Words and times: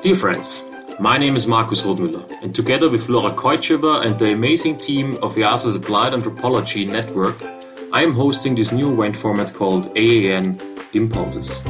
Dear 0.00 0.14
friends, 0.14 0.62
my 1.00 1.18
name 1.18 1.34
is 1.34 1.48
Markus 1.48 1.82
Rothmüller, 1.82 2.24
and 2.40 2.54
together 2.54 2.88
with 2.88 3.08
Laura 3.08 3.34
Keutscheber 3.34 4.06
and 4.06 4.16
the 4.16 4.30
amazing 4.32 4.78
team 4.78 5.18
of 5.24 5.34
EASA's 5.34 5.74
Applied 5.74 6.14
Anthropology 6.14 6.84
Network, 6.84 7.42
I 7.92 8.04
am 8.04 8.12
hosting 8.12 8.54
this 8.54 8.70
new 8.70 8.92
event 8.92 9.16
format 9.16 9.52
called 9.52 9.86
AAN 9.96 10.60
Impulses. 10.92 11.66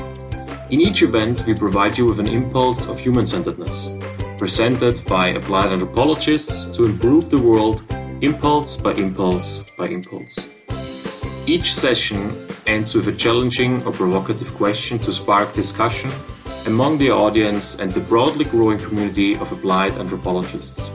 In 0.69 0.83
each 0.83 1.03
event, 1.03 1.47
we 1.47 1.55
provide 1.55 1.97
you 1.97 2.05
with 2.05 2.21
an 2.21 2.27
impulse 2.27 2.87
of 2.87 3.01
human 3.01 3.27
centeredness, 3.27 3.91
presented 4.37 5.03
by 5.07 5.29
applied 5.29 5.73
anthropologists 5.73 6.67
to 6.77 6.85
improve 6.85 7.31
the 7.31 7.39
world 7.39 7.83
impulse 8.21 8.77
by 8.77 8.93
impulse 8.93 9.65
by 9.79 9.87
impulse. 9.87 10.51
Each 11.47 11.75
session 11.75 12.47
ends 12.67 12.95
with 12.95 13.09
a 13.09 13.13
challenging 13.13 13.83
or 13.87 13.93
provocative 13.93 14.53
question 14.55 14.99
to 14.99 15.15
spark 15.15 15.55
discussion 15.55 16.11
among 16.67 16.99
the 16.99 17.11
audience 17.11 17.79
and 17.79 17.93
the 17.93 18.01
broadly 18.01 18.45
growing 18.45 18.79
community 18.79 19.35
of 19.37 19.51
applied 19.53 19.93
anthropologists. 19.93 20.91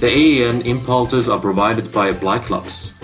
The 0.00 0.08
AAN 0.08 0.64
impulses 0.64 1.28
are 1.28 1.40
provided 1.40 1.90
by 1.90 2.08
applied 2.08 2.42
clubs, 2.42 2.94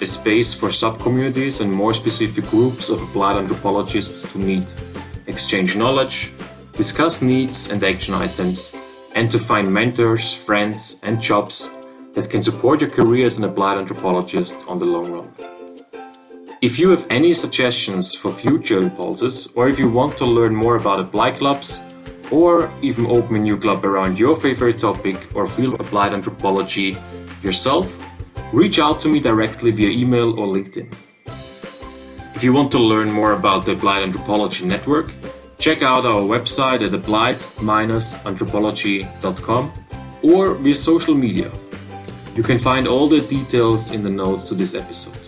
a 0.00 0.06
space 0.06 0.52
for 0.52 0.68
subcommunities 0.68 1.60
and 1.60 1.72
more 1.72 1.94
specific 1.94 2.44
groups 2.46 2.88
of 2.90 3.02
applied 3.02 3.36
anthropologists 3.36 4.30
to 4.32 4.38
meet, 4.38 4.74
exchange 5.26 5.76
knowledge, 5.76 6.32
discuss 6.72 7.22
needs 7.22 7.70
and 7.70 7.82
action 7.84 8.14
items, 8.14 8.74
and 9.14 9.30
to 9.30 9.38
find 9.38 9.72
mentors, 9.72 10.34
friends, 10.34 11.00
and 11.02 11.20
jobs 11.20 11.70
that 12.14 12.28
can 12.28 12.42
support 12.42 12.80
your 12.80 12.90
career 12.90 13.26
as 13.26 13.38
an 13.38 13.44
applied 13.44 13.78
anthropologist 13.78 14.66
on 14.68 14.78
the 14.78 14.84
long 14.84 15.10
run. 15.10 15.61
If 16.62 16.78
you 16.78 16.90
have 16.90 17.06
any 17.10 17.34
suggestions 17.34 18.14
for 18.14 18.32
future 18.32 18.78
impulses, 18.78 19.52
or 19.56 19.68
if 19.68 19.80
you 19.80 19.90
want 19.90 20.16
to 20.18 20.24
learn 20.24 20.54
more 20.54 20.76
about 20.76 21.00
applied 21.00 21.38
clubs, 21.38 21.82
or 22.30 22.70
even 22.80 23.04
open 23.06 23.34
a 23.34 23.40
new 23.40 23.58
club 23.58 23.84
around 23.84 24.16
your 24.16 24.36
favorite 24.36 24.78
topic 24.78 25.16
or 25.34 25.48
field 25.48 25.74
of 25.74 25.80
applied 25.80 26.12
anthropology 26.12 26.96
yourself, 27.42 27.98
reach 28.52 28.78
out 28.78 29.00
to 29.00 29.08
me 29.08 29.18
directly 29.18 29.72
via 29.72 29.90
email 29.90 30.38
or 30.38 30.46
LinkedIn. 30.46 30.86
If 32.36 32.44
you 32.44 32.52
want 32.52 32.70
to 32.72 32.78
learn 32.78 33.10
more 33.10 33.32
about 33.32 33.66
the 33.66 33.72
Applied 33.72 34.04
Anthropology 34.04 34.64
Network, 34.64 35.12
check 35.58 35.82
out 35.82 36.06
our 36.06 36.22
website 36.22 36.86
at 36.86 36.94
applied-anthropology.com 36.94 39.72
or 40.22 40.54
via 40.54 40.74
social 40.76 41.16
media. 41.16 41.50
You 42.36 42.44
can 42.44 42.60
find 42.60 42.86
all 42.86 43.08
the 43.08 43.20
details 43.20 43.90
in 43.90 44.04
the 44.04 44.10
notes 44.10 44.48
to 44.50 44.54
this 44.54 44.76
episode. 44.76 45.21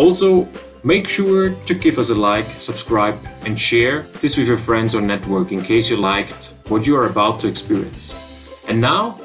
Also, 0.00 0.48
make 0.82 1.06
sure 1.06 1.50
to 1.66 1.74
give 1.74 1.98
us 1.98 2.08
a 2.08 2.14
like, 2.14 2.46
subscribe, 2.58 3.18
and 3.44 3.60
share 3.60 4.06
this 4.22 4.38
with 4.38 4.48
your 4.48 4.56
friends 4.56 4.94
or 4.94 5.02
network 5.02 5.52
in 5.52 5.62
case 5.62 5.90
you 5.90 5.96
liked 5.98 6.54
what 6.68 6.86
you 6.86 6.96
are 6.96 7.04
about 7.04 7.38
to 7.40 7.48
experience. 7.48 8.06
And 8.66 8.80
now, 8.80 9.20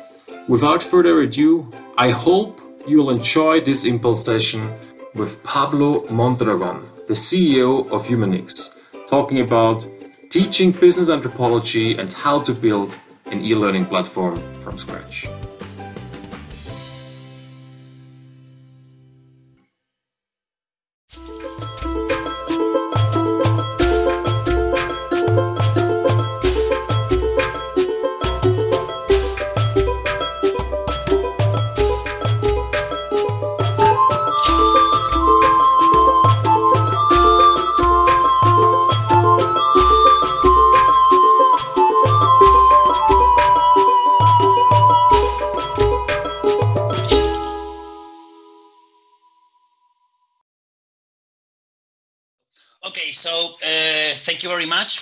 without 0.49 0.83
further 0.83 1.21
ado, 1.21 1.71
I 1.97 2.09
hope 2.09 2.59
you'll 2.85 3.09
enjoy 3.09 3.61
this 3.61 3.85
impulse 3.85 4.25
session 4.25 4.69
with 5.13 5.41
Pablo 5.43 6.05
Mondragon, 6.09 6.89
the 7.07 7.13
CEO 7.13 7.89
of 7.89 8.07
Umanyx, 8.07 8.77
talking 9.07 9.39
about 9.39 9.87
teaching 10.29 10.73
business 10.73 11.07
anthropology 11.07 11.97
and 11.97 12.11
how 12.11 12.41
to 12.41 12.51
build 12.51 12.99
an 13.27 13.41
e 13.45 13.55
learning 13.55 13.85
platform 13.85 14.35
from 14.61 14.77
scratch. 14.77 15.25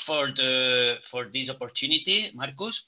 For 0.05 0.31
the 0.31 0.97
for 1.01 1.29
this 1.31 1.49
opportunity, 1.49 2.29
Markus, 2.33 2.85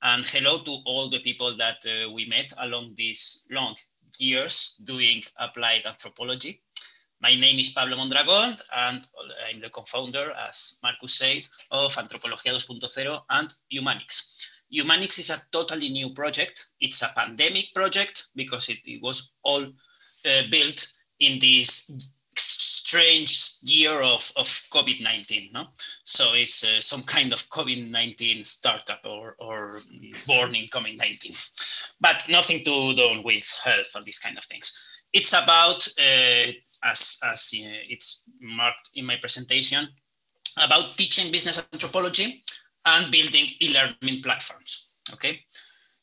and 0.00 0.24
hello 0.24 0.62
to 0.62 0.78
all 0.84 1.10
the 1.10 1.18
people 1.18 1.56
that 1.56 1.78
uh, 1.86 2.08
we 2.10 2.24
met 2.26 2.52
along 2.58 2.94
these 2.94 3.48
long 3.50 3.74
years 4.18 4.80
doing 4.84 5.22
applied 5.38 5.82
anthropology. 5.86 6.62
My 7.20 7.34
name 7.34 7.58
is 7.58 7.72
Pablo 7.72 7.96
Mondragon, 7.96 8.56
and 8.74 9.04
I'm 9.48 9.60
the 9.60 9.70
co-founder, 9.70 10.30
as 10.32 10.78
Markus 10.84 11.14
said, 11.14 11.42
of 11.72 11.94
Antropología 11.96 12.52
2.0 12.52 13.22
and 13.30 13.54
Umanyx. 13.72 14.34
Umanyx 14.72 15.18
is 15.18 15.30
a 15.30 15.42
totally 15.50 15.88
new 15.88 16.10
project. 16.10 16.70
It's 16.80 17.02
a 17.02 17.12
pandemic 17.14 17.74
project 17.74 18.28
because 18.36 18.68
it, 18.68 18.78
it 18.84 19.02
was 19.02 19.34
all 19.42 19.62
uh, 19.62 20.42
built 20.50 20.86
in 21.18 21.38
this 21.38 22.10
strange 22.36 23.56
year 23.62 24.00
of, 24.02 24.32
of 24.36 24.46
COVID-19. 24.70 25.52
No? 25.52 25.66
So 26.04 26.34
it's 26.34 26.64
uh, 26.64 26.80
some 26.80 27.02
kind 27.02 27.32
of 27.32 27.48
COVID-19 27.50 28.46
startup 28.46 29.00
or, 29.06 29.36
or 29.38 29.80
born 30.26 30.54
in 30.54 30.66
COVID-19, 30.68 31.96
but 32.00 32.24
nothing 32.28 32.58
to 32.58 32.94
do 32.94 33.22
with 33.24 33.48
health 33.64 33.92
or 33.94 34.02
these 34.02 34.18
kind 34.18 34.36
of 34.36 34.44
things. 34.44 34.78
It's 35.12 35.32
about, 35.32 35.86
uh, 35.98 36.52
as, 36.84 37.20
as 37.24 37.52
uh, 37.54 37.80
it's 37.88 38.24
marked 38.40 38.90
in 38.94 39.06
my 39.06 39.16
presentation, 39.16 39.86
about 40.62 40.96
teaching 40.96 41.32
business 41.32 41.66
anthropology 41.72 42.42
and 42.84 43.10
building 43.10 43.46
e-learning 43.60 44.22
platforms, 44.22 44.88
okay? 45.12 45.40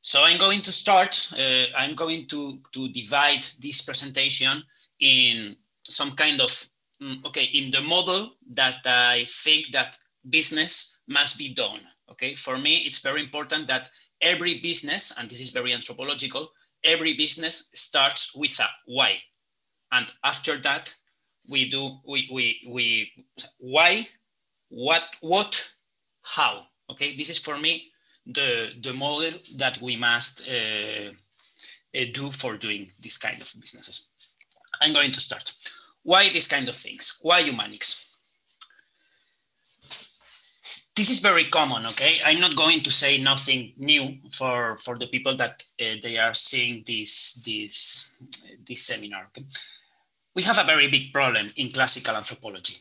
So 0.02 0.24
I'm 0.24 0.40
going 0.40 0.62
to 0.62 0.72
start, 0.72 1.34
uh, 1.38 1.66
I'm 1.78 1.94
going 1.94 2.28
to, 2.28 2.60
to 2.74 2.90
divide 2.90 3.46
this 3.60 3.84
presentation 3.84 4.64
in 5.00 5.56
some 5.90 6.12
kind 6.16 6.42
of 6.42 6.70
mm, 7.02 7.24
okay 7.26 7.46
in 7.46 7.72
the 7.72 7.82
model 7.82 8.32
that 8.52 8.86
I 8.86 9.26
think 9.28 9.72
that 9.72 9.98
business 10.30 11.00
must 11.08 11.38
be 11.38 11.54
done. 11.54 11.82
Okay, 12.12 12.36
for 12.36 12.58
me 12.58 12.78
it's 12.86 13.00
very 13.00 13.22
important 13.22 13.68
that 13.68 13.90
every 14.22 14.60
business, 14.60 15.18
and 15.18 15.30
this 15.30 15.42
is 15.42 15.52
very 15.52 15.74
anthropological, 15.74 16.50
every 16.84 17.14
business 17.14 17.70
starts 17.74 18.36
with 18.36 18.60
a 18.60 18.68
why, 18.86 19.18
and 19.92 20.12
after 20.24 20.58
that 20.58 20.94
we 21.50 21.70
do 21.70 21.98
we 22.08 22.30
we 22.32 22.62
we 22.68 23.12
why, 23.58 24.08
what 24.70 25.04
what 25.22 25.72
how. 26.24 26.66
Okay, 26.92 27.16
this 27.16 27.30
is 27.30 27.38
for 27.38 27.58
me 27.58 27.92
the 28.26 28.72
the 28.82 28.94
model 28.94 29.32
that 29.58 29.82
we 29.82 29.96
must 29.96 30.48
uh, 30.48 31.12
uh, 31.98 32.06
do 32.14 32.30
for 32.30 32.58
doing 32.58 32.92
this 33.02 33.18
kind 33.18 33.42
of 33.42 33.54
businesses. 33.60 34.10
I'm 34.82 34.94
going 34.94 35.12
to 35.12 35.20
start. 35.20 35.54
Why 36.04 36.30
these 36.30 36.48
kind 36.48 36.68
of 36.68 36.76
things? 36.76 37.20
Why 37.22 37.44
Umanyx? 37.44 38.06
This 40.96 41.10
is 41.10 41.20
very 41.20 41.46
common, 41.46 41.86
okay? 41.86 42.18
I'm 42.26 42.42
not 42.42 42.58
going 42.58 42.82
to 42.82 42.92
say 42.92 43.22
nothing 43.22 43.74
new 43.78 44.18
for, 44.32 44.78
for 44.80 44.98
the 44.98 45.08
people 45.08 45.36
that 45.38 45.64
uh, 45.82 45.96
they 46.02 46.18
are 46.18 46.34
seeing 46.34 46.84
this, 46.86 47.42
this, 47.46 48.22
this 48.68 48.86
seminar. 48.86 49.28
Okay? 49.28 49.46
We 50.36 50.44
have 50.44 50.58
a 50.58 50.66
very 50.66 50.90
big 50.90 51.14
problem 51.14 51.54
in 51.56 51.72
classical 51.72 52.16
anthropology. 52.16 52.76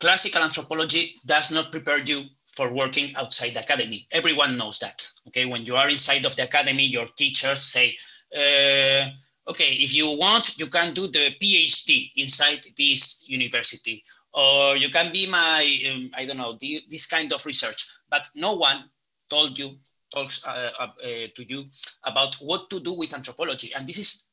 Classical 0.00 0.42
anthropology 0.42 1.14
does 1.26 1.52
not 1.52 1.70
prepare 1.70 1.98
you 1.98 2.24
for 2.48 2.72
working 2.72 3.14
outside 3.16 3.54
the 3.54 3.60
academy. 3.60 4.06
Everyone 4.10 4.56
knows 4.56 4.78
that. 4.80 5.08
Okay, 5.28 5.44
when 5.44 5.64
you 5.64 5.76
are 5.76 5.88
inside 5.88 6.24
of 6.24 6.34
the 6.36 6.44
academy, 6.44 6.86
your 6.86 7.06
teachers 7.06 7.62
say, 7.62 7.96
uh, 8.34 9.10
okay, 9.50 9.72
if 9.72 9.94
you 9.94 10.16
want, 10.16 10.58
you 10.58 10.66
can 10.66 10.94
do 10.94 11.08
the 11.08 11.34
PhD 11.42 12.12
inside 12.16 12.60
this 12.78 13.28
university, 13.28 14.04
or 14.32 14.76
you 14.76 14.88
can 14.90 15.12
be 15.12 15.26
my, 15.26 15.60
um, 15.90 16.10
I 16.14 16.24
don't 16.24 16.36
know, 16.38 16.56
the, 16.60 16.80
this 16.88 17.06
kind 17.06 17.32
of 17.32 17.44
research. 17.44 17.84
But 18.08 18.28
no 18.34 18.54
one 18.54 18.84
told 19.28 19.58
you, 19.58 19.76
talks 20.14 20.46
uh, 20.46 20.70
uh, 20.78 20.82
uh, 20.82 21.26
to 21.36 21.44
you 21.48 21.66
about 22.04 22.34
what 22.36 22.70
to 22.70 22.80
do 22.80 22.92
with 22.92 23.14
anthropology. 23.14 23.70
And 23.76 23.86
this 23.86 23.98
is, 23.98 24.28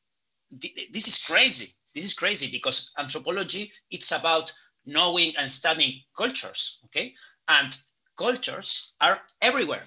this 0.92 1.08
is 1.08 1.24
crazy. 1.24 1.72
This 1.94 2.04
is 2.04 2.14
crazy 2.14 2.50
because 2.50 2.92
anthropology, 2.98 3.72
it's 3.90 4.12
about 4.12 4.52
knowing 4.86 5.34
and 5.36 5.50
studying 5.50 6.00
cultures, 6.16 6.80
okay? 6.86 7.14
And 7.48 7.76
cultures 8.16 8.94
are 9.00 9.20
everywhere, 9.42 9.82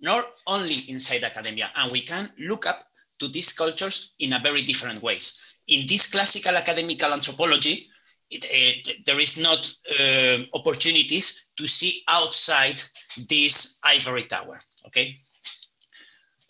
not 0.00 0.30
only 0.46 0.78
inside 0.88 1.24
academia. 1.24 1.70
And 1.76 1.90
we 1.90 2.02
can 2.02 2.30
look 2.38 2.66
up 2.66 2.84
to 3.18 3.28
these 3.28 3.52
cultures 3.52 4.14
in 4.18 4.32
a 4.32 4.40
very 4.40 4.62
different 4.62 5.02
ways. 5.02 5.42
In 5.68 5.86
this 5.86 6.10
classical 6.10 6.56
academical 6.56 7.12
anthropology, 7.12 7.88
it, 8.30 8.44
uh, 8.44 8.92
there 9.06 9.20
is 9.20 9.38
not 9.38 9.70
uh, 9.98 10.38
opportunities 10.54 11.46
to 11.56 11.66
see 11.66 12.02
outside 12.08 12.80
this 13.28 13.80
ivory 13.84 14.24
tower, 14.24 14.60
okay? 14.86 15.16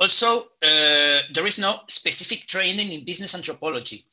Also, 0.00 0.40
uh, 0.62 1.20
there 1.32 1.46
is 1.46 1.58
no 1.58 1.80
specific 1.88 2.46
training 2.46 2.92
in 2.92 3.04
business 3.04 3.34
anthropology. 3.34 4.04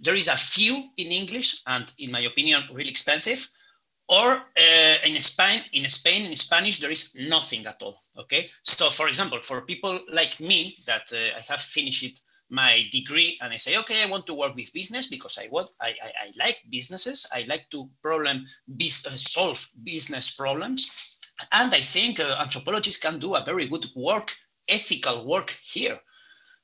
There 0.00 0.16
is 0.16 0.28
a 0.28 0.36
few 0.36 0.90
in 0.96 1.12
English 1.12 1.62
and 1.66 1.92
in 1.98 2.10
my 2.10 2.20
opinion, 2.20 2.64
really 2.72 2.90
expensive, 2.90 3.48
or 4.12 4.32
uh, 4.34 4.96
in 5.06 5.18
Spain, 5.20 5.62
in 5.72 5.88
Spain, 5.88 6.26
in 6.26 6.36
Spanish, 6.36 6.80
there 6.80 6.90
is 6.90 7.14
nothing 7.14 7.64
at 7.66 7.80
all, 7.82 7.96
okay? 8.18 8.50
So 8.62 8.90
for 8.90 9.08
example, 9.08 9.40
for 9.42 9.62
people 9.62 10.00
like 10.12 10.38
me 10.38 10.74
that 10.86 11.10
uh, 11.14 11.38
I 11.38 11.40
have 11.48 11.62
finished 11.62 12.22
my 12.50 12.86
degree 12.92 13.38
and 13.40 13.54
I 13.54 13.56
say, 13.56 13.78
okay, 13.78 14.02
I 14.02 14.10
want 14.10 14.26
to 14.26 14.34
work 14.34 14.54
with 14.54 14.74
business 14.74 15.08
because 15.08 15.38
I 15.38 15.48
want, 15.50 15.70
I, 15.80 15.94
I, 16.04 16.10
I 16.24 16.32
like 16.36 16.60
businesses. 16.68 17.26
I 17.34 17.46
like 17.48 17.70
to 17.70 17.88
problem, 18.02 18.44
uh, 18.68 19.16
solve 19.16 19.66
business 19.82 20.34
problems. 20.34 21.18
And 21.50 21.74
I 21.74 21.80
think 21.80 22.20
uh, 22.20 22.36
anthropologists 22.38 23.02
can 23.02 23.18
do 23.18 23.34
a 23.34 23.44
very 23.46 23.66
good 23.66 23.86
work, 23.96 24.30
ethical 24.68 25.26
work 25.26 25.50
here. 25.50 25.98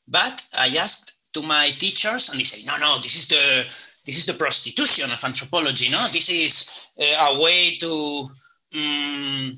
But 0.06 0.46
I 0.56 0.76
asked 0.76 1.16
to 1.32 1.40
my 1.40 1.70
teachers 1.70 2.28
and 2.28 2.38
they 2.38 2.44
say, 2.44 2.66
no, 2.66 2.76
no, 2.76 2.98
this 2.98 3.16
is 3.16 3.28
the, 3.28 3.64
this 4.08 4.16
is 4.16 4.26
the 4.26 4.34
prostitution 4.44 5.12
of 5.12 5.22
anthropology. 5.22 5.88
No, 5.90 6.02
this 6.08 6.28
is 6.30 6.52
uh, 6.98 7.28
a 7.28 7.40
way 7.40 7.76
to, 7.76 7.92
um, 8.74 9.52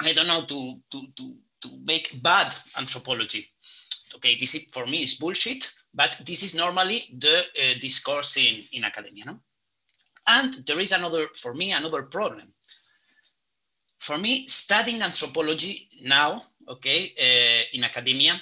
I 0.00 0.12
don't 0.12 0.28
know, 0.28 0.44
to, 0.44 0.58
to, 0.90 0.98
to, 1.16 1.24
to 1.62 1.68
make 1.84 2.22
bad 2.22 2.54
anthropology 2.78 3.48
okay, 4.16 4.34
this 4.34 4.54
is, 4.54 4.64
for 4.72 4.86
me 4.86 5.02
is 5.02 5.14
bullshit, 5.14 5.72
but 5.94 6.20
this 6.24 6.42
is 6.42 6.54
normally 6.54 7.02
the 7.18 7.38
uh, 7.38 7.78
discourse 7.80 8.36
in, 8.36 8.62
in 8.72 8.84
academia. 8.84 9.24
No? 9.26 9.38
And 10.26 10.54
there 10.66 10.80
is 10.80 10.92
another, 10.92 11.28
for 11.34 11.54
me, 11.54 11.72
another 11.72 12.02
problem. 12.02 12.52
For 13.98 14.18
me, 14.18 14.46
studying 14.46 15.02
anthropology 15.02 15.88
now, 16.02 16.42
okay, 16.68 17.12
uh, 17.18 17.64
in 17.72 17.84
academia, 17.84 18.40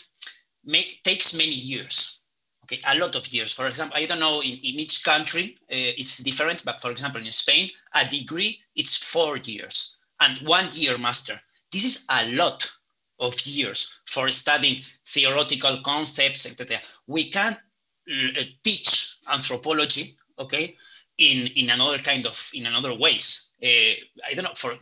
make, 0.64 1.02
takes 1.02 1.36
many 1.36 1.54
years, 1.54 2.22
okay, 2.64 2.80
a 2.88 2.98
lot 2.98 3.14
of 3.14 3.26
years. 3.28 3.52
For 3.52 3.66
example, 3.66 3.96
I 3.96 4.06
don't 4.06 4.20
know, 4.20 4.40
in, 4.42 4.52
in 4.52 4.80
each 4.80 5.04
country, 5.04 5.56
uh, 5.62 6.00
it's 6.00 6.22
different, 6.22 6.64
but 6.64 6.80
for 6.80 6.90
example, 6.90 7.20
in 7.20 7.30
Spain, 7.32 7.70
a 7.94 8.04
degree, 8.04 8.60
it's 8.74 8.96
four 8.96 9.36
years 9.38 9.98
and 10.20 10.38
one 10.38 10.68
year 10.72 10.98
master. 10.98 11.40
This 11.70 11.84
is 11.84 12.06
a 12.10 12.26
lot 12.32 12.70
of 13.18 13.40
years 13.46 14.00
for 14.06 14.28
studying 14.30 14.80
theoretical 15.06 15.80
concepts, 15.84 16.46
etc. 16.46 16.78
We 17.06 17.30
can 17.30 17.52
uh, 17.52 18.42
teach 18.62 19.16
anthropology, 19.32 20.16
okay, 20.38 20.76
in 21.18 21.46
in 21.48 21.70
another 21.70 21.98
kind 21.98 22.26
of 22.26 22.50
in 22.54 22.66
another 22.66 22.94
ways. 22.94 23.54
Uh, 23.62 23.94
I 24.28 24.34
don't 24.34 24.44
know. 24.44 24.54
For 24.56 24.74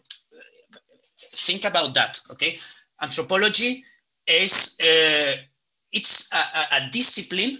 think 1.34 1.64
about 1.64 1.94
that, 1.94 2.20
okay. 2.30 2.58
Anthropology 3.00 3.84
is 4.26 4.78
uh, 4.80 5.36
it's 5.92 6.32
a, 6.32 6.76
a 6.76 6.90
discipline 6.90 7.58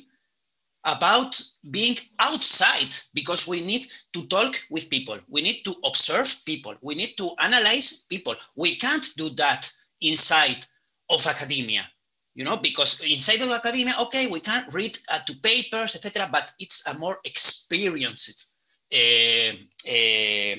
about 0.85 1.41
being 1.71 1.97
outside 2.19 2.95
because 3.15 3.47
we 3.47 3.61
need 3.61 3.87
to 4.13 4.27
talk 4.27 4.57
with 4.71 4.91
people. 4.91 5.19
We 5.29 5.43
need 5.43 5.63
to 5.65 5.75
observe 5.85 6.35
people. 6.45 6.75
We 6.83 6.95
need 6.95 7.15
to 7.19 7.31
analyze 7.39 8.05
people. 8.09 8.35
We 8.57 8.77
can't 8.77 9.07
do 9.17 9.31
that 9.31 9.71
inside 10.01 10.67
of 11.09 11.27
academia 11.27 11.87
you 12.35 12.45
know 12.45 12.57
because 12.57 13.03
inside 13.05 13.43
of 13.43 13.51
academia 13.51 13.95
okay 14.01 14.27
we 14.27 14.41
can 14.41 14.65
read 14.73 14.99
uh, 15.11 15.19
to 15.21 15.35
papers 15.37 15.95
etc 15.95 16.29
but 16.31 16.53
it's 16.59 16.87
a 16.89 16.99
more 16.99 17.19
experienced 17.25 18.47
uh, 18.93 19.53
uh, 19.89 20.57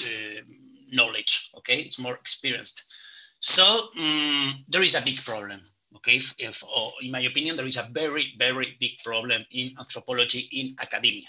uh, 0.00 0.40
knowledge 0.92 1.50
okay 1.56 1.80
it's 1.80 1.98
more 1.98 2.14
experienced 2.14 2.84
so 3.40 3.88
um, 3.98 4.64
there 4.68 4.82
is 4.82 4.94
a 4.94 5.04
big 5.04 5.16
problem 5.24 5.60
okay 5.94 6.16
if, 6.16 6.34
if 6.38 6.64
oh, 6.66 6.92
in 7.02 7.10
my 7.10 7.20
opinion 7.20 7.56
there 7.56 7.66
is 7.66 7.76
a 7.76 7.88
very 7.92 8.34
very 8.38 8.76
big 8.80 8.92
problem 9.04 9.44
in 9.50 9.74
anthropology 9.78 10.48
in 10.52 10.74
academia 10.80 11.26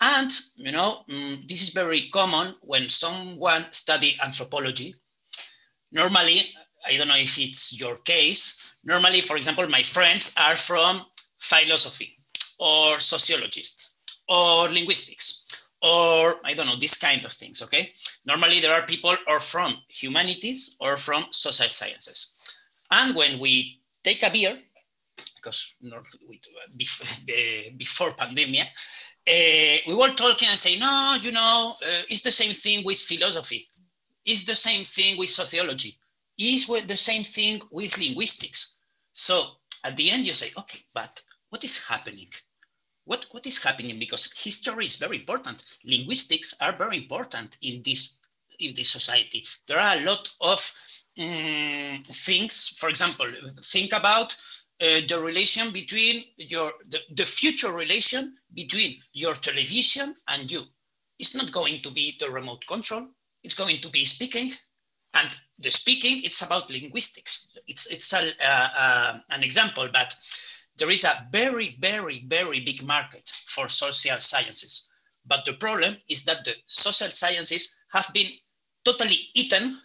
and 0.00 0.30
you 0.56 0.72
know 0.72 1.04
um, 1.10 1.42
this 1.48 1.62
is 1.62 1.70
very 1.70 2.08
common 2.12 2.54
when 2.62 2.88
someone 2.88 3.64
study 3.70 4.16
anthropology 4.22 4.94
normally 5.92 6.52
I 6.86 6.96
don't 6.96 7.08
know 7.08 7.16
if 7.16 7.38
it's 7.38 7.78
your 7.80 7.96
case. 7.98 8.76
Normally, 8.84 9.20
for 9.20 9.36
example, 9.36 9.68
my 9.68 9.82
friends 9.82 10.34
are 10.38 10.56
from 10.56 11.04
philosophy 11.38 12.16
or 12.58 13.00
sociologists 13.00 13.94
or 14.28 14.68
linguistics 14.68 15.68
or 15.82 16.36
I 16.44 16.54
don't 16.54 16.66
know, 16.66 16.76
these 16.76 16.98
kind 16.98 17.24
of 17.24 17.32
things, 17.32 17.62
okay? 17.62 17.92
Normally 18.24 18.60
there 18.60 18.74
are 18.74 18.86
people 18.86 19.16
or 19.26 19.40
from 19.40 19.76
humanities 19.88 20.76
or 20.80 20.96
from 20.96 21.26
social 21.30 21.68
sciences. 21.68 22.35
And 22.90 23.14
when 23.14 23.38
we 23.38 23.80
take 24.02 24.22
a 24.22 24.30
beer, 24.30 24.58
because 25.36 25.76
before 27.76 28.10
pandemia, 28.10 28.62
uh, 29.28 29.78
we 29.88 29.94
were 29.94 30.14
talking 30.14 30.48
and 30.48 30.58
say, 30.58 30.78
no, 30.78 31.16
you 31.20 31.32
know, 31.32 31.74
uh, 31.82 32.02
it's 32.08 32.22
the 32.22 32.30
same 32.30 32.54
thing 32.54 32.84
with 32.84 32.98
philosophy. 32.98 33.68
It's 34.24 34.44
the 34.44 34.54
same 34.54 34.84
thing 34.84 35.18
with 35.18 35.30
sociology 35.30 35.96
is 36.38 36.66
the 36.66 36.96
same 36.96 37.24
thing 37.24 37.60
with 37.70 37.96
linguistics. 37.98 38.78
So 39.12 39.52
at 39.84 39.96
the 39.96 40.10
end 40.10 40.26
you 40.26 40.34
say, 40.34 40.50
okay, 40.58 40.80
but 40.92 41.20
what 41.50 41.64
is 41.64 41.86
happening? 41.86 42.28
What, 43.04 43.26
what 43.30 43.46
is 43.46 43.62
happening? 43.62 43.98
Because 43.98 44.32
history 44.32 44.86
is 44.86 44.96
very 44.96 45.18
important. 45.18 45.64
Linguistics 45.84 46.60
are 46.60 46.76
very 46.76 46.98
important 46.98 47.56
in 47.62 47.82
this, 47.84 48.20
in 48.58 48.74
this 48.74 48.90
society. 48.90 49.46
There 49.66 49.78
are 49.78 49.96
a 49.96 50.04
lot 50.04 50.28
of 50.40 50.72
um, 51.18 52.02
things, 52.04 52.76
for 52.78 52.88
example, 52.88 53.26
think 53.62 53.92
about 53.92 54.34
uh, 54.80 55.00
the 55.08 55.20
relation 55.22 55.72
between 55.72 56.24
your, 56.36 56.72
the, 56.90 57.00
the 57.14 57.24
future 57.24 57.72
relation 57.72 58.36
between 58.54 59.00
your 59.12 59.34
television 59.34 60.14
and 60.28 60.50
you. 60.50 60.62
It's 61.18 61.34
not 61.34 61.50
going 61.52 61.80
to 61.82 61.90
be 61.90 62.16
the 62.20 62.30
remote 62.30 62.66
control. 62.66 63.08
It's 63.42 63.54
going 63.54 63.80
to 63.80 63.88
be 63.88 64.04
speaking 64.04 64.52
and 65.16 65.34
the 65.58 65.70
speaking, 65.70 66.22
it's 66.24 66.42
about 66.42 66.70
linguistics. 66.70 67.56
It's, 67.66 67.90
it's 67.90 68.12
a, 68.12 68.32
uh, 68.44 68.68
uh, 68.78 69.18
an 69.30 69.42
example, 69.42 69.88
but 69.92 70.14
there 70.76 70.90
is 70.90 71.04
a 71.04 71.26
very, 71.32 71.76
very, 71.80 72.24
very 72.28 72.60
big 72.60 72.82
market 72.84 73.26
for 73.28 73.68
social 73.68 74.20
sciences. 74.20 74.90
But 75.24 75.44
the 75.44 75.54
problem 75.54 75.96
is 76.08 76.24
that 76.26 76.44
the 76.44 76.54
social 76.66 77.08
sciences 77.08 77.80
have 77.92 78.10
been 78.12 78.30
totally 78.84 79.18
eaten 79.34 79.78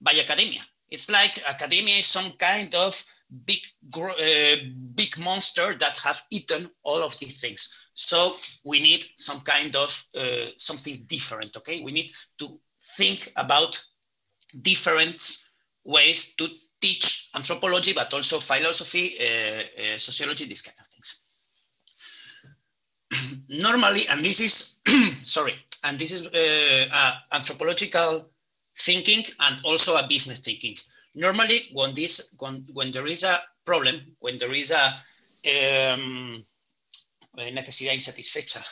by 0.00 0.12
academia. 0.12 0.62
It's 0.90 1.10
like 1.10 1.38
academia 1.48 1.96
is 1.96 2.06
some 2.06 2.32
kind 2.32 2.74
of 2.74 3.02
big, 3.44 3.60
uh, 3.94 4.56
big 4.94 5.18
monster 5.18 5.74
that 5.74 5.96
have 5.98 6.22
eaten 6.30 6.70
all 6.82 7.02
of 7.02 7.18
these 7.18 7.40
things. 7.40 7.90
So 7.94 8.34
we 8.64 8.80
need 8.80 9.04
some 9.16 9.40
kind 9.40 9.76
of 9.76 10.04
uh, 10.16 10.50
something 10.56 11.04
different. 11.06 11.56
Okay, 11.56 11.82
we 11.82 11.92
need 11.92 12.12
to 12.38 12.58
think 12.96 13.32
about 13.36 13.82
different 14.62 15.22
ways 15.84 16.34
to 16.36 16.48
teach 16.80 17.30
anthropology, 17.34 17.92
but 17.92 18.12
also 18.14 18.38
philosophy, 18.38 19.16
uh, 19.20 19.62
uh, 19.62 19.98
sociology, 19.98 20.46
these 20.46 20.62
kind 20.62 20.76
of 20.80 20.86
things. 20.86 21.24
Normally, 23.48 24.06
and 24.08 24.24
this 24.24 24.40
is, 24.40 24.80
sorry, 25.24 25.54
and 25.84 25.98
this 25.98 26.12
is 26.12 26.26
uh, 26.26 27.14
anthropological 27.32 28.30
thinking 28.78 29.24
and 29.40 29.60
also 29.64 29.96
a 29.96 30.06
business 30.06 30.40
thinking. 30.40 30.76
Normally, 31.14 31.68
when 31.72 31.94
this, 31.94 32.34
when, 32.38 32.64
when 32.72 32.90
there 32.90 33.06
is 33.06 33.24
a 33.24 33.40
problem, 33.64 34.00
when 34.20 34.38
there 34.38 34.54
is 34.54 34.70
a 34.70 34.94
um, 35.46 36.44
necesidad 37.36 37.94
insatisfecha, 37.94 38.62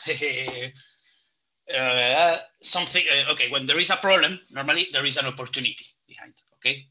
uh, 1.77 2.39
something, 2.63 3.05
uh, 3.13 3.33
okay, 3.33 3.51
when 3.51 3.67
there 3.67 3.79
is 3.79 3.91
a 3.91 3.97
problem, 3.97 4.39
normally 4.53 4.87
there 4.93 5.05
is 5.05 5.17
an 5.17 5.27
opportunity 5.27 5.85
behind, 6.07 6.35
okay? 6.55 6.87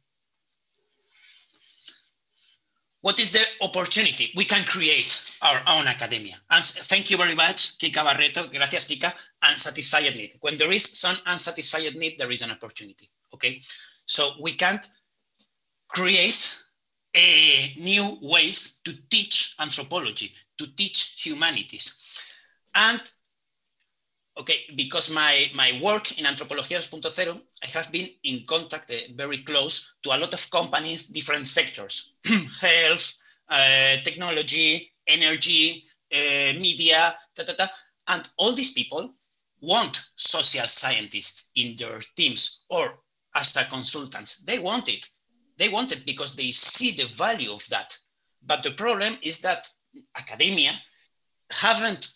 What 3.05 3.19
is 3.19 3.31
the 3.31 3.45
opportunity? 3.61 4.31
We 4.35 4.45
can 4.45 4.63
create 4.63 5.37
our 5.43 5.61
own 5.67 5.85
academia. 5.85 6.33
And 6.49 6.63
thank 6.63 7.11
you 7.11 7.17
very 7.17 7.35
much, 7.35 7.77
Kika 7.77 8.03
Barreto, 8.03 8.47
gracias 8.47 8.87
Kika, 8.87 9.13
unsatisfied 9.43 10.15
need. 10.15 10.33
When 10.41 10.57
there 10.57 10.71
is 10.71 10.97
some 10.97 11.15
unsatisfied 11.27 11.93
need, 11.93 12.17
there 12.17 12.31
is 12.31 12.41
an 12.41 12.49
opportunity, 12.49 13.11
okay? 13.31 13.61
So 14.07 14.31
we 14.41 14.53
can't 14.53 14.83
create 15.87 16.63
uh, 17.15 17.19
new 17.77 18.17
ways 18.23 18.81
to 18.85 18.93
teach 19.11 19.53
anthropology, 19.59 20.31
to 20.57 20.65
teach 20.75 21.23
humanities. 21.23 22.33
And 22.73 22.99
okay, 24.37 24.65
because 24.75 25.11
my, 25.11 25.49
my 25.53 25.79
work 25.81 26.17
in 26.19 26.25
Antropología 26.25 26.79
2.0, 26.79 27.41
I 27.63 27.67
have 27.67 27.91
been 27.91 28.09
in 28.23 28.43
contact 28.45 28.91
uh, 28.91 28.95
very 29.15 29.43
close 29.43 29.95
to 30.03 30.11
a 30.11 30.17
lot 30.17 30.33
of 30.33 30.49
companies, 30.49 31.07
different 31.07 31.47
sectors, 31.47 32.15
health, 32.61 33.17
uh, 33.49 33.97
technology, 34.03 34.91
energy, 35.07 35.85
uh, 36.11 36.59
media, 36.59 37.15
ta, 37.35 37.43
ta, 37.43 37.53
ta. 37.53 37.69
and 38.07 38.29
all 38.37 38.53
these 38.53 38.73
people 38.73 39.11
want 39.61 40.05
social 40.15 40.67
scientists 40.67 41.51
in 41.55 41.75
their 41.77 42.01
teams 42.15 42.65
or 42.69 42.99
as 43.35 43.55
a 43.57 43.63
consultants. 43.65 44.43
They 44.43 44.59
want 44.59 44.89
it. 44.89 45.07
They 45.57 45.69
want 45.69 45.91
it 45.91 46.05
because 46.05 46.35
they 46.35 46.51
see 46.51 46.91
the 46.91 47.05
value 47.05 47.51
of 47.51 47.65
that. 47.69 47.97
But 48.45 48.63
the 48.63 48.71
problem 48.71 49.17
is 49.21 49.41
that 49.41 49.69
academia 50.17 50.73
haven't 51.49 52.09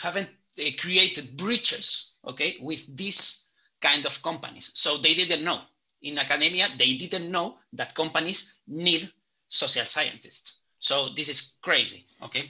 haven't 0.00 0.30
uh, 0.58 0.70
created 0.78 1.36
breaches, 1.36 2.16
okay, 2.26 2.56
with 2.60 2.84
these 2.96 3.48
kind 3.80 4.06
of 4.06 4.22
companies. 4.22 4.72
So 4.74 4.96
they 4.98 5.14
didn't 5.14 5.44
know. 5.44 5.60
In 6.02 6.18
academia, 6.18 6.68
they 6.78 6.96
didn't 6.96 7.30
know 7.30 7.58
that 7.72 7.94
companies 7.94 8.56
need 8.66 9.08
social 9.48 9.84
scientists. 9.84 10.60
So 10.78 11.08
this 11.16 11.28
is 11.28 11.56
crazy, 11.62 12.04
okay? 12.22 12.42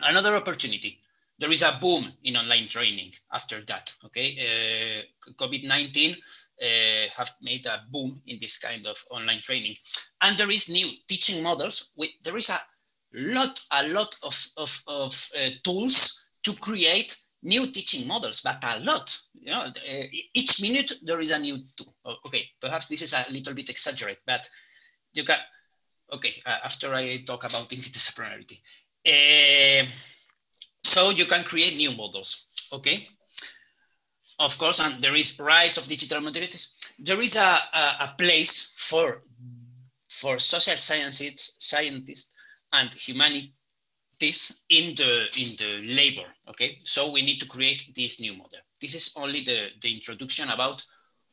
Another 0.00 0.34
opportunity. 0.36 1.00
There 1.38 1.50
is 1.50 1.62
a 1.62 1.78
boom 1.80 2.12
in 2.24 2.36
online 2.36 2.68
training 2.68 3.12
after 3.32 3.62
that, 3.62 3.94
okay? 4.04 4.36
Uh, 4.38 5.32
COVID-19 5.32 6.12
uh, 6.12 6.66
have 7.16 7.32
made 7.40 7.66
a 7.66 7.82
boom 7.90 8.20
in 8.26 8.38
this 8.40 8.58
kind 8.58 8.86
of 8.86 9.02
online 9.10 9.40
training. 9.40 9.74
And 10.20 10.36
there 10.36 10.50
is 10.50 10.68
new 10.68 10.90
teaching 11.08 11.42
models. 11.42 11.92
With, 11.96 12.10
there 12.22 12.36
is 12.36 12.50
a 12.50 12.60
lot, 13.14 13.60
a 13.72 13.88
lot 13.88 14.14
of, 14.22 14.46
of, 14.56 14.82
of 14.86 15.30
uh, 15.38 15.48
tools 15.64 16.29
to 16.44 16.52
create 16.54 17.16
new 17.42 17.66
teaching 17.70 18.06
models, 18.06 18.42
but 18.42 18.62
a 18.64 18.80
lot. 18.80 19.18
You 19.40 19.50
know, 19.52 19.60
uh, 19.60 20.04
each 20.34 20.60
minute 20.62 20.92
there 21.02 21.20
is 21.20 21.30
a 21.30 21.38
new 21.38 21.58
tool. 21.76 21.94
Oh, 22.04 22.16
okay, 22.26 22.48
perhaps 22.60 22.88
this 22.88 23.02
is 23.02 23.14
a 23.14 23.24
little 23.32 23.54
bit 23.54 23.68
exaggerated, 23.70 24.22
but 24.26 24.48
you 25.12 25.24
can. 25.24 25.38
Okay, 26.12 26.34
uh, 26.46 26.58
after 26.64 26.94
I 26.94 27.22
talk 27.24 27.44
about 27.44 27.68
interdisciplinarity, 27.70 28.60
uh, 29.06 29.88
so 30.84 31.10
you 31.10 31.26
can 31.26 31.44
create 31.44 31.76
new 31.76 31.92
models. 31.96 32.50
Okay, 32.72 33.04
of 34.38 34.56
course, 34.58 34.80
and 34.80 35.00
there 35.00 35.14
is 35.16 35.38
rise 35.40 35.76
of 35.78 35.86
digital 35.86 36.20
modalities. 36.20 36.74
There 36.98 37.20
is 37.22 37.36
a, 37.36 37.58
a, 37.72 37.96
a 38.00 38.14
place 38.18 38.74
for 38.76 39.22
for 40.08 40.38
social 40.38 40.76
sciences, 40.76 41.56
scientists 41.60 42.34
and 42.72 42.92
humanities 44.20 44.64
in 44.68 44.94
the 44.94 45.28
in 45.38 45.56
the 45.56 45.94
labor. 45.94 46.26
Okay, 46.48 46.76
so 46.80 47.10
we 47.10 47.22
need 47.22 47.40
to 47.40 47.46
create 47.46 47.92
this 47.94 48.20
new 48.20 48.32
model. 48.32 48.60
This 48.80 48.94
is 48.94 49.14
only 49.16 49.42
the 49.42 49.70
the 49.80 49.94
introduction 49.94 50.50
about 50.50 50.84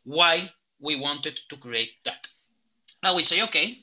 why 0.03 0.49
we 0.79 0.95
wanted 0.95 1.39
to 1.49 1.57
create 1.57 1.91
that. 2.05 2.27
Now 3.03 3.15
we 3.15 3.23
say, 3.23 3.43
okay, 3.43 3.77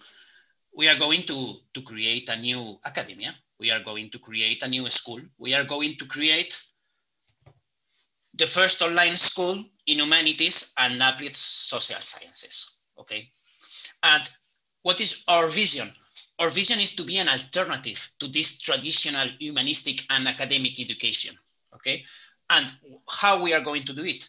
we 0.76 0.88
are 0.88 0.99
going 0.99 1.23
to 1.26 1.54
to 1.75 1.82
create 1.82 2.28
a 2.30 2.37
new 2.37 2.78
academia. 2.84 3.34
We 3.61 3.70
are 3.70 3.82
going 3.82 4.11
to 4.11 4.18
create 4.18 4.62
a 4.62 4.68
new 4.68 4.88
school. 4.90 5.20
We 5.38 5.54
are 5.54 5.64
going 5.64 5.96
to 5.99 6.06
create 6.06 6.58
the 8.37 8.46
first 8.46 8.82
online 8.82 9.16
school 9.16 9.64
in 9.87 9.99
humanities 9.99 10.75
and 10.76 11.02
applied 11.02 11.37
social 11.37 12.00
sciences, 12.00 12.78
okay? 12.99 13.30
And 14.02 14.28
what 14.82 15.00
is 15.00 15.25
our 15.28 15.46
vision? 15.49 15.88
Our 16.38 16.50
vision 16.50 16.81
is 16.81 16.97
to 16.97 17.05
be 17.05 17.19
an 17.19 17.29
alternative 17.29 18.11
to 18.19 18.26
this 18.29 18.61
traditional 18.61 19.29
humanistic 19.38 20.00
and 20.11 20.26
academic 20.26 20.81
education, 20.81 21.37
okay? 21.75 22.05
And 22.50 22.73
how 23.09 23.43
we 23.43 23.53
are 23.55 23.61
going 23.61 23.85
to 23.85 23.95
do 23.95 24.05
it? 24.05 24.29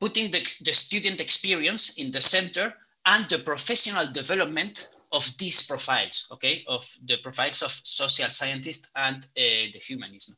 Putting 0.00 0.30
the, 0.30 0.40
the 0.64 0.72
student 0.72 1.20
experience 1.20 1.98
in 1.98 2.10
the 2.10 2.20
center 2.20 2.74
and 3.04 3.28
the 3.28 3.38
professional 3.38 4.06
development 4.06 4.88
of 5.12 5.26
these 5.38 5.66
profiles, 5.66 6.28
okay? 6.32 6.64
Of 6.66 6.88
the 7.04 7.18
profiles 7.18 7.62
of 7.62 7.70
social 7.70 8.30
scientists 8.30 8.90
and 8.96 9.16
uh, 9.16 9.68
the 9.72 9.80
humanism. 9.84 10.36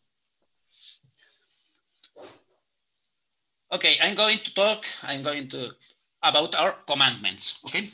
Okay, 3.72 3.96
I'm 4.02 4.14
going 4.14 4.38
to 4.38 4.54
talk, 4.54 4.84
I'm 5.04 5.22
going 5.22 5.48
to, 5.50 5.70
about 6.22 6.54
our 6.56 6.74
commandments, 6.86 7.62
okay? 7.66 7.88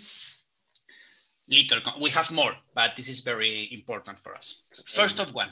Little, 1.50 1.80
we 2.00 2.10
have 2.10 2.30
more, 2.30 2.54
but 2.74 2.94
this 2.96 3.08
is 3.08 3.20
very 3.20 3.68
important 3.72 4.18
for 4.18 4.34
us. 4.34 4.66
First 4.86 5.18
of 5.18 5.34
one, 5.34 5.50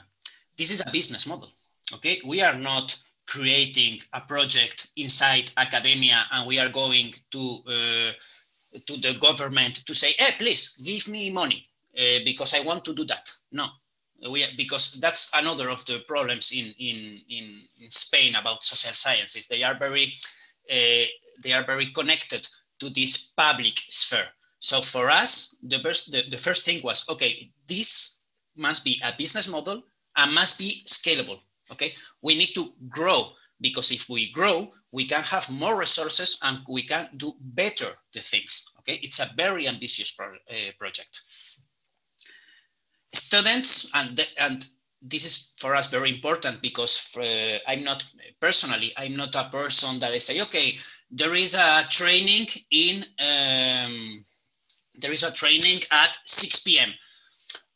this 0.57 0.71
is 0.71 0.81
a 0.85 0.91
business 0.91 1.25
model, 1.25 1.49
okay? 1.93 2.21
We 2.25 2.41
are 2.41 2.57
not 2.57 2.97
creating 3.25 4.01
a 4.13 4.21
project 4.21 4.89
inside 4.95 5.51
academia 5.57 6.25
and 6.31 6.47
we 6.47 6.59
are 6.59 6.69
going 6.69 7.13
to, 7.31 7.59
uh, 7.67 8.11
to 8.85 8.97
the 8.97 9.17
government 9.19 9.85
to 9.87 9.93
say, 9.95 10.13
hey, 10.17 10.31
please 10.37 10.77
give 10.85 11.07
me 11.07 11.31
money 11.31 11.67
uh, 11.97 12.19
because 12.23 12.53
I 12.53 12.61
want 12.61 12.85
to 12.85 12.93
do 12.93 13.03
that. 13.05 13.31
No, 13.51 13.67
we 14.31 14.45
because 14.55 14.93
that's 14.93 15.31
another 15.35 15.69
of 15.69 15.85
the 15.85 16.03
problems 16.07 16.51
in 16.51 16.73
in 16.79 17.21
in, 17.29 17.61
in 17.81 17.91
Spain 17.91 18.35
about 18.35 18.63
social 18.63 18.93
sciences. 18.93 19.47
They 19.47 19.63
are 19.63 19.75
very 19.77 20.13
uh, 20.71 21.05
they 21.43 21.53
are 21.53 21.65
very 21.65 21.87
connected 21.87 22.47
to 22.79 22.89
this 22.89 23.31
public 23.35 23.77
sphere. 23.77 24.27
So 24.59 24.81
for 24.81 25.09
us, 25.09 25.55
the 25.63 25.79
first 25.79 26.11
the, 26.11 26.23
the 26.29 26.37
first 26.37 26.65
thing 26.65 26.81
was 26.83 27.07
okay. 27.09 27.51
This 27.67 28.23
must 28.55 28.83
be 28.83 28.99
a 29.03 29.13
business 29.17 29.47
model 29.47 29.83
and 30.15 30.33
must 30.33 30.57
be 30.57 30.83
scalable. 30.85 31.39
Okay, 31.71 31.91
we 32.21 32.37
need 32.37 32.53
to 32.55 32.73
grow 32.89 33.31
because 33.61 33.91
if 33.91 34.09
we 34.09 34.31
grow, 34.31 34.71
we 34.91 35.05
can 35.05 35.23
have 35.23 35.49
more 35.49 35.77
resources 35.77 36.39
and 36.43 36.61
we 36.69 36.83
can 36.83 37.09
do 37.17 37.33
better 37.39 37.91
the 38.13 38.21
things. 38.21 38.65
Okay, 38.79 38.99
it's 39.03 39.19
a 39.19 39.33
very 39.35 39.67
ambitious 39.67 40.11
pro 40.11 40.27
uh, 40.27 40.71
project 40.79 41.21
students 43.13 43.91
and 43.95 44.15
the, 44.15 44.25
and 44.37 44.65
this 45.01 45.25
is 45.25 45.53
for 45.57 45.75
us 45.75 45.91
very 45.91 46.09
important 46.09 46.61
because 46.61 47.15
uh, 47.17 47.57
I'm 47.67 47.83
not 47.83 48.05
personally, 48.39 48.91
I'm 48.97 49.15
not 49.15 49.35
a 49.35 49.49
person 49.51 49.99
that 49.99 50.11
I 50.11 50.17
say, 50.17 50.41
okay, 50.41 50.77
there 51.11 51.35
is 51.35 51.55
a 51.55 51.85
training 51.89 52.47
in, 52.71 53.05
um, 53.19 54.23
there 54.97 55.11
is 55.11 55.23
a 55.23 55.31
training 55.31 55.81
at 55.91 56.17
6 56.25 56.63
p.m. 56.63 56.93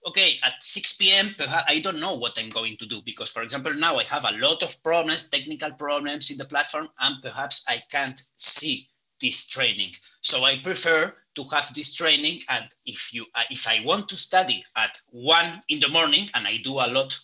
Okay, 0.07 0.39
at 0.43 0.61
6 0.61 0.97
p.m., 0.97 1.29
I 1.67 1.79
don't 1.79 1.99
know 1.99 2.15
what 2.15 2.37
I'm 2.39 2.49
going 2.49 2.75
to 2.77 2.87
do 2.87 3.01
because, 3.05 3.29
for 3.29 3.43
example, 3.43 3.73
now 3.73 3.97
I 3.97 4.03
have 4.05 4.25
a 4.25 4.37
lot 4.37 4.63
of 4.63 4.81
problems, 4.83 5.29
technical 5.29 5.71
problems 5.73 6.31
in 6.31 6.37
the 6.37 6.45
platform, 6.45 6.89
and 6.99 7.21
perhaps 7.21 7.65
I 7.69 7.83
can't 7.91 8.19
see 8.35 8.89
this 9.21 9.47
training. 9.47 9.91
So 10.21 10.43
I 10.43 10.57
prefer 10.57 11.15
to 11.35 11.43
have 11.51 11.71
this 11.75 11.93
training. 11.93 12.41
And 12.49 12.65
if 12.85 13.13
you, 13.13 13.25
uh, 13.35 13.43
if 13.51 13.67
I 13.67 13.83
want 13.85 14.09
to 14.09 14.15
study 14.15 14.63
at 14.75 14.97
one 15.11 15.61
in 15.69 15.79
the 15.79 15.89
morning, 15.89 16.27
and 16.33 16.47
I 16.47 16.57
do 16.57 16.79
a 16.79 16.89
lot 16.89 17.17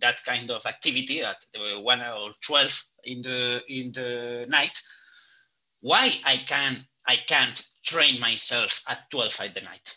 that 0.00 0.20
kind 0.26 0.50
of 0.50 0.66
activity 0.66 1.22
at 1.22 1.36
one 1.78 2.00
or 2.00 2.32
12 2.44 2.84
in 3.04 3.22
the, 3.22 3.62
in 3.68 3.92
the 3.92 4.46
night, 4.48 4.76
why 5.80 6.12
I 6.26 6.38
can, 6.38 6.84
I 7.06 7.14
can't 7.14 7.64
train 7.84 8.18
myself 8.20 8.82
at 8.88 9.10
12 9.10 9.40
at 9.40 9.54
the 9.54 9.60
night 9.60 9.96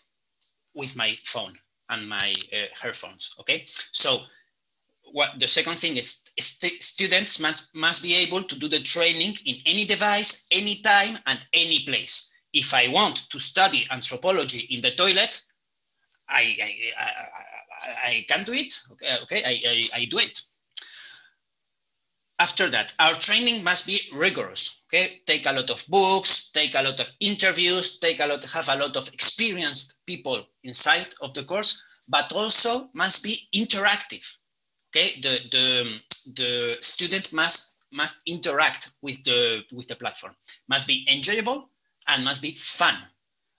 with 0.73 0.95
my 0.95 1.17
phone 1.23 1.57
and 1.89 2.07
my 2.07 2.33
uh, 2.53 2.91
okay? 3.39 3.65
So 3.91 4.21
what 5.11 5.39
the 5.39 5.47
second 5.47 5.79
thing 5.79 5.95
is 5.95 6.25
st 6.39 6.83
students 6.83 7.39
must, 7.39 7.73
must 7.73 8.03
be 8.03 8.15
able 8.15 8.43
to 8.43 8.59
do 8.59 8.67
the 8.67 8.81
training 8.81 9.37
in 9.45 9.55
any 9.65 9.85
device, 9.85 10.47
anytime 10.51 11.17
and 11.25 11.39
any 11.53 11.79
place 11.85 12.33
if 12.53 12.73
I 12.73 12.87
want 12.87 13.29
to 13.29 13.39
study 13.39 13.85
anthropology 13.91 14.67
in 14.73 14.81
the 14.81 14.91
toilet, 14.91 15.41
I, 16.27 16.57
I, 16.61 16.73
I, 16.97 18.09
I 18.09 18.25
can 18.27 18.43
do 18.43 18.53
it. 18.53 18.73
Okay, 18.93 19.17
okay 19.23 19.43
I, 19.43 19.69
I, 19.69 20.01
I 20.01 20.05
do 20.05 20.19
it. 20.19 20.41
After 22.39 22.69
that, 22.69 22.93
our 22.99 23.15
training 23.15 23.63
must 23.63 23.87
be 23.87 23.99
rigorous. 24.13 24.83
Okay, 24.85 25.21
take 25.25 25.47
a 25.47 25.51
lot 25.51 25.69
of 25.69 25.85
books, 25.87 26.51
take 26.51 26.75
a 26.75 26.83
lot 26.83 26.99
of 26.99 27.11
interviews, 27.19 27.97
take 27.99 28.19
a 28.19 28.27
lot, 28.27 28.43
have 28.45 28.69
a 28.69 28.75
lot 28.75 28.95
of 28.95 29.11
experienced 29.13 30.05
people 30.05 30.47
inside 30.63 31.13
of 31.21 31.33
the 31.33 31.43
course, 31.43 31.83
but 32.07 32.31
also 32.33 32.89
must 32.93 33.23
be 33.23 33.49
interactive. 33.55 34.25
Okay, 34.89 35.19
the 35.21 35.39
the 35.51 36.01
the 36.33 36.77
student 36.81 37.33
must 37.33 37.79
must 37.91 38.21
interact 38.25 38.91
with 39.01 39.23
the 39.23 39.63
with 39.71 39.87
the 39.87 39.95
platform. 39.95 40.35
Must 40.69 40.87
be 40.87 41.07
enjoyable 41.09 41.69
and 42.07 42.23
must 42.23 42.41
be 42.41 42.51
fun. 42.51 42.95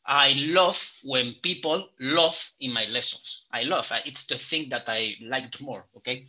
I 0.06 0.32
love 0.48 1.00
when 1.04 1.34
people 1.42 1.90
love 2.00 2.50
in 2.60 2.72
my 2.72 2.86
lessons. 2.86 3.46
I 3.52 3.64
love, 3.64 3.92
uh, 3.92 3.98
it's 4.06 4.26
the 4.26 4.38
thing 4.38 4.70
that 4.70 4.88
I 4.88 5.16
liked 5.20 5.60
more, 5.60 5.86
okay? 5.98 6.26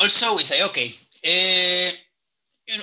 Also, 0.00 0.36
we 0.36 0.44
say, 0.44 0.62
okay, 0.62 0.94
uh, 1.24 1.92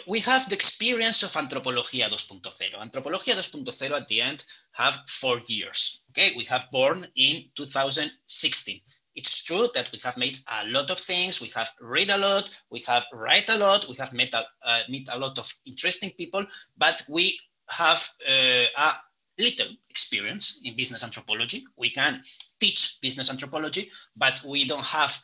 we 0.08 0.20
have 0.20 0.50
the 0.50 0.56
experience 0.56 1.24
of 1.24 1.32
Antropología 1.34 2.10
2.0. 2.10 2.80
Antropología 2.80 3.36
2.0 3.36 3.92
at 3.92 4.08
the 4.08 4.22
end 4.22 4.46
have 4.72 5.00
four 5.08 5.42
years, 5.48 6.04
okay? 6.12 6.34
We 6.36 6.44
have 6.46 6.70
born 6.72 7.08
in 7.16 7.50
2016 7.56 8.82
it's 9.16 9.44
true 9.44 9.68
that 9.74 9.92
we 9.92 10.00
have 10.04 10.18
made 10.18 10.38
a 10.48 10.68
lot 10.68 10.92
of 10.92 11.00
things. 11.00 11.42
We 11.42 11.48
have 11.50 11.70
read 11.82 12.10
a 12.10 12.18
lot. 12.18 12.50
We 12.70 12.82
have 12.82 13.06
write 13.14 13.50
a 13.50 13.58
lot. 13.58 13.88
We 13.88 13.96
have 13.96 14.14
met 14.14 14.34
a, 14.34 14.46
uh, 14.64 14.80
met 14.90 15.08
a 15.10 15.18
lot 15.18 15.40
of 15.40 15.52
interesting 15.66 16.12
people, 16.12 16.46
but 16.78 17.02
we 17.10 17.40
have 17.70 18.08
uh, 18.28 18.66
a 18.78 18.94
little 19.40 19.68
experience 19.90 20.62
in 20.64 20.76
business 20.76 21.04
anthropology. 21.04 21.64
We 21.78 21.90
can 21.90 22.22
teach 22.60 23.00
business 23.02 23.30
anthropology, 23.30 23.90
but 24.16 24.42
we 24.46 24.66
don't 24.66 24.86
have 24.86 25.18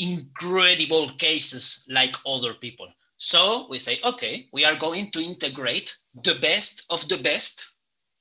incredible 0.00 1.10
cases 1.18 1.86
like 1.90 2.16
other 2.26 2.54
people. 2.54 2.88
So 3.18 3.66
we 3.68 3.78
say, 3.78 4.00
okay, 4.02 4.48
we 4.52 4.64
are 4.64 4.74
going 4.76 5.10
to 5.10 5.20
integrate 5.20 5.96
the 6.24 6.34
best 6.40 6.86
of 6.88 7.06
the 7.08 7.18
best 7.18 7.76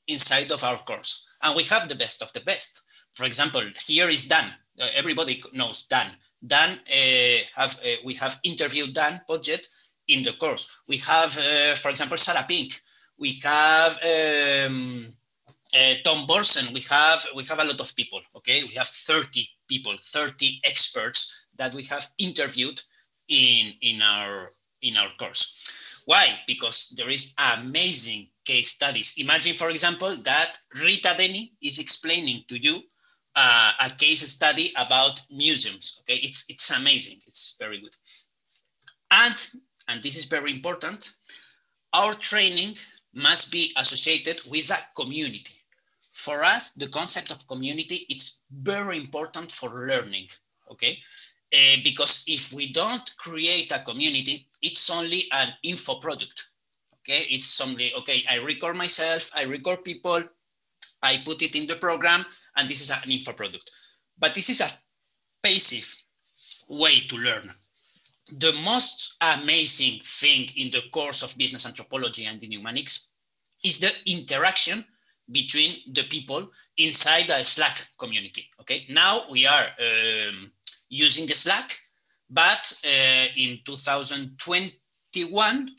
inside 0.08 0.52
of 0.52 0.64
our 0.64 0.78
course. 0.84 1.26
And 1.42 1.56
we 1.56 1.64
have 1.64 1.88
the 1.88 1.96
best 1.96 2.22
of 2.22 2.34
the 2.34 2.42
best. 2.42 2.84
For 3.14 3.26
example, 3.26 3.64
here 3.88 4.10
is 4.10 4.28
Dan. 4.28 4.54
Uh, 4.80 4.90
everybody 4.94 5.42
knows 5.54 5.84
Dan. 5.84 6.12
Dan, 6.46 6.80
uh, 6.80 7.38
have, 7.56 7.80
uh, 7.80 7.96
we 8.04 8.14
have 8.16 8.40
interviewed 8.44 8.94
Dan 8.94 9.22
Podjed 9.28 9.66
in 10.10 10.24
the 10.24 10.34
course. 10.34 10.70
We 10.88 10.98
have, 10.98 11.38
uh, 11.38 11.76
for 11.76 11.90
example, 11.90 12.18
Sarah 12.18 12.46
Pink. 12.48 12.80
We 13.18 13.40
have 13.44 13.98
um, 14.04 15.14
uh, 15.76 15.96
Tom 16.04 16.28
Børsen. 16.28 16.74
We 16.74 16.82
have 16.82 17.26
we 17.36 17.44
have 17.44 17.60
a 17.60 17.64
lot 17.66 17.80
of 17.80 17.96
people. 17.96 18.22
Okay, 18.36 18.62
we 18.62 18.76
have 18.76 18.88
30 18.88 19.48
people, 19.70 19.96
30 20.02 20.62
experts 20.66 21.46
that 21.56 21.74
we 21.74 21.84
have 21.84 22.12
interviewed 22.18 22.82
in 23.30 23.74
in 23.82 24.02
our 24.02 24.50
in 24.82 24.98
our 24.98 25.12
course. 25.18 26.04
Why? 26.06 26.40
Because 26.48 26.96
there 26.98 27.10
is 27.10 27.36
amazing 27.38 28.30
case 28.46 28.72
studies. 28.72 29.14
Imagine, 29.18 29.54
for 29.54 29.70
example, 29.70 30.16
that 30.24 30.58
Rita 30.84 31.14
Denny 31.16 31.54
is 31.62 31.78
explaining 31.80 32.44
to 32.48 32.58
you 32.58 32.82
uh, 33.36 33.72
a 33.80 33.90
case 33.92 34.28
study 34.28 34.74
about 34.76 35.22
museums. 35.30 36.02
Okay, 36.02 36.20
it's 36.22 36.50
it's 36.50 36.72
amazing. 36.76 37.20
It's 37.28 37.56
very 37.60 37.80
good. 37.80 37.96
And 39.12 39.38
and 39.88 40.02
this 40.02 40.18
is 40.18 40.26
very 40.26 40.52
important. 40.52 41.14
Our 41.94 42.14
training 42.14 42.76
must 43.14 43.52
be 43.52 43.72
associated 43.78 44.42
with 44.50 44.72
a 44.72 44.80
community. 44.96 45.59
For 46.20 46.44
us, 46.44 46.74
the 46.74 46.90
concept 46.90 47.32
of 47.32 47.48
community 47.48 48.06
it's 48.10 48.44
very 48.52 48.98
important 48.98 49.54
for 49.54 49.88
learning. 49.88 50.28
Okay, 50.70 51.00
uh, 51.54 51.78
because 51.82 52.26
if 52.28 52.52
we 52.52 52.74
don't 52.74 53.08
create 53.18 53.72
a 53.72 53.80
community, 53.80 54.48
it's 54.62 54.90
only 54.90 55.32
an 55.32 55.54
info 55.64 55.96
product. 55.96 56.48
Okay, 56.96 57.22
it's 57.30 57.62
only 57.62 57.94
okay. 57.94 58.26
I 58.30 58.36
record 58.36 58.76
myself, 58.76 59.32
I 59.34 59.44
record 59.44 59.86
people, 59.86 60.22
I 61.02 61.20
put 61.24 61.42
it 61.42 61.56
in 61.56 61.68
the 61.68 61.78
program, 61.78 62.26
and 62.58 62.68
this 62.68 62.82
is 62.82 62.90
an 62.90 63.10
info 63.10 63.32
product. 63.32 63.72
But 64.18 64.36
this 64.36 64.50
is 64.50 64.60
a 64.60 64.70
passive 65.42 66.04
way 66.68 67.00
to 67.08 67.16
learn. 67.16 67.50
The 68.34 68.52
most 68.62 69.16
amazing 69.22 70.02
thing 70.04 70.50
in 70.58 70.70
the 70.70 70.84
course 70.92 71.24
of 71.24 71.38
business 71.38 71.66
anthropology 71.66 72.26
and 72.26 72.44
in 72.44 72.52
Umanyx 72.52 73.08
is 73.64 73.80
the 73.80 73.92
interaction 74.06 74.86
between 75.32 75.78
the 75.94 76.04
people 76.04 76.50
inside 76.78 77.30
a 77.30 77.44
Slack 77.44 77.86
community. 77.98 78.50
Okay, 78.62 78.86
now 78.90 79.24
we 79.30 79.46
are 79.46 79.68
um, 79.80 80.52
using 80.90 81.28
Slack, 81.28 81.72
but 82.30 82.74
uh, 82.86 83.28
in 83.36 83.60
2021, 83.66 85.70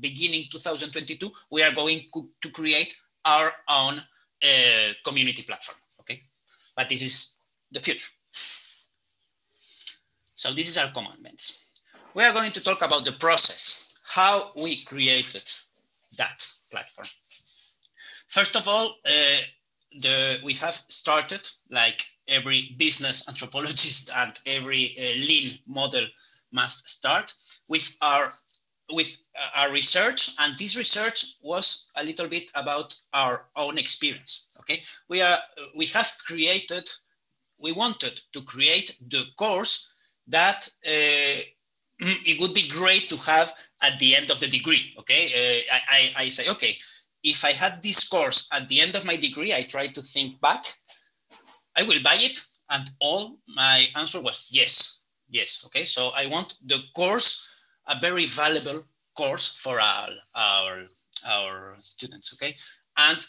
beginning 0.00 0.44
2022, 0.50 1.30
we 1.50 1.62
are 1.62 1.72
going 1.72 2.08
to 2.40 2.50
create 2.50 2.96
our 3.24 3.52
own 3.68 4.02
uh, 4.42 4.92
community 5.04 5.42
platform, 5.42 5.78
okay? 6.00 6.22
But 6.76 6.88
this 6.88 7.02
is 7.02 7.38
the 7.72 7.80
future. 7.80 8.10
So 10.34 10.52
this 10.52 10.68
is 10.68 10.78
our 10.78 10.92
commandments. 10.92 11.80
We 12.14 12.22
are 12.22 12.32
going 12.32 12.52
to 12.52 12.62
talk 12.62 12.82
about 12.82 13.04
the 13.04 13.12
process, 13.12 13.94
how 14.04 14.52
we 14.56 14.82
created 14.84 15.50
that 16.18 16.46
platform. 16.70 17.06
First 18.28 18.56
of 18.56 18.68
all, 18.68 18.96
uh, 19.04 19.40
the, 19.98 20.40
we 20.44 20.52
have 20.54 20.82
started 20.88 21.46
like 21.70 22.02
every 22.28 22.74
business 22.76 23.28
anthropologist 23.28 24.10
and 24.14 24.38
every 24.46 24.96
uh, 24.98 25.18
lean 25.26 25.58
model 25.66 26.06
must 26.52 26.88
start 26.88 27.32
with 27.68 27.96
our 28.02 28.32
with 28.92 29.26
uh, 29.36 29.60
our 29.60 29.72
research. 29.72 30.30
And 30.38 30.56
this 30.56 30.76
research 30.76 31.36
was 31.42 31.90
a 31.96 32.04
little 32.04 32.28
bit 32.28 32.50
about 32.54 32.94
our 33.12 33.46
own 33.56 33.78
experience 33.78 34.56
okay? 34.60 34.82
We 35.08 35.22
are 35.22 35.38
we 35.74 35.86
have 35.86 36.12
created 36.26 36.88
we 37.58 37.72
wanted 37.72 38.20
to 38.32 38.42
create 38.42 38.98
the 39.08 39.24
course 39.38 39.92
that 40.28 40.68
uh, 40.86 41.40
it 42.00 42.38
would 42.40 42.54
be 42.54 42.68
great 42.68 43.08
to 43.08 43.16
have 43.16 43.54
at 43.82 43.98
the 43.98 44.14
end 44.14 44.30
of 44.30 44.40
the 44.40 44.48
degree 44.48 44.94
okay? 44.98 45.24
Uh, 45.26 45.74
I, 45.74 45.80
I, 45.96 46.24
I 46.24 46.28
say 46.28 46.48
okay 46.50 46.76
if 47.32 47.44
i 47.44 47.52
had 47.52 47.82
this 47.82 48.08
course 48.08 48.48
at 48.52 48.68
the 48.68 48.80
end 48.80 48.94
of 48.96 49.04
my 49.04 49.16
degree 49.16 49.52
i 49.52 49.62
try 49.62 49.86
to 49.86 50.02
think 50.02 50.40
back 50.40 50.64
I 51.76 51.82
will 51.82 52.02
buy 52.02 52.16
it. 52.18 52.40
And 52.70 52.90
all 53.00 53.38
my 53.46 53.86
answer 53.94 54.20
was 54.20 54.48
yes, 54.50 55.04
yes. 55.28 55.62
Okay, 55.66 55.84
so 55.84 56.10
I 56.16 56.26
want 56.26 56.54
the 56.64 56.80
course, 56.96 57.48
a 57.86 58.00
very 58.00 58.26
valuable 58.26 58.82
course 59.16 59.54
for 59.54 59.80
our, 59.80 60.08
our, 60.34 60.86
our 61.24 61.76
students, 61.80 62.32
okay? 62.32 62.56
And 62.96 63.24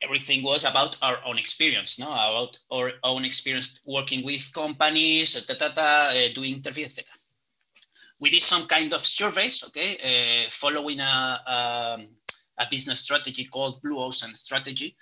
everything 0.00 0.42
was 0.42 0.64
about 0.64 0.96
our 1.02 1.18
own 1.26 1.36
experience, 1.36 1.98
no, 1.98 2.10
about 2.10 2.58
our 2.70 2.92
own 3.04 3.24
experience 3.26 3.82
working 3.84 4.24
with 4.24 4.50
companies, 4.54 5.44
ta, 5.44 5.54
uh, 5.76 6.12
doing 6.34 6.54
interviews, 6.54 6.98
etc. 6.98 7.12
We 8.18 8.30
did 8.30 8.42
some 8.42 8.66
kind 8.66 8.94
of 8.94 9.04
surveys, 9.04 9.62
okay, 9.68 9.98
uh, 9.98 10.48
following 10.48 11.00
a, 11.00 11.42
a, 11.46 11.98
a, 12.58 12.66
business 12.70 13.00
strategy 13.00 13.44
called 13.44 13.82
Blue 13.82 13.98
Ocean 13.98 14.34
Strategy, 14.34 14.96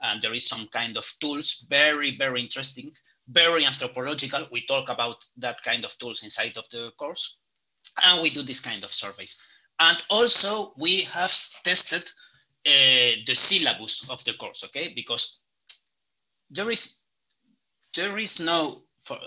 and 0.00 0.22
there 0.22 0.34
is 0.34 0.46
some 0.46 0.66
kind 0.68 0.96
of 0.96 1.10
tools, 1.20 1.66
very, 1.68 2.16
very 2.16 2.40
interesting, 2.40 2.92
very 3.28 3.64
anthropological. 3.64 4.46
We 4.52 4.62
talk 4.66 4.88
about 4.88 5.24
that 5.38 5.62
kind 5.62 5.84
of 5.84 5.96
tools 5.98 6.22
inside 6.22 6.56
of 6.56 6.68
the 6.70 6.92
course, 6.96 7.40
and 8.02 8.22
we 8.22 8.30
do 8.30 8.42
this 8.42 8.60
kind 8.60 8.84
of 8.84 8.90
surveys. 8.90 9.42
And 9.80 10.02
also 10.10 10.72
we 10.76 11.02
have 11.02 11.32
tested 11.64 12.10
uh, 12.66 13.22
the 13.26 13.34
syllabus 13.34 14.10
of 14.10 14.22
the 14.24 14.34
course, 14.34 14.64
okay? 14.64 14.92
Because 14.94 15.40
there 16.50 16.70
is, 16.70 17.00
there 17.94 18.18
is 18.18 18.40
no, 18.40 18.82
for, 19.00 19.18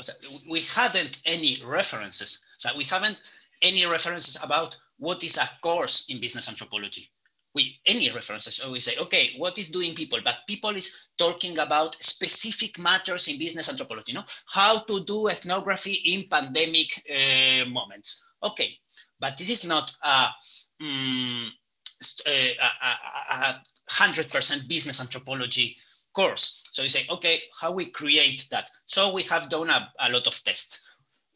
we 0.49 0.61
hadn't 0.61 1.21
any 1.25 1.61
references. 1.65 2.45
So 2.57 2.69
we 2.77 2.83
haven't 2.85 3.17
any 3.61 3.85
references 3.85 4.43
about 4.43 4.77
what 4.97 5.23
is 5.23 5.37
a 5.37 5.49
course 5.61 6.09
in 6.09 6.19
business 6.19 6.49
anthropology 6.49 7.09
with 7.53 7.65
any 7.85 8.09
references. 8.11 8.65
We 8.69 8.79
say, 8.79 8.97
okay, 9.01 9.31
what 9.37 9.57
is 9.57 9.69
doing 9.69 9.93
people? 9.93 10.19
But 10.23 10.39
people 10.47 10.75
is 10.75 11.09
talking 11.17 11.59
about 11.59 11.95
specific 11.95 12.79
matters 12.79 13.27
in 13.27 13.37
business 13.37 13.69
anthropology, 13.69 14.13
you 14.13 14.17
know, 14.17 14.25
how 14.47 14.79
to 14.79 15.03
do 15.03 15.27
ethnography 15.27 15.93
in 15.93 16.27
pandemic 16.29 16.89
uh, 17.09 17.65
moments. 17.69 18.25
Okay, 18.43 18.77
but 19.19 19.37
this 19.37 19.49
is 19.49 19.65
not 19.65 19.91
a, 20.03 20.29
um, 20.81 21.51
a, 22.27 23.55
100% 23.89 24.69
business 24.69 25.01
anthropology 25.01 25.75
course. 26.13 26.69
So 26.71 26.83
we 26.83 26.89
say, 26.89 27.05
okay, 27.09 27.41
how 27.59 27.71
we 27.71 27.85
create 27.85 28.47
that? 28.51 28.69
So 28.85 29.13
we 29.13 29.23
have 29.23 29.49
done 29.49 29.69
a, 29.69 29.89
a 29.99 30.09
lot 30.09 30.27
of 30.27 30.43
tests. 30.43 30.85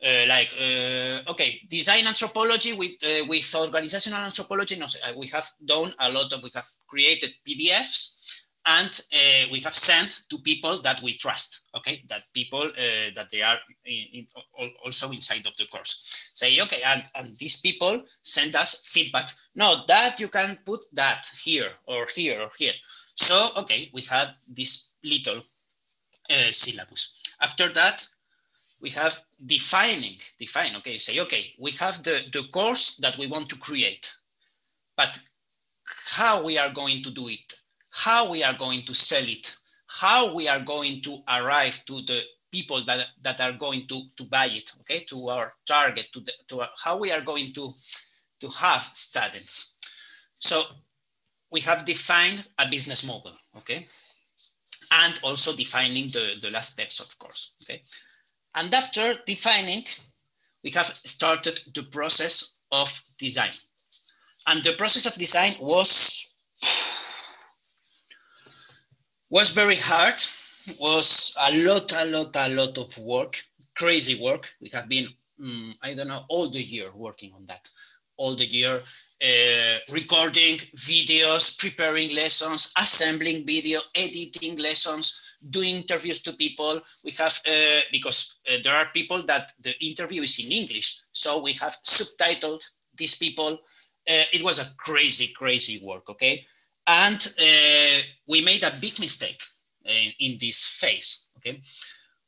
Uh, 0.06 0.26
like 0.28 0.54
uh, 0.62 1.32
okay 1.32 1.60
design 1.68 2.06
anthropology 2.06 2.74
with 2.74 2.92
uh, 3.04 3.26
with 3.28 3.56
organizational 3.56 4.20
anthropology 4.20 4.78
no, 4.78 4.86
uh, 4.86 5.14
we 5.18 5.26
have 5.26 5.50
done 5.66 5.92
a 5.98 6.12
lot 6.12 6.32
of 6.32 6.44
we 6.44 6.52
have 6.54 6.68
created 6.86 7.34
pdfs 7.48 8.44
and 8.68 9.02
uh, 9.14 9.48
we 9.52 9.60
have 9.60 9.74
sent 9.74 10.22
to 10.30 10.38
people 10.38 10.80
that 10.84 11.02
we 11.02 11.18
trust 11.18 11.62
okay? 11.76 12.04
That 12.08 12.22
people 12.36 12.62
uh, 12.62 13.10
that 13.16 13.32
they 13.32 13.42
are 13.42 13.58
in, 13.86 14.06
in, 14.14 14.28
also 14.84 15.10
inside 15.10 15.48
of 15.48 15.58
the 15.58 15.66
course. 15.66 16.30
Say 16.36 16.62
okay 16.62 16.84
and, 16.86 17.04
and 17.16 17.36
these 17.38 17.62
people 17.62 18.04
send 18.22 18.56
us 18.56 18.86
feedback. 18.86 19.32
No 19.56 19.86
that 19.88 20.20
you 20.20 20.28
can 20.28 20.60
put 20.68 20.82
that 20.94 21.26
here 21.44 21.72
or 21.88 22.06
here 22.14 22.42
or 22.42 22.50
here. 22.60 22.74
So 23.16 23.50
okay 23.58 23.90
we 23.92 24.04
had 24.04 24.36
this 24.48 24.94
little 25.04 25.42
syllabus. 26.52 27.20
After 27.42 27.70
that 27.70 28.06
we 28.86 28.92
have 28.92 29.20
defining, 29.48 30.16
define, 30.38 30.76
okay, 30.76 31.00
say, 31.00 31.20
okay, 31.20 31.56
we 31.58 31.72
have 31.72 32.04
the, 32.04 32.22
the 32.32 32.44
course 32.54 32.98
that 32.98 33.18
we 33.18 33.26
want 33.26 33.50
to 33.50 33.58
create, 33.58 34.14
but 34.96 35.18
how 36.06 36.44
we 36.44 36.60
are 36.60 36.70
going 36.70 37.02
to 37.02 37.10
do 37.10 37.28
it, 37.28 37.52
how 37.92 38.30
we 38.30 38.44
are 38.44 38.54
going 38.54 38.84
to 38.84 38.94
sell 38.94 39.24
it, 39.24 39.58
how 39.88 40.36
we 40.36 40.48
are 40.48 40.60
going 40.60 41.02
to 41.02 41.18
arrive 41.28 41.84
to 41.88 41.94
the 42.04 42.22
people 42.52 42.86
that, 42.86 43.08
that 43.24 43.42
are 43.42 43.54
going 43.54 43.88
to, 43.88 44.04
to 44.18 44.24
buy 44.26 44.46
it, 44.46 44.72
okay, 44.82 45.04
to 45.06 45.30
our 45.30 45.56
target, 45.66 46.06
to, 46.14 46.20
the, 46.20 46.34
to 46.48 46.62
our, 46.62 46.70
how 46.78 46.96
we 46.96 47.12
are 47.12 47.22
going 47.22 47.52
to, 47.54 47.72
to 48.40 48.48
have 48.50 48.84
students. 48.84 49.80
So 50.36 50.62
we 51.50 51.60
have 51.62 51.86
defined 51.86 52.48
a 52.60 52.70
business 52.70 53.08
model, 53.08 53.32
okay? 53.58 53.88
And 54.92 55.20
also 55.24 55.56
defining 55.56 56.10
the, 56.10 56.36
the 56.40 56.52
last 56.52 56.74
steps, 56.74 57.00
of 57.00 57.18
course, 57.18 57.56
okay? 57.64 57.82
And 58.56 58.74
after 58.74 59.20
defining, 59.26 59.86
we 60.64 60.72
have 60.72 60.88
started 60.88 61.62
the 61.74 61.84
process 61.84 62.58
of 62.72 62.90
design. 63.20 63.52
And 64.48 64.64
the 64.64 64.74
process 64.74 65.06
of 65.06 65.16
design 65.16 65.56
was, 65.60 66.38
was 69.30 69.52
very 69.52 69.76
hard, 69.76 70.22
was 70.80 71.36
a 71.40 71.52
lot, 71.58 71.94
a 71.94 72.06
lot, 72.06 72.36
a 72.36 72.50
lot 72.50 72.78
of 72.78 72.98
work 72.98 73.42
crazy 73.76 74.22
work. 74.22 74.52
We 74.62 74.70
have 74.70 74.88
been, 74.90 75.08
um, 75.42 75.76
I 75.84 75.94
don't 75.94 76.08
know, 76.08 76.24
all 76.30 76.50
the 76.50 76.62
year 76.62 76.92
working 76.96 77.34
on 77.34 77.46
that, 77.46 77.70
all 78.18 78.36
the 78.36 78.46
year, 78.46 78.82
uh, 79.22 79.78
recording 79.92 80.58
videos, 80.76 81.58
preparing 81.60 82.16
lessons, 82.16 82.74
assembling 82.78 83.46
video, 83.46 83.82
editing 83.94 84.58
lessons, 84.58 85.22
doing 85.50 85.78
interviews 85.78 86.22
to 86.24 86.34
people. 86.34 86.82
We 87.04 87.12
have, 87.12 87.40
uh, 87.48 87.82
because 87.92 88.40
uh, 88.48 88.58
there 88.64 88.76
are 88.76 88.88
people 88.94 89.22
that 89.24 89.52
the 89.62 89.74
interview 89.84 90.24
is 90.24 90.44
in 90.44 90.52
English. 90.52 91.00
So 91.12 91.42
we 91.42 91.54
have 91.54 91.78
subtitled 91.84 92.64
these 92.98 93.18
people. 93.18 93.54
Uh, 94.08 94.24
it 94.34 94.44
was 94.44 94.60
a 94.60 94.74
crazy, 94.78 95.34
crazy 95.36 95.82
work, 95.84 96.10
okay? 96.10 96.44
And 96.88 97.28
uh, 97.40 98.02
we 98.28 98.42
made 98.42 98.64
a 98.64 98.74
big 98.80 99.00
mistake 99.00 99.42
in, 99.86 100.12
in 100.20 100.38
this 100.40 100.66
phase, 100.66 101.30
okay? 101.38 101.62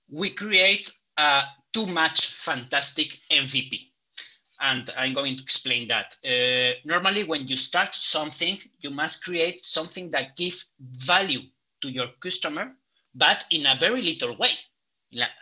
We 0.10 0.32
create 0.32 0.91
a 1.17 1.43
too 1.73 1.88
much 1.88 2.27
fantastic 2.27 3.10
MVP. 3.30 3.91
And 4.60 4.89
I'm 4.97 5.13
going 5.13 5.36
to 5.38 5.43
explain 5.43 5.88
that. 5.89 6.15
Uh, 6.25 6.80
normally, 6.84 7.23
when 7.23 7.47
you 7.47 7.56
start 7.56 7.93
something, 7.93 8.58
you 8.80 8.89
must 8.89 9.23
create 9.23 9.60
something 9.60 10.10
that 10.12 10.36
gives 10.36 10.71
value 10.80 11.41
to 11.82 11.91
your 11.91 12.08
customer 12.19 12.73
but 13.17 13.43
in 13.51 13.65
a 13.65 13.75
very 13.80 14.01
little 14.01 14.36
way. 14.38 14.51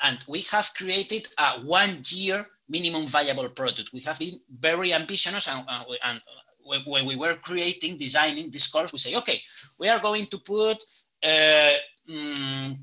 And 0.03 0.23
we 0.27 0.41
have 0.51 0.71
created 0.75 1.27
a 1.37 1.59
one 1.61 2.03
year 2.07 2.45
minimum 2.69 3.07
viable 3.07 3.49
product. 3.49 3.91
We 3.93 4.01
have 4.01 4.17
been 4.17 4.39
very 4.59 4.93
ambitious 4.93 5.47
and, 5.47 5.65
and 6.03 6.21
when 6.65 7.05
we 7.05 7.15
were 7.15 7.35
creating, 7.35 7.97
designing 7.97 8.49
this 8.49 8.67
course, 8.67 8.93
we 8.93 8.99
say, 8.99 9.15
okay, 9.15 9.41
we 9.79 9.89
are 9.89 9.99
going 9.99 10.27
to 10.27 10.37
put 10.39 10.83
uh, 11.23 11.73
um, 12.09 12.79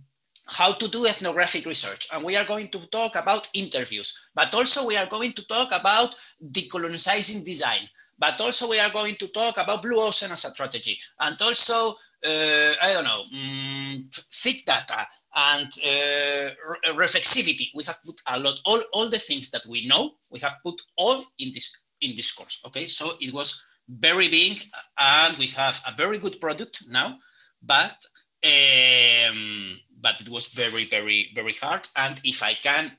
how 0.46 0.72
to 0.72 0.88
do 0.88 1.06
ethnographic 1.06 1.66
research. 1.66 2.08
And 2.12 2.22
we 2.22 2.36
are 2.36 2.44
going 2.44 2.68
to 2.68 2.86
talk 2.90 3.16
about 3.16 3.48
interviews, 3.54 4.30
but 4.34 4.54
also 4.54 4.86
we 4.86 4.96
are 4.96 5.06
going 5.06 5.32
to 5.32 5.46
talk 5.46 5.68
about 5.72 6.14
decolonizing 6.50 7.44
design. 7.44 7.88
But 8.18 8.40
also 8.40 8.68
we 8.68 8.78
are 8.78 8.90
going 8.90 9.16
to 9.16 9.28
talk 9.28 9.56
about 9.56 9.82
blue 9.82 10.00
ocean 10.00 10.30
as 10.30 10.44
a 10.44 10.50
strategy. 10.50 10.98
And 11.18 11.40
also 11.40 11.94
I 12.24 12.92
don't 12.92 13.04
know, 13.04 13.22
um, 13.32 14.08
thick 14.12 14.64
data 14.64 15.06
and 15.34 15.66
uh, 15.66 16.50
reflexivity. 16.92 17.70
We 17.74 17.84
have 17.84 17.98
put 18.04 18.20
a 18.28 18.38
lot, 18.38 18.60
all, 18.64 18.80
all 18.92 19.08
the 19.08 19.18
things 19.18 19.50
that 19.50 19.66
we 19.66 19.86
know, 19.86 20.12
we 20.30 20.40
have 20.40 20.56
put 20.62 20.80
all 20.96 21.22
in 21.38 21.52
this, 21.52 21.76
in 22.00 22.14
this 22.14 22.32
course, 22.32 22.62
okay? 22.66 22.86
So 22.86 23.14
it 23.20 23.32
was 23.32 23.64
very 23.88 24.28
big 24.28 24.62
and 24.98 25.36
we 25.38 25.46
have 25.48 25.80
a 25.88 25.92
very 25.92 26.18
good 26.18 26.40
product 26.40 26.84
now, 26.88 27.18
but, 27.62 28.04
um, 28.44 29.78
but 30.00 30.20
it 30.20 30.28
was 30.28 30.48
very, 30.48 30.84
very, 30.84 31.32
very 31.34 31.54
hard. 31.54 31.86
And 31.96 32.20
if 32.24 32.42
I 32.42 32.54
can 32.54 32.92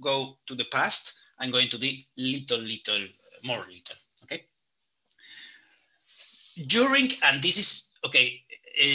go 0.00 0.38
to 0.46 0.54
the 0.54 0.66
past, 0.72 1.18
I'm 1.38 1.50
going 1.50 1.68
to 1.68 1.78
do 1.78 1.92
little, 2.16 2.60
little, 2.60 3.06
more 3.44 3.58
little, 3.58 3.96
okay? 4.24 4.44
During, 6.66 7.10
and 7.22 7.42
this 7.42 7.58
is, 7.58 7.90
okay, 8.04 8.42
uh, 8.45 8.45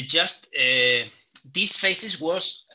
just 0.07 0.47
uh, 0.55 1.05
these 1.53 1.77
phases 1.77 2.21
was 2.21 2.67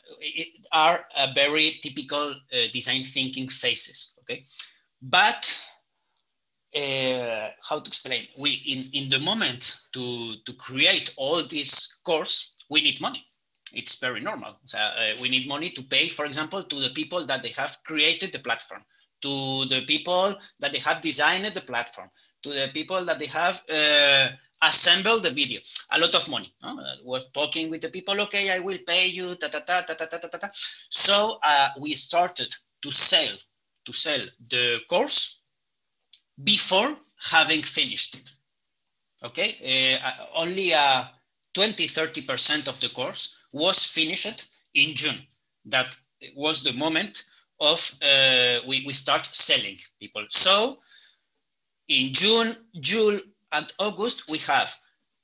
are 0.71 1.05
very 1.35 1.79
typical 1.81 2.31
uh, 2.31 2.67
design 2.73 3.03
thinking 3.03 3.47
phases. 3.47 4.19
Okay, 4.21 4.43
but 5.01 5.43
uh, 6.75 7.49
how 7.67 7.79
to 7.79 7.87
explain? 7.87 8.27
We 8.37 8.51
in 8.67 8.85
in 8.93 9.09
the 9.09 9.19
moment 9.19 9.79
to 9.93 10.35
to 10.45 10.53
create 10.53 11.13
all 11.17 11.43
this 11.43 12.01
course, 12.05 12.55
we 12.69 12.81
need 12.81 12.99
money. 13.01 13.23
It's 13.73 13.99
very 13.99 14.21
normal. 14.21 14.59
So, 14.65 14.77
uh, 14.79 15.17
we 15.21 15.27
need 15.29 15.47
money 15.47 15.69
to 15.71 15.83
pay, 15.83 16.07
for 16.07 16.25
example, 16.25 16.63
to 16.63 16.79
the 16.79 16.89
people 16.91 17.25
that 17.25 17.43
they 17.43 17.49
have 17.49 17.77
created 17.85 18.31
the 18.31 18.39
platform, 18.39 18.83
to 19.21 19.65
the 19.65 19.83
people 19.85 20.37
that 20.59 20.71
they 20.71 20.79
have 20.79 21.01
designed 21.01 21.45
the 21.45 21.61
platform, 21.61 22.09
to 22.47 22.59
the 22.59 22.69
people 22.73 23.03
that 23.05 23.19
they 23.19 23.25
have 23.27 23.63
uh, 23.69 24.29
assembled 24.61 25.23
the 25.23 25.31
video. 25.31 25.59
A 25.91 25.99
lot 25.99 26.15
of 26.15 26.27
money. 26.27 26.53
No? 26.63 26.79
Uh, 26.79 26.95
we're 27.03 27.29
talking 27.33 27.69
with 27.69 27.81
the 27.81 27.89
people, 27.89 28.19
okay, 28.21 28.51
I 28.51 28.59
will 28.59 28.79
pay 28.87 29.07
you, 29.07 29.35
ta 29.35 29.47
ta 29.47 29.59
ta 29.59 29.81
ta 29.81 29.93
ta 29.93 30.05
ta 30.05 30.17
ta. 30.17 30.37
ta. 30.37 30.49
So 30.53 31.39
uh, 31.43 31.69
we 31.79 31.93
started 31.93 32.55
to 32.81 32.91
sell 32.91 33.35
to 33.85 33.93
sell 33.93 34.19
the 34.49 34.81
course 34.89 35.41
before 36.43 36.97
having 37.31 37.61
finished 37.61 38.15
it. 38.15 38.29
Okay, 39.23 39.49
uh, 40.03 40.07
uh 40.07 40.25
only 40.35 40.73
uh, 40.73 41.05
20, 41.53 41.87
30% 41.87 42.67
of 42.67 42.79
the 42.81 42.89
course 42.89 43.37
was 43.51 43.85
finished 43.85 44.47
in 44.73 44.93
June. 44.93 45.17
That 45.65 45.95
was 46.35 46.63
the 46.63 46.73
moment 46.73 47.23
of 47.59 47.79
uh, 48.03 48.59
we, 48.67 48.83
we 48.85 48.93
start 48.93 49.25
selling 49.25 49.77
people. 49.99 50.25
So 50.29 50.77
in 51.87 52.13
June, 52.13 52.55
July, 52.79 53.19
and 53.53 53.71
August, 53.79 54.29
we 54.29 54.37
have 54.39 54.75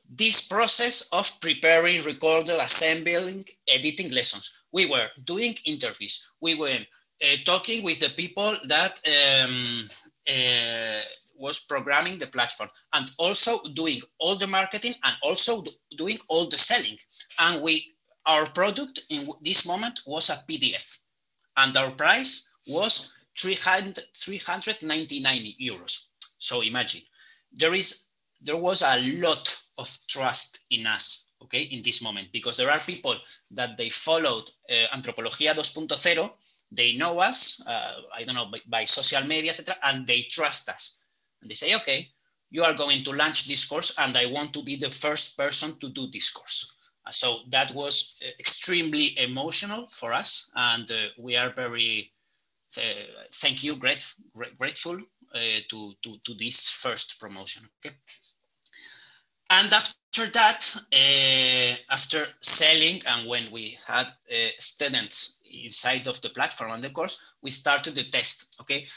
this 0.10 0.48
process 0.48 1.10
of 1.12 1.30
preparing, 1.42 2.04
recording, 2.04 2.60
assembling, 2.60 3.44
editing 3.68 4.12
lessons. 4.12 4.64
We 4.72 4.86
were 4.86 5.08
doing 5.26 5.58
interviews. 5.66 6.32
We 6.42 6.56
were 6.56 6.80
uh, 7.24 7.36
talking 7.46 7.84
with 7.84 8.00
the 8.00 8.10
people 8.10 8.56
that 8.66 9.02
um, 9.08 9.90
uh, 10.30 11.02
was 11.36 11.66
programming 11.66 12.18
the 12.18 12.28
platform 12.28 12.70
and 12.94 13.10
also 13.18 13.62
doing 13.74 14.02
all 14.20 14.36
the 14.36 14.48
marketing 14.48 14.94
and 15.04 15.16
also 15.24 15.64
doing 15.98 16.20
all 16.30 16.48
the 16.48 16.58
selling. 16.58 16.98
And 17.40 17.62
we, 17.62 17.94
our 18.26 18.46
product 18.46 19.02
in 19.10 19.28
this 19.42 19.66
moment 19.68 20.02
was 20.06 20.30
a 20.30 20.44
PDF 20.50 21.00
and 21.58 21.76
our 21.76 21.92
price 21.92 22.52
was 22.68 23.14
300, 23.38 24.00
399 24.16 25.54
euros. 25.62 26.10
So 26.44 26.62
imagine 26.62 27.02
there 27.54 27.74
is 27.74 28.10
there 28.42 28.58
was 28.58 28.82
a 28.82 29.00
lot 29.22 29.58
of 29.78 29.98
trust 30.08 30.60
in 30.70 30.86
us, 30.86 31.32
okay, 31.42 31.62
in 31.62 31.82
this 31.82 32.02
moment, 32.02 32.28
because 32.34 32.58
there 32.58 32.70
are 32.70 32.80
people 32.80 33.16
that 33.52 33.78
they 33.78 33.90
followed 33.90 34.50
uh, 34.70 34.94
Antropología 34.94 35.54
2.0, 35.54 36.30
they 36.72 36.98
know 36.98 37.20
us, 37.20 37.66
uh, 37.66 38.02
I 38.14 38.26
don't 38.26 38.36
know, 38.36 38.48
by, 38.52 38.60
by 38.68 38.84
social 38.84 39.26
media, 39.26 39.52
etc., 39.52 39.78
and 39.84 40.06
they 40.06 40.24
trust 40.24 40.68
us. 40.68 41.04
And 41.42 41.50
they 41.50 41.56
say, 41.56 41.74
okay, 41.76 42.10
you 42.52 42.64
are 42.64 42.74
going 42.74 43.06
to 43.06 43.14
launch 43.14 43.48
this 43.48 43.64
course, 43.64 43.98
and 43.98 44.18
I 44.18 44.26
want 44.26 44.54
to 44.54 44.64
be 44.64 44.76
the 44.76 44.92
first 44.92 45.38
person 45.38 45.80
to 45.80 45.90
do 45.90 46.08
this 46.12 46.30
course. 46.30 46.76
Uh, 47.06 47.12
so 47.12 47.40
that 47.50 47.74
was 47.74 48.18
uh, 48.22 48.28
extremely 48.40 49.18
emotional 49.18 49.88
for 49.88 50.12
us, 50.12 50.52
and 50.56 50.92
uh, 50.92 50.96
we 51.18 51.38
are 51.38 51.54
very, 51.54 52.12
uh, 52.78 52.82
thank 53.36 53.64
you, 53.64 53.78
great, 53.78 54.06
grateful 54.58 55.00
to, 55.34 55.94
to, 56.04 56.18
to 56.24 56.34
this 56.36 56.70
first 56.70 57.20
promotion. 57.20 57.64
Okay. 57.86 57.96
And 59.50 59.72
after 59.72 60.26
that, 60.28 60.76
uh, 60.94 61.94
after 61.94 62.26
selling 62.42 63.02
and 63.08 63.28
when 63.28 63.44
we 63.52 63.78
had 63.86 64.08
uh, 64.08 64.50
students 64.58 65.42
inside 65.46 66.08
of 66.08 66.20
the 66.22 66.30
platform 66.30 66.72
on 66.72 66.82
the 66.82 66.90
course, 66.90 67.36
we 67.42 67.52
started 67.52 67.96
the 67.96 68.06
test, 68.06 68.58
okay? 68.62 68.88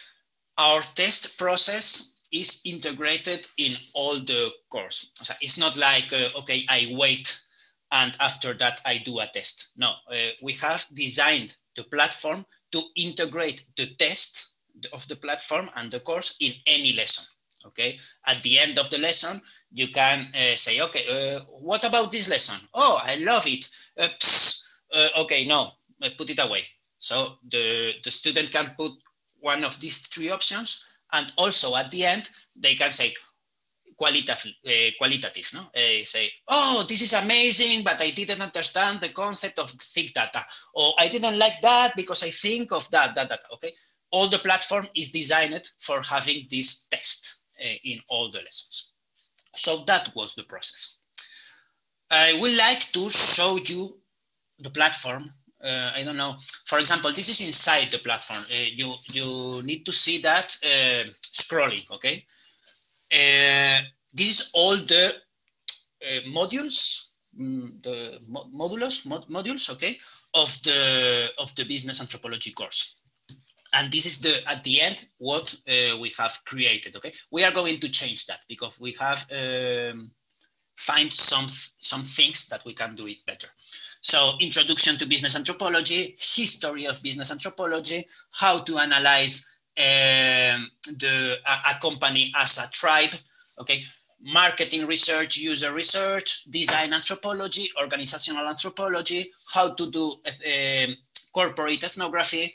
Our 0.56 0.80
test 0.94 1.36
process 1.38 2.24
is 2.32 2.62
integrated 2.64 3.46
in 3.58 3.76
all 3.92 4.14
the 4.14 4.50
course. 4.70 5.12
So 5.14 5.34
it's 5.40 5.58
not 5.58 5.76
like, 5.76 6.12
uh, 6.12 6.28
okay, 6.38 6.64
I 6.68 6.88
wait 6.90 7.38
and 7.92 8.16
after 8.20 8.54
that 8.54 8.80
I 8.84 8.98
do 8.98 9.20
a 9.20 9.26
test. 9.26 9.72
No, 9.76 9.92
uh, 10.10 10.32
we 10.42 10.54
have 10.54 10.86
designed 10.94 11.56
the 11.76 11.84
platform 11.84 12.44
to 12.72 12.82
integrate 12.96 13.64
the 13.76 13.94
test 13.98 14.55
of 14.92 15.06
the 15.08 15.16
platform 15.16 15.70
and 15.76 15.90
the 15.90 16.00
course 16.00 16.36
in 16.40 16.52
any 16.66 16.92
lesson 16.92 17.24
okay 17.64 17.98
at 18.26 18.40
the 18.42 18.58
end 18.58 18.78
of 18.78 18.88
the 18.90 18.98
lesson 18.98 19.40
you 19.72 19.88
can 19.88 20.28
uh, 20.34 20.54
say 20.54 20.80
okay 20.80 21.04
uh, 21.08 21.40
what 21.60 21.84
about 21.84 22.12
this 22.12 22.28
lesson 22.28 22.58
oh 22.74 23.00
i 23.02 23.16
love 23.16 23.46
it 23.46 23.68
uh, 23.98 24.08
uh 24.94 25.08
okay 25.18 25.44
no 25.44 25.70
put 26.18 26.30
it 26.30 26.38
away 26.38 26.62
so 26.98 27.38
the 27.50 27.94
the 28.04 28.10
student 28.10 28.50
can 28.52 28.74
put 28.76 28.92
one 29.40 29.64
of 29.64 29.78
these 29.80 30.06
three 30.06 30.30
options 30.30 30.84
and 31.12 31.32
also 31.36 31.76
at 31.76 31.90
the 31.90 32.04
end 32.04 32.30
they 32.54 32.74
can 32.74 32.90
say 32.92 33.12
qualitative, 33.96 34.52
uh, 34.66 34.90
qualitative 34.98 35.50
no? 35.54 35.60
Uh, 35.74 36.04
say, 36.04 36.30
oh, 36.48 36.84
this 36.88 37.00
is 37.02 37.12
amazing, 37.14 37.82
but 37.82 38.00
I 38.00 38.10
didn't 38.10 38.42
understand 38.42 39.00
the 39.00 39.08
concept 39.08 39.58
of 39.58 39.70
thick 39.70 40.12
data. 40.12 40.44
Or 40.74 40.94
I 40.98 41.08
didn't 41.08 41.38
like 41.38 41.60
that 41.62 41.96
because 41.96 42.22
I 42.22 42.30
think 42.30 42.72
of 42.72 42.88
that, 42.90 43.14
that, 43.14 43.28
that, 43.30 43.40
okay? 43.54 43.72
All 44.16 44.28
the 44.28 44.42
platform 44.48 44.86
is 44.94 45.10
designed 45.20 45.66
for 45.86 45.98
having 46.02 46.46
this 46.50 46.86
test. 46.86 47.36
Uh, 47.58 47.78
in 47.84 47.98
all 48.10 48.30
the 48.30 48.38
lessons. 48.40 48.92
So 49.54 49.82
that 49.86 50.14
was 50.14 50.34
the 50.34 50.42
process. 50.42 51.00
I 52.10 52.38
would 52.38 52.52
like 52.52 52.92
to 52.92 53.08
show 53.08 53.56
you 53.56 53.98
the 54.58 54.68
platform. 54.68 55.32
Uh, 55.64 55.90
I 55.94 56.02
don't 56.04 56.18
know. 56.18 56.36
For 56.66 56.78
example, 56.78 57.12
this 57.12 57.30
is 57.30 57.40
inside 57.40 57.88
the 57.90 57.98
platform. 57.98 58.44
Uh, 58.50 58.68
you 58.70 58.92
you 59.10 59.62
need 59.62 59.86
to 59.86 59.92
see 59.92 60.18
that 60.18 60.54
uh, 60.64 61.10
scrolling. 61.32 61.90
Okay. 61.92 62.26
Uh, 63.10 63.80
this 64.12 64.28
is 64.28 64.50
all 64.52 64.76
the 64.76 65.14
uh, 66.06 66.20
modules, 66.28 67.14
mm, 67.40 67.82
the 67.82 68.20
mo 68.28 68.50
modules, 68.52 69.06
mod 69.06 69.24
modules. 69.28 69.70
Okay, 69.72 69.96
of 70.34 70.52
the 70.62 71.32
of 71.38 71.54
the 71.54 71.64
business 71.64 72.02
anthropology 72.02 72.52
course. 72.52 72.95
And 73.74 73.92
this 73.92 74.06
is 74.06 74.20
the 74.20 74.34
at 74.48 74.62
the 74.64 74.80
end 74.80 75.06
what 75.18 75.54
uh, 75.68 75.96
we 75.98 76.10
have 76.18 76.38
created 76.44 76.96
okay? 76.96 77.12
We 77.30 77.44
are 77.44 77.52
going 77.52 77.80
to 77.80 77.88
change 77.88 78.26
that 78.26 78.40
because 78.48 78.80
we 78.80 78.96
have 79.00 79.26
um, 79.30 80.10
find 80.76 81.12
some 81.12 81.46
some 81.48 82.02
things 82.02 82.48
that 82.48 82.64
we 82.64 82.74
can 82.74 82.94
do 82.94 83.06
it 83.06 83.24
better. 83.26 83.48
So 84.00 84.34
introduction 84.40 84.96
to 84.98 85.06
business 85.06 85.36
anthropology 85.36 86.16
history 86.18 86.86
of 86.86 87.02
business 87.02 87.30
anthropology 87.30 88.06
how 88.32 88.60
to 88.60 88.78
analyze 88.78 89.50
um, 89.78 90.70
the 90.98 91.38
a, 91.46 91.70
a 91.70 91.78
company 91.80 92.32
as 92.36 92.58
a 92.58 92.70
tribe 92.70 93.14
okay? 93.58 93.82
Marketing 94.20 94.86
research, 94.86 95.36
user 95.36 95.72
research, 95.72 96.44
design 96.44 96.92
anthropology, 96.92 97.68
organizational 97.80 98.46
anthropology, 98.48 99.30
how 99.52 99.74
to 99.74 99.90
do 99.90 100.16
uh, 100.26 100.86
corporate 101.34 101.84
ethnography, 101.84 102.54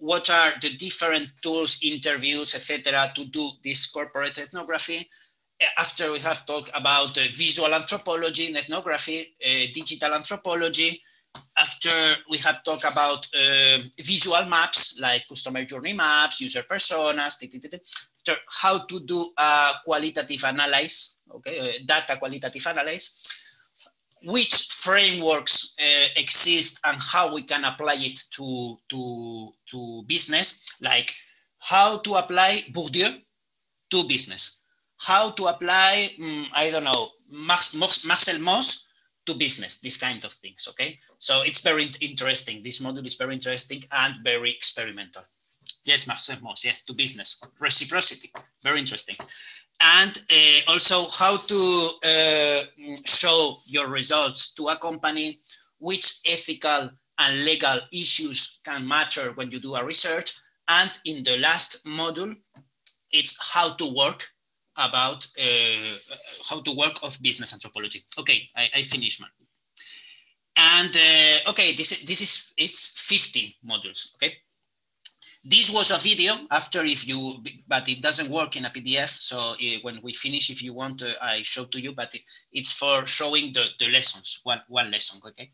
what 0.00 0.30
are 0.30 0.52
the 0.60 0.70
different 0.76 1.28
tools, 1.42 1.78
interviews, 1.82 2.54
etc., 2.54 3.12
to 3.14 3.26
do 3.26 3.50
this 3.62 3.90
corporate 3.90 4.38
ethnography. 4.38 5.08
After 5.76 6.10
we 6.10 6.18
have 6.20 6.46
talked 6.46 6.70
about 6.74 7.18
uh, 7.18 7.22
visual 7.32 7.74
anthropology 7.74 8.46
and 8.46 8.56
ethnography, 8.56 9.34
uh, 9.44 9.66
digital 9.74 10.14
anthropology, 10.14 11.02
after 11.58 12.16
we 12.30 12.38
have 12.38 12.64
talked 12.64 12.84
about 12.84 13.28
uh, 13.34 13.78
visual 14.00 14.44
maps 14.46 14.98
like 15.00 15.28
customer 15.28 15.64
journey 15.66 15.92
maps, 15.92 16.40
user 16.40 16.62
personas, 16.62 17.38
how 18.48 18.78
to 18.86 19.00
do 19.00 19.32
a 19.36 19.72
qualitative 19.84 20.44
analysis, 20.44 21.20
okay, 21.30 21.82
data 21.84 22.16
qualitative 22.16 22.66
analysis, 22.66 23.39
which 24.22 24.54
frameworks 24.54 25.74
uh, 25.80 26.08
exist 26.16 26.80
and 26.84 27.00
how 27.00 27.32
we 27.32 27.42
can 27.42 27.64
apply 27.64 27.96
it 27.98 28.20
to, 28.32 28.76
to, 28.88 29.52
to 29.66 30.02
business, 30.06 30.64
like 30.82 31.10
how 31.58 31.98
to 31.98 32.14
apply 32.14 32.64
Bourdieu 32.72 33.20
to 33.90 34.08
business, 34.08 34.60
how 34.98 35.30
to 35.30 35.46
apply, 35.46 36.10
um, 36.22 36.46
I 36.54 36.70
don't 36.70 36.84
know, 36.84 37.08
Marcel 37.30 38.40
Mauss 38.40 38.88
to 39.26 39.34
business, 39.34 39.80
these 39.80 39.98
kind 39.98 40.24
of 40.24 40.32
things, 40.32 40.66
okay? 40.70 40.98
So 41.18 41.42
it's 41.42 41.62
very 41.62 41.90
interesting. 42.00 42.62
This 42.62 42.80
module 42.80 43.06
is 43.06 43.16
very 43.16 43.34
interesting 43.34 43.82
and 43.92 44.16
very 44.22 44.50
experimental. 44.50 45.22
Yes, 45.84 46.06
Marcel 46.06 46.38
Mauss, 46.42 46.64
yes, 46.64 46.82
to 46.82 46.92
business. 46.92 47.42
Reciprocity, 47.58 48.32
very 48.62 48.80
interesting 48.80 49.16
and 49.80 50.20
uh, 50.30 50.72
also 50.72 51.06
how 51.08 51.36
to 51.36 51.90
uh, 52.04 52.49
show 53.20 53.56
your 53.66 53.88
results 53.88 54.54
to 54.54 54.68
a 54.68 54.76
company, 54.76 55.40
which 55.78 56.20
ethical 56.26 56.90
and 57.18 57.44
legal 57.44 57.78
issues 57.92 58.60
can 58.64 58.86
matter 58.86 59.32
when 59.34 59.50
you 59.50 59.60
do 59.60 59.74
a 59.74 59.84
research. 59.84 60.32
And 60.68 60.90
in 61.04 61.22
the 61.22 61.36
last 61.36 61.84
module, 61.84 62.34
it's 63.12 63.36
how 63.52 63.74
to 63.74 63.86
work 63.94 64.24
about 64.76 65.26
uh, 65.38 65.96
how 66.48 66.60
to 66.60 66.72
work 66.72 66.96
of 67.02 67.18
business 67.20 67.52
anthropology. 67.52 68.00
Okay, 68.18 68.48
I, 68.56 68.70
I 68.76 68.82
finished, 68.82 69.20
man. 69.20 69.30
And 70.56 70.94
uh, 70.96 71.50
okay, 71.50 71.72
this, 71.72 72.02
this 72.04 72.20
is, 72.20 72.52
it's 72.56 73.00
15 73.00 73.52
modules, 73.66 74.14
okay? 74.14 74.34
This 75.42 75.70
was 75.70 75.90
a 75.90 75.96
video 75.96 76.34
after 76.50 76.84
if 76.84 77.08
you, 77.08 77.42
but 77.66 77.88
it 77.88 78.02
doesn't 78.02 78.28
work 78.30 78.56
in 78.56 78.66
a 78.66 78.70
PDF. 78.70 79.08
So 79.08 79.52
uh, 79.52 79.78
when 79.82 80.00
we 80.02 80.12
finish, 80.12 80.50
if 80.50 80.62
you 80.62 80.74
want, 80.74 81.02
uh, 81.02 81.14
I 81.22 81.40
show 81.42 81.64
to 81.64 81.80
you, 81.80 81.92
but 81.92 82.14
it, 82.14 82.20
it's 82.52 82.72
for 82.74 83.06
showing 83.06 83.54
the, 83.54 83.66
the 83.78 83.88
lessons, 83.88 84.40
one, 84.44 84.60
one 84.68 84.90
lesson, 84.90 85.20
okay? 85.26 85.50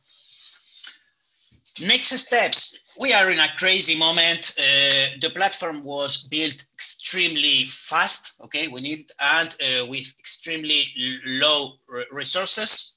Next 1.80 2.08
steps, 2.08 2.94
we 2.98 3.12
are 3.12 3.30
in 3.30 3.38
a 3.38 3.54
crazy 3.58 3.98
moment. 3.98 4.56
Uh, 4.58 5.14
the 5.20 5.30
platform 5.34 5.84
was 5.84 6.26
built 6.26 6.64
extremely 6.74 7.66
fast, 7.66 8.40
okay, 8.40 8.66
we 8.66 8.80
need, 8.80 9.10
and 9.20 9.54
uh, 9.60 9.86
with 9.86 10.12
extremely 10.18 10.92
low 11.26 11.74
resources. 12.10 12.95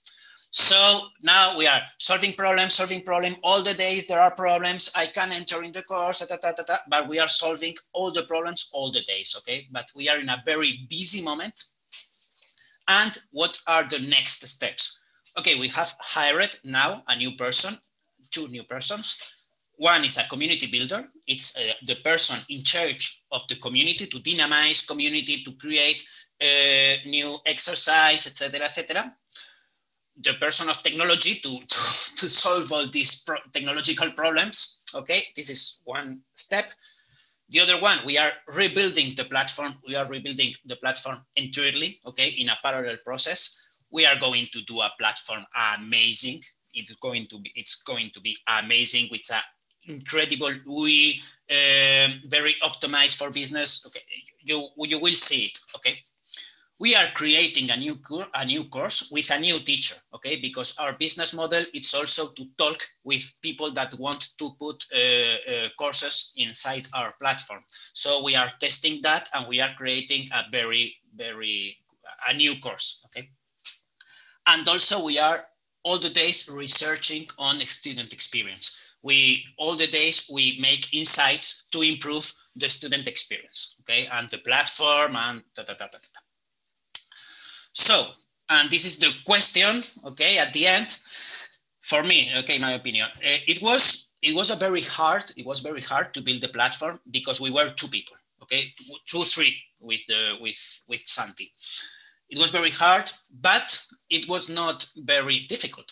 So 0.52 1.02
now 1.22 1.58
we 1.58 1.68
are 1.68 1.82
solving 2.00 2.34
problems, 2.34 2.74
solving 2.74 3.04
problem. 3.04 3.36
All 3.44 3.62
the 3.62 3.76
days 3.76 4.08
there 4.08 4.20
are 4.20 4.32
problems. 4.32 4.92
I 4.96 5.06
can 5.06 5.32
enter 5.32 5.62
in 5.62 5.72
the 5.72 5.84
course, 5.84 6.20
ta, 6.20 6.38
ta, 6.38 6.52
ta, 6.54 6.80
but 6.90 7.08
we 7.08 7.20
are 7.20 7.28
solving 7.28 7.76
all 7.94 8.12
the 8.12 8.24
problems 8.24 8.70
all 8.74 8.92
the 8.92 9.02
days, 9.02 9.36
okay? 9.38 9.68
But 9.72 9.88
we 9.96 10.10
are 10.10 10.18
in 10.18 10.30
a 10.30 10.42
very 10.46 10.88
busy 10.90 11.24
moment. 11.24 11.64
And 12.88 13.16
what 13.32 13.60
are 13.68 13.88
the 13.88 14.00
next 14.00 14.42
steps? 14.48 15.04
Okay, 15.38 15.60
we 15.60 15.68
have 15.68 15.94
hired 16.00 16.58
now 16.64 17.04
a 17.08 17.16
new 17.16 17.36
person, 17.36 17.76
two 18.32 18.48
new 18.48 18.64
persons. 18.64 19.36
One 19.76 20.04
is 20.04 20.18
a 20.18 20.28
community 20.30 20.66
builder. 20.66 21.08
It's 21.28 21.58
uh, 21.60 21.74
the 21.84 21.98
person 21.98 22.40
in 22.50 22.64
charge 22.64 23.24
of 23.32 23.48
the 23.48 23.56
community 23.58 24.08
to 24.08 24.20
dynamize 24.20 24.88
community, 24.88 25.44
to 25.44 25.52
create 25.54 26.04
uh, 26.42 26.96
new 27.06 27.38
exercise, 27.46 28.26
etc., 28.26 28.66
etc 28.66 29.16
the 30.22 30.34
person 30.34 30.70
of 30.70 30.82
technology 30.84 31.36
to, 31.36 31.60
to, 31.60 32.16
to 32.16 32.30
solve 32.30 32.72
all 32.72 32.88
these 32.88 33.24
pro 33.24 33.38
technological 33.54 34.12
problems. 34.12 34.84
Okay, 34.94 35.26
this 35.36 35.50
is 35.50 35.82
one 35.86 36.22
step. 36.36 36.72
The 37.50 37.60
other 37.62 37.82
one, 37.82 38.00
we 38.06 38.18
are 38.18 38.32
rebuilding 38.56 39.16
the 39.16 39.26
platform. 39.26 39.74
We 39.88 39.96
are 39.96 40.08
rebuilding 40.08 40.54
the 40.66 40.76
platform 40.76 41.20
entirely, 41.36 42.00
okay, 42.06 42.30
in 42.30 42.50
a 42.50 42.58
parallel 42.62 42.98
process. 43.04 43.60
We 43.92 44.06
are 44.06 44.20
going 44.20 44.46
to 44.54 44.62
do 44.64 44.82
a 44.82 44.92
platform 45.00 45.46
amazing. 45.78 46.44
It's 46.74 46.94
going 46.96 47.28
to 47.30 47.40
be, 47.40 47.52
it's 47.56 47.82
going 47.82 48.12
to 48.14 48.22
be 48.22 48.38
amazing 48.48 49.08
with 49.10 49.28
a 49.32 49.42
incredible, 49.88 50.54
we 50.68 51.22
um, 51.50 52.22
very 52.28 52.56
optimized 52.64 53.18
for 53.18 53.32
business. 53.32 53.86
Okay, 53.88 54.02
you, 54.42 54.70
you 54.78 55.00
will 55.00 55.16
see 55.16 55.46
it? 55.46 55.58
We 56.80 56.96
are 56.96 57.08
creating 57.14 57.70
a 57.72 57.78
new 57.78 58.00
a 58.36 58.46
new 58.46 58.64
course 58.64 59.10
with 59.12 59.30
a 59.32 59.40
new 59.40 59.60
teacher 59.60 59.96
okay? 60.16 60.38
Because 60.38 60.78
our 60.78 60.94
business 60.94 61.34
model 61.34 61.66
it's 61.74 61.94
also 61.94 62.32
to 62.34 62.46
talk 62.58 62.82
with 63.04 63.38
people 63.42 63.72
that 63.72 63.94
want 64.00 64.30
to 64.38 64.52
put 64.58 64.86
uh, 64.96 64.98
uh, 64.98 65.70
courses 65.78 66.34
inside 66.38 66.88
our 66.94 67.14
platform. 67.22 67.64
So 67.94 68.24
we 68.24 68.36
are 68.36 68.50
testing 68.62 69.02
that 69.02 69.30
and 69.34 69.48
we 69.48 69.60
are 69.60 69.74
creating 69.78 70.28
a 70.34 70.44
very 70.52 70.96
very 71.16 71.78
a 72.30 72.34
new 72.34 72.58
course 72.60 73.04
okay? 73.06 73.30
And 74.48 74.68
also 74.68 75.04
we 75.04 75.20
are 75.20 75.46
all 75.84 76.00
the 76.00 76.10
days 76.10 76.50
researching 76.50 77.28
on 77.38 77.60
student 77.62 78.14
experience. 78.14 78.96
We 79.04 79.46
all 79.58 79.76
the 79.76 79.88
days 79.88 80.30
we 80.34 80.58
make 80.62 80.94
insights 80.94 81.68
to 81.72 81.82
improve 81.82 82.32
the 82.56 82.70
student 82.70 83.08
experience 83.08 83.76
okay? 83.82 84.08
And 84.08 84.30
the 84.30 84.40
platform 84.40 85.18
and 85.18 85.44
da, 85.56 85.64
da, 85.64 85.74
da, 85.74 85.88
da, 85.88 86.00
da. 86.00 86.19
So, 87.80 88.08
and 88.50 88.70
this 88.70 88.84
is 88.84 89.00
the 89.00 89.16
question, 89.24 89.84
okay, 90.04 90.38
at 90.38 90.52
the 90.54 90.68
end, 90.68 90.98
for 91.80 92.04
me, 92.04 92.30
okay, 92.40 92.60
my 92.60 92.74
opinion, 92.74 93.08
eh, 93.24 93.40
it 93.48 93.62
was 93.62 94.12
it 94.22 94.36
was 94.36 94.52
a 94.52 94.56
very 94.58 94.82
hard, 94.82 95.32
it 95.38 95.46
was 95.46 95.62
very 95.62 95.82
hard 95.82 96.14
to 96.14 96.22
build 96.22 96.42
the 96.42 96.50
platform 96.50 97.00
because 97.10 97.40
we 97.40 97.52
were 97.52 97.70
two 97.70 97.88
people, 97.88 98.18
okay, 98.44 98.70
two, 99.06 99.22
three 99.22 99.56
with 99.80 100.06
the 100.08 100.38
with 100.42 100.60
with 100.90 101.00
Santi. 101.00 101.54
It 102.30 102.38
was 102.38 102.52
very 102.52 102.70
hard, 102.70 103.10
but 103.40 103.82
it 104.10 104.28
was 104.28 104.50
not 104.50 104.86
very 104.98 105.40
difficult, 105.48 105.90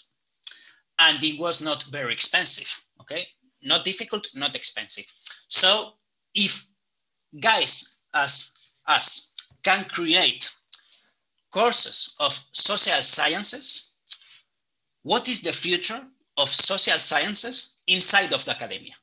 and 0.99 1.23
it 1.23 1.39
was 1.39 1.61
not 1.61 1.83
very 1.83 2.11
expensive, 2.11 2.69
okay, 2.99 3.25
not 3.63 3.85
difficult, 3.85 4.27
not 4.35 4.57
expensive. 4.57 5.05
So 5.47 5.93
if 6.35 6.67
guys 7.39 8.01
as 8.13 8.53
us 8.87 9.33
can 9.63 9.85
create 9.85 10.51
courses 11.51 12.15
of 12.19 12.33
social 12.51 13.01
sciences, 13.01 13.95
what 15.03 15.27
is 15.27 15.41
the 15.41 15.53
future 15.53 16.01
of 16.37 16.49
social 16.49 16.99
sciences 16.99 17.77
inside 17.87 18.33
of 18.33 18.45
the 18.45 18.51
academia? 18.51 18.93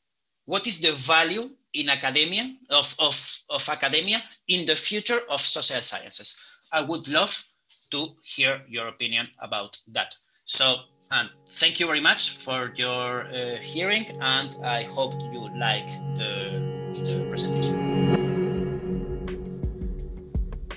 What 0.47 0.67
is 0.67 0.81
the 0.81 0.93
value 0.93 1.51
in 1.73 1.89
academia 1.89 2.55
of, 2.71 2.95
of, 2.99 3.41
of 3.49 3.69
academia 3.69 4.23
in 4.49 4.67
the 4.67 4.77
future 4.77 5.21
of 5.31 5.41
social 5.41 5.81
sciences? 5.81 6.39
I 6.73 6.83
would 6.83 7.09
love 7.09 7.43
to 7.91 8.17
hear 8.23 8.63
your 8.69 8.89
opinion 8.89 9.29
about 9.41 9.79
that. 9.93 10.15
So, 10.45 10.77
and 11.11 11.31
thank 11.49 11.81
you 11.81 11.87
very 11.87 12.01
much 12.01 12.31
for 12.31 12.73
your 12.77 13.27
uh, 13.27 13.57
hearing, 13.57 14.07
and 14.21 14.57
I 14.65 14.83
hope 14.83 15.15
you 15.33 15.49
like 15.57 15.89
the, 16.17 16.61
the 16.95 17.27
presentation. 17.29 18.04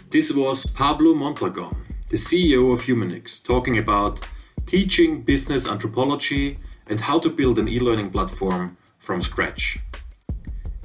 This 0.10 0.32
was 0.32 0.68
Pablo 0.68 1.14
Mondragon, 1.14 1.76
the 2.08 2.16
CEO 2.16 2.72
of 2.72 2.84
Umanyx, 2.84 3.44
talking 3.44 3.78
about 3.78 4.26
teaching 4.66 5.22
business 5.22 5.68
anthropology 5.68 6.60
and 6.88 7.02
how 7.02 7.20
to 7.20 7.30
build 7.30 7.60
an 7.60 7.68
e 7.68 7.78
learning 7.82 8.12
platform 8.12 8.78
from 9.00 9.22
scratch. 9.22 9.80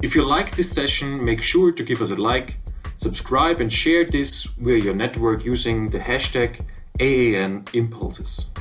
If 0.01 0.13
you 0.13 0.25
like 0.25 0.57
this 0.57 0.69
session, 0.69 1.23
make 1.23 1.41
sure 1.41 1.71
to 1.71 1.83
give 1.83 2.01
us 2.01 2.11
a 2.11 2.17
like, 2.17 2.57
subscribe, 2.97 3.61
and 3.61 3.71
share 3.71 4.03
this 4.03 4.43
via 4.43 4.83
your 4.83 4.93
network 4.93 5.45
using 5.45 5.89
the 5.89 5.99
hashtag 5.99 6.59
AAN 6.99 7.73
Impulses. 7.73 8.51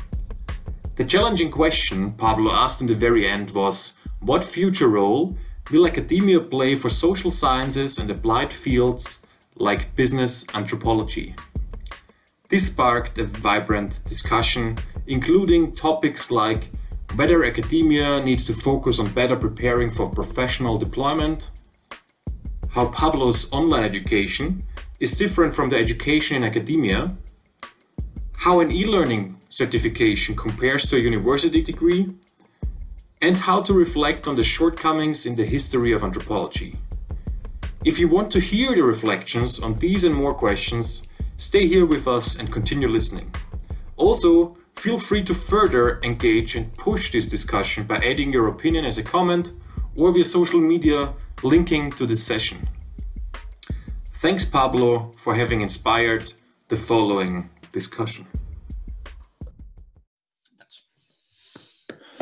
The 0.94 1.05
challenging 1.05 1.51
question 1.51 2.12
Pablo 2.12 2.53
asked 2.53 2.81
in 2.81 2.87
the 2.87 2.94
very 2.94 3.27
end 3.27 3.51
was 3.51 3.98
what 4.20 4.44
future 4.44 4.90
role 4.90 5.37
will 5.72 5.88
academia 5.88 6.38
play 6.38 6.77
for 6.77 6.88
social 6.88 7.33
sciences 7.33 7.98
and 7.98 8.09
applied 8.09 8.53
fields 8.53 9.21
like 9.56 9.94
business 9.96 10.44
anthropology? 10.54 11.34
This 12.48 12.66
sparked 12.66 13.18
a 13.18 13.24
vibrant 13.24 14.04
discussion, 14.04 14.76
including 15.06 15.74
topics 15.74 16.30
like 16.30 16.70
whether 17.16 17.44
academia 17.44 18.20
needs 18.20 18.46
to 18.46 18.54
focus 18.54 18.98
on 18.98 19.12
better 19.12 19.36
preparing 19.36 19.90
for 19.90 20.08
professional 20.08 20.78
deployment, 20.78 21.50
how 22.70 22.88
Pablo's 22.88 23.52
online 23.52 23.84
education 23.84 24.62
is 24.98 25.12
different 25.12 25.54
from 25.54 25.68
the 25.68 25.76
education 25.76 26.36
in 26.38 26.44
academia, 26.44 27.14
how 28.36 28.60
an 28.60 28.70
e 28.70 28.84
learning 28.86 29.36
certification 29.50 30.34
compares 30.34 30.88
to 30.88 30.96
a 30.96 30.98
university 30.98 31.62
degree, 31.62 32.14
and 33.20 33.36
how 33.36 33.60
to 33.62 33.72
reflect 33.72 34.26
on 34.26 34.36
the 34.36 34.42
shortcomings 34.42 35.26
in 35.26 35.36
the 35.36 35.44
history 35.44 35.92
of 35.92 36.02
anthropology. 36.02 36.76
If 37.85 37.99
you 37.99 38.07
want 38.07 38.31
to 38.31 38.38
hear 38.38 38.77
the 38.77 38.85
reflections 38.85 39.59
on 39.59 39.75
these 39.75 40.05
and 40.05 40.14
more 40.14 40.35
questions, 40.35 41.09
stay 41.37 41.66
here 41.66 41.85
with 41.85 42.07
us 42.07 42.38
and 42.38 42.53
continue 42.53 42.87
listening. 42.87 43.35
Also, 43.97 44.57
feel 44.77 45.01
free 45.01 45.25
to 45.25 45.35
further 45.35 46.01
engage 46.05 46.55
and 46.55 46.73
push 46.77 47.11
this 47.11 47.27
discussion 47.27 47.83
by 47.83 47.97
adding 47.97 48.33
your 48.33 48.47
opinion 48.47 48.85
as 48.85 48.99
a 48.99 49.03
comment 49.03 49.51
or 49.97 50.12
via 50.12 50.25
social 50.25 50.61
media 50.61 51.12
linking 51.42 51.90
to 51.90 52.07
this 52.07 52.23
session. 52.23 52.68
Thanks, 54.21 54.45
Pablo, 54.45 55.11
for 55.18 55.35
having 55.35 55.61
inspired 55.61 56.33
the 56.68 56.77
following 56.77 57.51
discussion. 57.73 58.27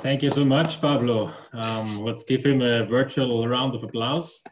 Thank 0.01 0.23
you 0.23 0.31
so 0.31 0.47
much, 0.47 0.81
Pablo. 0.81 1.31
Um, 1.53 2.01
let's 2.01 2.25
give 2.25 2.43
him 2.43 2.63
a 2.63 2.87
virtual 2.87 3.47
round 3.47 3.75
of 3.75 3.85
applause. 3.85 4.43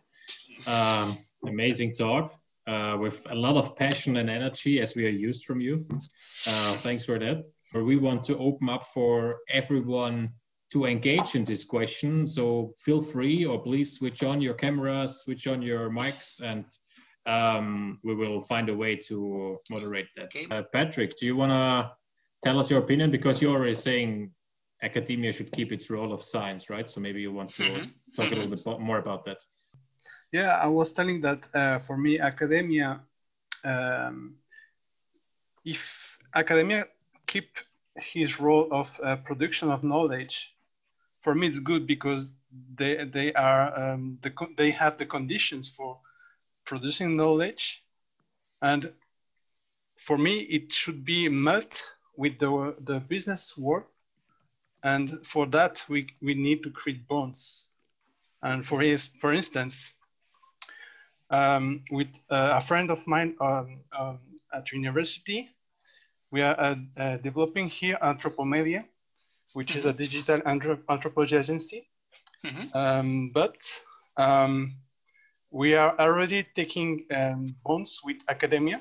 Um, 0.68 1.16
amazing 1.46 1.94
talk 1.94 2.34
uh, 2.66 2.96
with 3.00 3.24
a 3.30 3.34
lot 3.34 3.56
of 3.56 3.74
passion 3.76 4.18
and 4.18 4.28
energy 4.28 4.80
as 4.80 4.94
we 4.94 5.06
are 5.06 5.16
used 5.28 5.44
from 5.44 5.60
you. 5.60 5.86
Uh, 6.46 6.72
thanks 6.84 7.04
for 7.04 7.18
that. 7.18 7.44
But 7.72 7.84
we 7.84 7.96
want 7.96 8.24
to 8.24 8.36
open 8.38 8.68
up 8.68 8.86
for 8.86 9.38
everyone 9.48 10.32
to 10.72 10.84
engage 10.84 11.34
in 11.34 11.44
this 11.44 11.64
question. 11.64 12.26
So 12.26 12.74
feel 12.78 13.00
free 13.00 13.46
or 13.46 13.62
please 13.62 13.96
switch 13.96 14.22
on 14.22 14.40
your 14.42 14.54
cameras, 14.54 15.22
switch 15.22 15.46
on 15.46 15.62
your 15.62 15.90
mics, 15.90 16.42
and 16.42 16.64
um, 17.24 17.98
we 18.04 18.14
will 18.14 18.40
find 18.40 18.68
a 18.68 18.74
way 18.74 18.96
to 18.96 19.58
moderate 19.70 20.08
that. 20.16 20.32
Uh, 20.50 20.62
Patrick, 20.72 21.16
do 21.18 21.26
you 21.26 21.36
want 21.36 21.52
to 21.52 21.90
tell 22.44 22.58
us 22.58 22.70
your 22.70 22.80
opinion? 22.80 23.10
Because 23.10 23.40
you're 23.40 23.54
already 23.54 23.74
saying 23.74 24.30
academia 24.82 25.32
should 25.32 25.50
keep 25.52 25.72
its 25.72 25.90
role 25.90 26.12
of 26.12 26.22
science, 26.22 26.70
right? 26.70 26.88
So 26.88 27.00
maybe 27.00 27.20
you 27.20 27.32
want 27.32 27.50
to 27.50 27.62
mm-hmm. 27.62 27.84
talk 28.14 28.32
a 28.32 28.34
little 28.34 28.50
bit 28.50 28.80
more 28.80 28.98
about 28.98 29.24
that. 29.24 29.38
Yeah, 30.32 30.56
I 30.58 30.66
was 30.68 30.92
telling 30.92 31.20
that 31.22 31.48
uh, 31.54 31.78
for 31.80 31.96
me, 31.96 32.18
academia, 32.18 33.00
um, 33.64 34.38
if 35.64 36.18
academia 36.34 36.86
keep 37.26 37.58
his 37.96 38.40
role 38.40 38.68
of 38.72 38.98
uh, 39.02 39.16
production 39.16 39.70
of 39.70 39.84
knowledge, 39.84 40.54
for 41.20 41.34
me 41.34 41.46
it's 41.48 41.60
good 41.60 41.86
because 41.86 42.30
they 42.74 43.04
they 43.04 43.32
are 43.34 43.64
um, 43.92 44.18
the 44.22 44.32
they 44.56 44.70
have 44.70 44.98
the 44.98 45.06
conditions 45.06 45.68
for 45.68 45.98
producing 46.64 47.16
knowledge, 47.16 47.84
and 48.62 48.92
for 49.96 50.16
me 50.18 50.40
it 50.40 50.72
should 50.72 51.04
be 51.04 51.28
met 51.28 51.80
with 52.16 52.38
the 52.38 52.74
the 52.80 52.98
business 53.00 53.56
world, 53.56 53.84
and 54.82 55.26
for 55.26 55.46
that, 55.46 55.84
we, 55.88 56.06
we 56.22 56.34
need 56.34 56.62
to 56.62 56.70
create 56.70 57.06
bonds. 57.08 57.70
And 58.42 58.66
for, 58.66 58.82
for 59.20 59.32
instance, 59.32 59.92
um, 61.30 61.82
with 61.90 62.08
uh, 62.30 62.52
a 62.54 62.60
friend 62.60 62.90
of 62.90 63.06
mine 63.06 63.34
um, 63.40 63.80
um, 63.98 64.18
at 64.52 64.72
university, 64.72 65.48
we 66.30 66.42
are 66.42 66.58
uh, 66.58 66.76
uh, 66.96 67.16
developing 67.18 67.68
here 67.68 67.98
Anthropomedia, 68.02 68.84
which 69.52 69.76
is 69.76 69.84
a 69.84 69.88
mm-hmm. 69.88 69.98
digital 69.98 70.38
anthrop 70.40 70.80
anthropology 70.88 71.36
agency. 71.36 71.88
Mm 72.44 72.50
-hmm. 72.50 73.32
but 73.32 73.58
um, 74.16 74.78
we 75.50 75.74
are 75.74 75.94
already 75.98 76.44
taking 76.54 77.04
um, 77.10 77.56
bonds 77.62 78.00
with 78.04 78.22
academia 78.26 78.78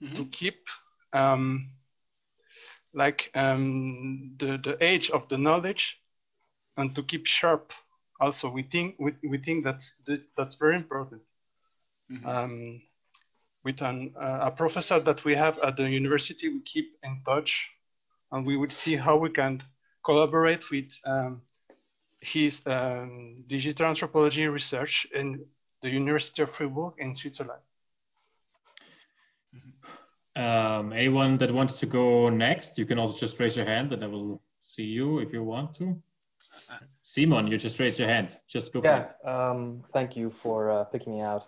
mm 0.00 0.08
-hmm. 0.08 0.16
to 0.16 0.24
keep 0.30 0.68
um, 1.12 1.70
like 2.92 3.30
um, 3.34 4.36
the, 4.38 4.58
the 4.58 4.76
age 4.80 5.10
of 5.10 5.26
the 5.28 5.36
knowledge 5.36 6.02
and 6.76 6.94
to 6.94 7.02
keep 7.02 7.26
sharp 7.26 7.72
also 8.20 8.50
we 8.50 8.62
think 8.62 8.96
we, 8.98 9.12
we 9.22 9.38
think 9.38 9.64
that's 9.64 9.94
that's 10.36 10.56
very 10.56 10.76
important 10.76 11.22
mm-hmm. 12.10 12.28
um, 12.28 12.82
with 13.64 13.82
an, 13.82 14.14
uh, 14.18 14.38
a 14.42 14.50
professor 14.50 14.98
that 15.00 15.24
we 15.24 15.34
have 15.34 15.58
at 15.60 15.76
the 15.76 15.88
university 15.88 16.48
we 16.48 16.60
keep 16.60 16.96
in 17.02 17.20
touch 17.24 17.70
and 18.32 18.46
we 18.46 18.56
would 18.56 18.72
see 18.72 18.96
how 18.96 19.16
we 19.16 19.30
can 19.30 19.62
collaborate 20.04 20.70
with 20.70 20.98
um, 21.04 21.42
his 22.20 22.66
um, 22.66 23.36
digital 23.46 23.86
anthropology 23.86 24.46
research 24.46 25.06
in 25.14 25.44
the 25.82 25.90
University 25.90 26.42
of 26.42 26.50
Fribourg 26.50 26.94
in 26.98 27.14
Switzerland. 27.14 27.62
Mm-hmm. 29.54 30.42
Um, 30.42 30.92
anyone 30.92 31.38
that 31.38 31.50
wants 31.50 31.80
to 31.80 31.86
go 31.86 32.28
next, 32.28 32.78
you 32.78 32.86
can 32.86 32.98
also 32.98 33.16
just 33.18 33.38
raise 33.40 33.56
your 33.56 33.66
hand 33.66 33.92
and 33.92 34.04
I 34.04 34.06
will 34.06 34.40
see 34.60 34.84
you 34.84 35.18
if 35.18 35.32
you 35.32 35.42
want 35.42 35.74
to. 35.74 36.00
Simon, 37.02 37.46
you 37.46 37.56
just 37.58 37.78
raised 37.78 37.98
your 37.98 38.08
hand. 38.08 38.38
Just 38.46 38.72
go 38.72 38.80
yeah, 38.84 39.06
um, 39.24 39.82
thank 39.92 40.16
you 40.16 40.30
for 40.30 40.70
uh, 40.70 40.84
picking 40.84 41.14
me 41.14 41.20
out. 41.20 41.46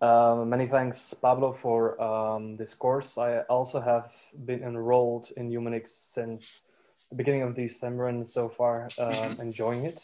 Um, 0.00 0.48
many 0.48 0.66
thanks, 0.66 1.14
Pablo, 1.14 1.52
for 1.52 2.00
um, 2.00 2.56
this 2.56 2.74
course. 2.74 3.18
I 3.18 3.40
also 3.42 3.80
have 3.80 4.12
been 4.44 4.62
enrolled 4.62 5.30
in 5.36 5.50
Umanyx 5.50 5.88
since 5.88 6.62
the 7.10 7.16
beginning 7.16 7.42
of 7.42 7.54
December 7.54 8.08
and 8.08 8.28
so 8.28 8.48
far 8.48 8.88
um, 8.98 9.40
enjoying 9.40 9.86
it. 9.86 10.00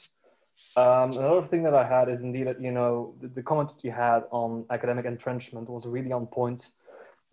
Um, 0.76 1.10
another 1.12 1.46
thing 1.46 1.62
that 1.64 1.74
I 1.74 1.86
had 1.86 2.08
is 2.08 2.20
indeed 2.20 2.46
that, 2.46 2.60
you 2.60 2.70
know, 2.72 3.14
the, 3.20 3.28
the 3.28 3.42
comment 3.42 3.70
that 3.70 3.84
you 3.84 3.90
had 3.90 4.24
on 4.30 4.64
academic 4.70 5.04
entrenchment 5.04 5.68
was 5.68 5.84
really 5.86 6.12
on 6.12 6.26
point. 6.26 6.62
point 6.62 6.68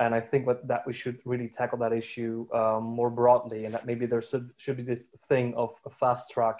and 0.01 0.15
I 0.15 0.19
think 0.19 0.47
that, 0.47 0.67
that 0.67 0.85
we 0.87 0.93
should 0.93 1.19
really 1.25 1.47
tackle 1.47 1.77
that 1.79 1.93
issue 1.93 2.47
um, 2.53 2.83
more 2.83 3.11
broadly, 3.11 3.65
and 3.65 3.73
that 3.75 3.85
maybe 3.85 4.07
there 4.07 4.21
should, 4.21 4.49
should 4.57 4.77
be 4.77 4.83
this 4.83 5.07
thing 5.29 5.53
of 5.55 5.75
a 5.85 5.91
fast 5.91 6.31
track 6.31 6.59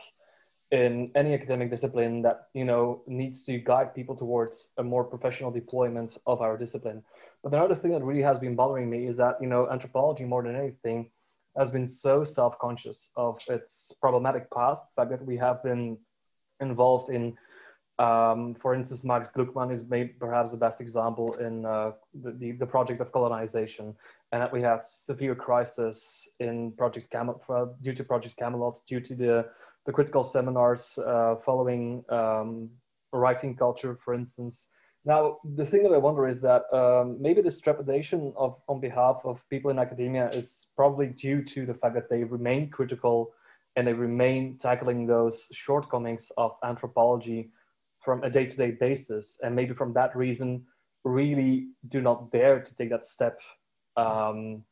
in 0.71 1.11
any 1.15 1.33
academic 1.33 1.69
discipline 1.69 2.21
that 2.21 2.47
you 2.53 2.63
know 2.63 3.01
needs 3.05 3.43
to 3.43 3.57
guide 3.59 3.93
people 3.93 4.15
towards 4.15 4.69
a 4.77 4.83
more 4.83 5.03
professional 5.03 5.51
deployment 5.51 6.17
of 6.25 6.41
our 6.41 6.57
discipline. 6.57 7.03
But 7.43 7.53
another 7.53 7.75
thing 7.75 7.91
that 7.91 8.03
really 8.03 8.21
has 8.21 8.39
been 8.39 8.55
bothering 8.55 8.89
me 8.89 9.07
is 9.07 9.17
that 9.17 9.35
you 9.41 9.47
know 9.47 9.69
anthropology 9.69 10.23
more 10.23 10.43
than 10.43 10.55
anything 10.55 11.09
has 11.57 11.69
been 11.69 11.85
so 11.85 12.23
self-conscious 12.23 13.09
of 13.17 13.41
its 13.49 13.91
problematic 13.99 14.49
past, 14.51 14.85
the 14.85 15.01
fact 15.01 15.11
that 15.11 15.25
we 15.25 15.35
have 15.35 15.61
been 15.61 15.97
involved 16.61 17.09
in 17.09 17.35
um, 17.99 18.55
for 18.55 18.73
instance, 18.73 19.03
Max 19.03 19.27
Gluckman 19.27 19.71
is 19.71 19.83
maybe 19.87 20.13
perhaps 20.19 20.49
the 20.49 20.57
best 20.57 20.81
example 20.81 21.33
in 21.33 21.65
uh, 21.65 21.91
the, 22.23 22.31
the, 22.31 22.51
the, 22.53 22.65
project 22.65 22.99
of 22.99 23.11
colonization, 23.11 23.93
and 24.31 24.41
that 24.41 24.51
we 24.51 24.59
had 24.59 24.81
severe 24.81 25.35
crisis 25.35 26.27
in 26.39 26.71
Project 26.71 27.11
Camelot 27.11 27.79
due 27.83 27.93
to 27.93 28.03
Project 28.03 28.37
Camelot, 28.37 28.79
due 28.87 29.01
to 29.01 29.13
the, 29.13 29.45
the 29.85 29.91
critical 29.91 30.23
seminars 30.23 30.97
uh, 30.99 31.35
following 31.43 32.03
um, 32.09 32.69
writing 33.13 33.55
culture, 33.55 33.97
for 34.03 34.13
instance. 34.13 34.67
Now, 35.03 35.37
the 35.55 35.65
thing 35.65 35.81
that 35.83 35.93
I 35.93 35.97
wonder 35.97 36.27
is 36.27 36.41
that 36.41 36.71
um, 36.71 37.17
maybe 37.19 37.41
this 37.41 37.59
trepidation 37.59 38.33
of, 38.37 38.61
on 38.67 38.79
behalf 38.79 39.21
of 39.25 39.41
people 39.49 39.71
in 39.71 39.79
academia 39.79 40.29
is 40.29 40.67
probably 40.75 41.07
due 41.07 41.43
to 41.43 41.65
the 41.65 41.73
fact 41.73 41.95
that 41.95 42.09
they 42.09 42.23
remain 42.23 42.69
critical 42.69 43.33
and 43.75 43.87
they 43.87 43.93
remain 43.93 44.57
tackling 44.59 45.07
those 45.07 45.47
shortcomings 45.51 46.31
of 46.37 46.55
anthropology 46.63 47.49
from 48.03 48.23
a 48.23 48.29
day-to-day 48.29 48.71
basis 48.79 49.39
and 49.43 49.55
maybe 49.55 49.73
from 49.73 49.93
that 49.93 50.15
reason 50.15 50.63
really 51.03 51.67
do 51.87 52.01
not 52.01 52.31
dare 52.31 52.59
to 52.59 52.75
take 52.75 52.89
that 52.89 53.05
step 53.05 53.39
um, 53.97 54.63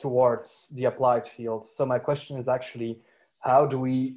towards 0.00 0.68
the 0.74 0.84
applied 0.84 1.26
field 1.26 1.66
so 1.66 1.84
my 1.84 1.98
question 1.98 2.38
is 2.38 2.48
actually 2.48 2.98
how 3.40 3.66
do 3.66 3.78
we 3.78 4.16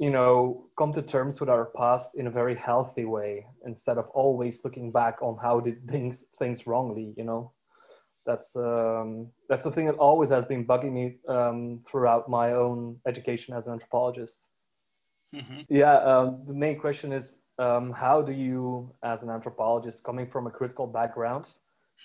you 0.00 0.10
know 0.10 0.66
come 0.76 0.92
to 0.92 1.02
terms 1.02 1.40
with 1.40 1.48
our 1.48 1.66
past 1.76 2.16
in 2.16 2.26
a 2.26 2.30
very 2.30 2.56
healthy 2.56 3.04
way 3.04 3.46
instead 3.66 3.98
of 3.98 4.06
always 4.08 4.64
looking 4.64 4.90
back 4.90 5.16
on 5.22 5.36
how 5.40 5.60
did 5.60 5.76
things 5.88 6.24
things 6.38 6.66
wrongly 6.66 7.14
you 7.16 7.24
know 7.24 7.52
that's 8.26 8.54
um, 8.56 9.28
that's 9.48 9.64
the 9.64 9.70
thing 9.70 9.86
that 9.86 9.96
always 9.96 10.30
has 10.30 10.44
been 10.44 10.66
bugging 10.66 10.92
me 10.92 11.16
um, 11.28 11.80
throughout 11.90 12.28
my 12.28 12.52
own 12.52 12.96
education 13.06 13.54
as 13.54 13.66
an 13.66 13.74
anthropologist 13.74 14.46
mm-hmm. 15.34 15.60
yeah 15.68 15.96
um, 15.98 16.42
the 16.46 16.54
main 16.54 16.78
question 16.78 17.12
is 17.12 17.36
um, 17.60 17.92
how 17.92 18.22
do 18.22 18.32
you, 18.32 18.90
as 19.02 19.22
an 19.22 19.28
anthropologist 19.28 20.02
coming 20.02 20.26
from 20.26 20.46
a 20.46 20.50
critical 20.50 20.86
background, 20.86 21.46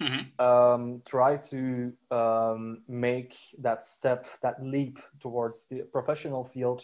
mm-hmm. 0.02 0.46
um, 0.46 1.02
try 1.08 1.38
to 1.38 1.94
um, 2.12 2.82
make 2.90 3.34
that 3.60 3.82
step, 3.84 4.28
that 4.44 4.62
leap 4.62 5.00
towards 5.22 5.66
the 5.72 5.84
professional 5.94 6.44
field 6.54 6.84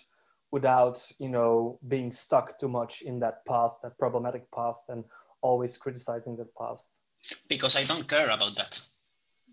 without 0.52 1.02
you 1.20 1.30
know 1.30 1.80
being 1.88 2.12
stuck 2.12 2.60
too 2.60 2.68
much 2.68 3.02
in 3.02 3.20
that 3.20 3.46
past 3.46 3.82
that 3.82 3.98
problematic 3.98 4.50
past 4.52 4.84
and 4.90 5.04
always 5.42 5.78
criticizing 5.78 6.36
that 6.36 6.54
past 6.56 7.00
because 7.48 7.76
i 7.76 7.84
don't 7.84 8.08
care 8.08 8.30
about 8.30 8.56
that 8.56 8.80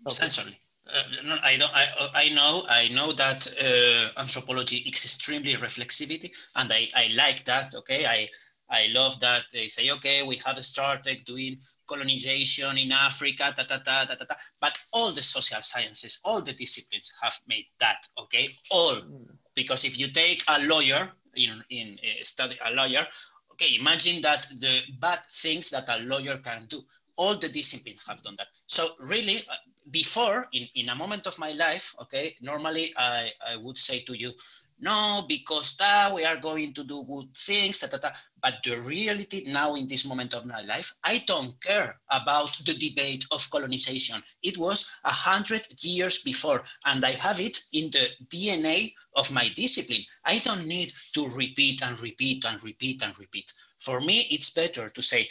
okay. 0.07 0.11
essentially 0.11 0.59
uh, 0.91 1.03
no, 1.23 1.37
I 1.43 1.55
don't. 1.55 1.71
I, 1.71 1.85
I 2.15 2.29
know. 2.29 2.63
I 2.67 2.87
know 2.87 3.11
that 3.11 3.45
uh, 3.61 4.19
anthropology 4.19 4.77
is 4.77 5.05
extremely 5.05 5.53
reflexivity, 5.53 6.31
and 6.55 6.73
I, 6.73 6.89
I 6.95 7.11
like 7.13 7.45
that. 7.45 7.75
Okay, 7.75 8.07
I 8.07 8.27
I 8.69 8.87
love 8.87 9.19
that 9.19 9.45
they 9.51 9.67
say, 9.67 9.89
okay, 9.91 10.21
we 10.23 10.35
have 10.45 10.63
started 10.63 11.25
doing 11.25 11.59
colonization 11.87 12.77
in 12.77 12.91
Africa, 12.91 13.53
ta, 13.55 13.63
ta, 13.63 13.77
ta, 13.83 14.05
ta, 14.05 14.15
ta, 14.15 14.25
ta. 14.25 14.35
but 14.59 14.77
all 14.93 15.11
the 15.11 15.23
social 15.23 15.61
sciences, 15.61 16.19
all 16.23 16.41
the 16.41 16.53
disciplines 16.53 17.11
have 17.21 17.33
made 17.47 17.65
that, 17.79 18.07
okay? 18.17 18.49
All, 18.69 18.95
mm. 18.95 19.25
Because 19.59 19.83
if 19.83 19.99
you 19.99 20.07
take 20.07 20.41
a 20.47 20.57
lawyer, 20.73 21.11
in, 21.35 21.61
in 21.69 21.99
uh, 22.01 22.23
study 22.23 22.55
a 22.65 22.71
lawyer, 22.71 23.05
okay, 23.51 23.75
imagine 23.75 24.21
that 24.21 24.47
the 24.61 24.75
bad 25.01 25.19
things 25.25 25.69
that 25.71 25.89
a 25.89 25.99
lawyer 26.03 26.37
can 26.37 26.65
do, 26.69 26.79
all 27.17 27.35
the 27.35 27.49
disciplines 27.49 28.01
have 28.07 28.23
done 28.23 28.35
that. 28.37 28.47
So 28.67 28.87
really, 29.01 29.37
uh, 29.51 29.55
before, 29.91 30.47
in, 30.53 30.65
in 30.75 30.87
a 30.87 30.95
moment 30.95 31.27
of 31.27 31.37
my 31.37 31.51
life, 31.51 31.93
okay, 32.03 32.37
normally 32.41 32.93
I, 32.97 33.31
I 33.51 33.57
would 33.57 33.77
say 33.77 33.99
to 33.99 34.17
you, 34.17 34.31
no, 34.79 35.25
because 35.27 35.75
that 35.77 36.13
we 36.13 36.23
are 36.23 36.37
going 36.37 36.73
to 36.73 36.83
do 36.83 37.03
good 37.05 37.35
things, 37.35 37.79
ta, 37.79 37.87
ta, 37.87 37.97
ta. 37.97 38.13
but 38.41 38.59
the 38.63 38.79
reality 38.81 39.43
now 39.47 39.75
in 39.75 39.87
this 39.87 40.05
moment 40.05 40.33
of 40.33 40.45
my 40.45 40.61
life, 40.61 40.93
I 41.03 41.23
don't 41.27 41.61
care 41.61 41.99
about 42.11 42.55
the 42.65 42.73
debate 42.73 43.25
of 43.31 43.49
colonization. 43.49 44.23
It 44.41 44.57
was 44.57 44.89
a 45.03 45.11
hundred 45.11 45.67
years 45.83 46.23
before, 46.23 46.63
and 46.85 47.03
I 47.03 47.11
have 47.11 47.39
it 47.39 47.59
in 47.73 47.91
the 47.91 48.09
DNA 48.27 48.93
of 49.15 49.31
my 49.31 49.49
discipline. 49.49 50.05
I 50.23 50.39
don't 50.39 50.65
need 50.65 50.93
to 51.13 51.27
repeat 51.27 51.83
and 51.83 51.99
repeat 52.01 52.45
and 52.45 52.63
repeat 52.63 53.03
and 53.03 53.17
repeat. 53.19 53.51
For 53.79 53.99
me, 53.99 54.27
it's 54.31 54.53
better 54.53 54.87
to 54.89 55.01
say, 55.01 55.27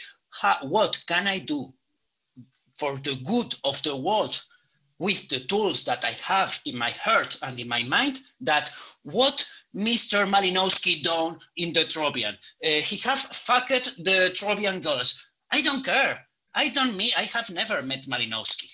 what 0.61 1.03
can 1.07 1.27
I 1.27 1.39
do 1.39 1.73
for 2.77 2.95
the 2.97 3.19
good 3.25 3.55
of 3.63 3.81
the 3.83 3.95
world 3.95 4.41
with 4.99 5.27
the 5.29 5.39
tools 5.41 5.85
that 5.85 6.05
I 6.05 6.11
have 6.23 6.59
in 6.65 6.77
my 6.77 6.91
heart 6.91 7.37
and 7.41 7.57
in 7.57 7.67
my 7.67 7.83
mind 7.83 8.19
that 8.41 8.71
what 9.03 9.47
Mr. 9.75 10.29
Malinowski 10.29 11.01
done 11.01 11.39
in 11.57 11.73
the 11.73 11.85
Trobriand. 11.85 12.37
Uh, 12.63 12.81
he 12.81 12.97
have 12.97 13.19
fucked 13.19 14.03
the 14.03 14.31
Trobriand 14.33 14.83
girls. 14.83 15.25
I 15.51 15.61
don't 15.61 15.85
care. 15.85 16.27
I 16.53 16.69
don't 16.69 16.97
mean, 16.97 17.11
I 17.17 17.23
have 17.23 17.49
never 17.49 17.81
met 17.81 18.03
Malinowski 18.03 18.69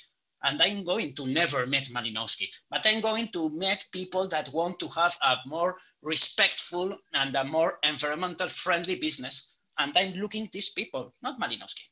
and 0.46 0.62
I'm 0.62 0.84
going 0.84 1.14
to 1.16 1.26
never 1.26 1.66
meet 1.66 1.90
Malinowski, 1.92 2.48
but 2.70 2.86
I'm 2.86 3.02
going 3.02 3.30
to 3.30 3.50
meet 3.50 3.88
people 3.92 4.28
that 4.28 4.54
want 4.54 4.80
to 4.80 4.88
have 4.90 5.18
a 5.24 5.38
more 5.48 5.78
respectful 6.04 6.98
and 7.14 7.36
a 7.36 7.44
more 7.44 7.80
environmental 7.84 8.48
friendly 8.48 8.96
business. 8.96 9.58
And 9.80 9.92
I'm 9.98 10.14
looking 10.14 10.48
these 10.54 10.72
people, 10.72 11.14
not 11.24 11.40
Malinowski, 11.40 11.86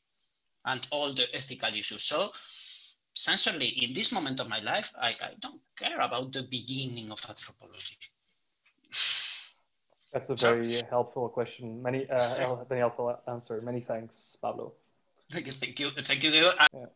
and 0.66 0.86
all 0.92 1.12
the 1.12 1.26
ethical 1.34 1.74
issues. 1.74 2.04
So 2.04 2.30
essentially, 3.16 3.68
in 3.68 3.92
this 3.92 4.12
moment 4.12 4.40
of 4.40 4.48
my 4.48 4.60
life, 4.60 4.92
I, 5.00 5.10
I 5.20 5.30
don't 5.40 5.60
care 5.76 6.00
about 6.00 6.32
the 6.32 6.42
beginning 6.42 7.10
of 7.10 7.20
anthropology. 7.28 7.96
That's 10.12 10.30
a 10.30 10.36
very 10.36 10.80
helpful 10.90 11.28
question. 11.28 11.82
Many, 11.82 12.06
uh, 12.08 12.64
very 12.68 12.80
helpful 12.80 13.18
answer. 13.26 13.60
Many 13.60 13.80
thanks, 13.80 14.36
Pablo. 14.40 14.74
Thank 15.30 15.46
you, 15.46 15.52
thank 15.52 15.80
you, 15.80 15.90
thank 15.90 16.22
you. 16.22 16.30
Yeah. 16.30 16.86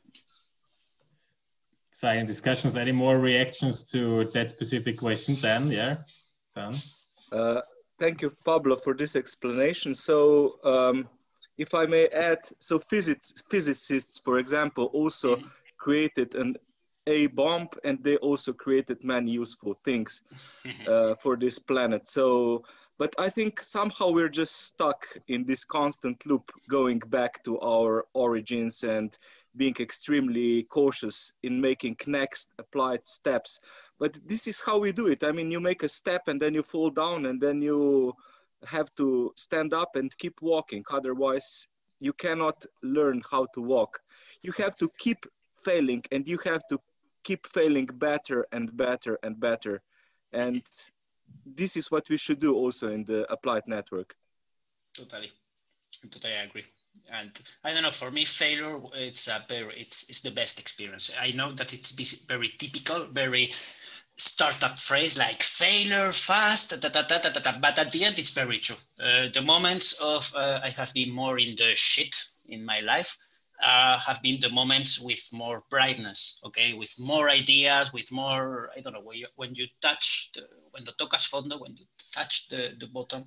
Exciting 1.90 2.26
discussions. 2.26 2.76
Any 2.76 2.92
more 2.92 3.18
reactions 3.18 3.84
to 3.86 4.26
that 4.26 4.50
specific 4.50 4.98
question, 4.98 5.34
Dan? 5.40 5.70
Yeah, 5.70 5.96
Dan. 6.54 6.72
Uh, 7.32 7.60
thank 7.98 8.22
you, 8.22 8.30
Pablo, 8.44 8.76
for 8.76 8.94
this 8.94 9.16
explanation. 9.16 9.94
So, 9.94 10.60
um, 10.62 11.08
if 11.56 11.74
I 11.74 11.86
may 11.86 12.06
add, 12.08 12.38
so 12.60 12.78
physics, 12.78 13.34
physicists, 13.50 14.20
for 14.20 14.38
example, 14.38 14.84
also 14.94 15.36
mm 15.36 15.42
-hmm 15.42 15.57
created 15.78 16.34
an 16.34 16.56
a 17.06 17.26
bomb 17.28 17.68
and 17.84 18.04
they 18.04 18.16
also 18.18 18.52
created 18.52 19.02
many 19.02 19.30
useful 19.30 19.72
things 19.72 20.22
uh, 20.86 21.14
for 21.14 21.36
this 21.36 21.58
planet. 21.58 22.06
So 22.06 22.64
but 22.98 23.14
i 23.18 23.30
think 23.30 23.62
somehow 23.62 24.10
we're 24.10 24.28
just 24.28 24.56
stuck 24.62 25.06
in 25.28 25.44
this 25.44 25.64
constant 25.64 26.26
loop 26.26 26.50
going 26.68 26.98
back 27.06 27.42
to 27.44 27.58
our 27.60 28.06
origins 28.12 28.82
and 28.82 29.16
being 29.56 29.76
extremely 29.80 30.64
cautious 30.64 31.32
in 31.42 31.60
making 31.60 31.96
next 32.06 32.52
applied 32.58 33.04
steps. 33.06 33.58
But 33.98 34.16
this 34.24 34.46
is 34.46 34.60
how 34.60 34.78
we 34.78 34.92
do 34.92 35.08
it. 35.08 35.24
I 35.24 35.32
mean 35.32 35.50
you 35.50 35.58
make 35.58 35.82
a 35.82 35.88
step 35.88 36.28
and 36.28 36.40
then 36.40 36.54
you 36.54 36.62
fall 36.62 36.90
down 36.90 37.26
and 37.26 37.40
then 37.40 37.60
you 37.60 38.12
have 38.66 38.94
to 38.96 39.32
stand 39.36 39.72
up 39.74 39.96
and 39.96 40.16
keep 40.18 40.40
walking. 40.42 40.84
Otherwise 40.90 41.66
you 41.98 42.12
cannot 42.12 42.64
learn 42.82 43.20
how 43.28 43.46
to 43.54 43.60
walk. 43.60 44.00
You 44.42 44.52
have 44.58 44.76
to 44.76 44.88
keep 44.98 45.26
failing 45.68 46.02
and 46.12 46.26
you 46.26 46.38
have 46.50 46.62
to 46.68 46.76
keep 47.28 47.46
failing 47.46 47.88
better 48.08 48.46
and 48.52 48.66
better 48.76 49.18
and 49.22 49.38
better. 49.38 49.82
And 50.32 50.62
this 51.60 51.76
is 51.76 51.90
what 51.90 52.08
we 52.08 52.16
should 52.16 52.40
do 52.40 52.54
also 52.54 52.86
in 52.96 53.04
the 53.04 53.30
applied 53.32 53.66
network. 53.66 54.14
Totally. 54.94 55.30
Totally 56.10 56.34
agree. 56.34 56.64
And 57.12 57.30
i 57.64 57.72
don't 57.72 57.84
know 57.86 57.96
for 58.02 58.10
me 58.10 58.24
failure 58.24 58.76
it's 59.06 59.28
a 59.28 59.38
very 59.48 59.74
it's, 59.82 59.98
it's 60.10 60.22
the 60.22 60.30
best 60.40 60.58
experience. 60.58 61.06
I 61.26 61.30
know 61.38 61.52
that 61.52 61.72
it's 61.72 61.90
very 62.34 62.48
typical 62.48 63.00
very 63.24 63.46
startup 64.16 64.76
phrase 64.80 65.16
like 65.26 65.40
failure 65.42 66.10
fast 66.12 66.66
da, 66.82 66.88
da, 66.88 67.02
da, 67.02 67.52
but 67.60 67.78
at 67.78 67.92
the 67.92 68.04
end 68.04 68.18
it's 68.18 68.34
very 68.42 68.58
true. 68.66 68.80
Uh, 69.00 69.28
the 69.36 69.42
moments 69.42 69.88
of 70.14 70.22
uh, 70.34 70.60
i 70.68 70.70
have 70.80 70.92
been 70.92 71.12
more 71.22 71.38
in 71.38 71.52
the 71.56 71.70
shit 71.74 72.14
in 72.54 72.64
my 72.64 72.80
life 72.80 73.16
uh, 73.64 73.98
have 73.98 74.22
been 74.22 74.36
the 74.40 74.50
moments 74.50 75.00
with 75.00 75.28
more 75.32 75.64
brightness, 75.70 76.42
okay, 76.46 76.74
with 76.74 76.94
more 77.00 77.28
ideas, 77.28 77.92
with 77.92 78.10
more, 78.12 78.70
I 78.76 78.80
don't 78.80 78.92
know, 78.92 79.00
when 79.00 79.18
you, 79.18 79.26
when 79.36 79.54
you 79.54 79.66
touch, 79.80 80.30
the, 80.34 80.42
when 80.70 80.84
the 80.84 80.92
tocas 80.92 81.28
fondo, 81.28 81.60
when 81.60 81.76
you 81.76 81.84
touch 82.14 82.48
the, 82.48 82.74
the 82.78 82.86
bottom, 82.86 83.24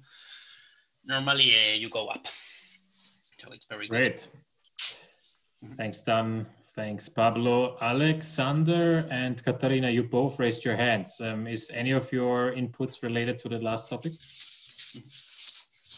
normally 1.05 1.51
uh, 1.53 1.75
you 1.75 1.89
go 1.89 2.07
up. 2.07 2.27
So 2.27 3.51
it's 3.51 3.65
very 3.65 3.87
Great. 3.87 4.29
good. 5.61 5.75
Thanks, 5.77 6.01
Dan. 6.01 6.47
Thanks, 6.73 7.09
Pablo. 7.09 7.77
Alexander 7.81 9.05
and 9.11 9.43
Katarina, 9.43 9.89
you 9.89 10.03
both 10.03 10.39
raised 10.39 10.63
your 10.63 10.77
hands. 10.77 11.19
Um, 11.19 11.45
is 11.45 11.69
any 11.73 11.91
of 11.91 12.11
your 12.13 12.53
inputs 12.53 13.03
related 13.03 13.37
to 13.39 13.49
the 13.49 13.59
last 13.59 13.89
topic? 13.89 14.13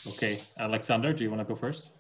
Okay, 0.08 0.40
Alexander, 0.58 1.14
do 1.14 1.24
you 1.24 1.30
want 1.30 1.42
to 1.42 1.46
go 1.46 1.56
first? 1.56 1.92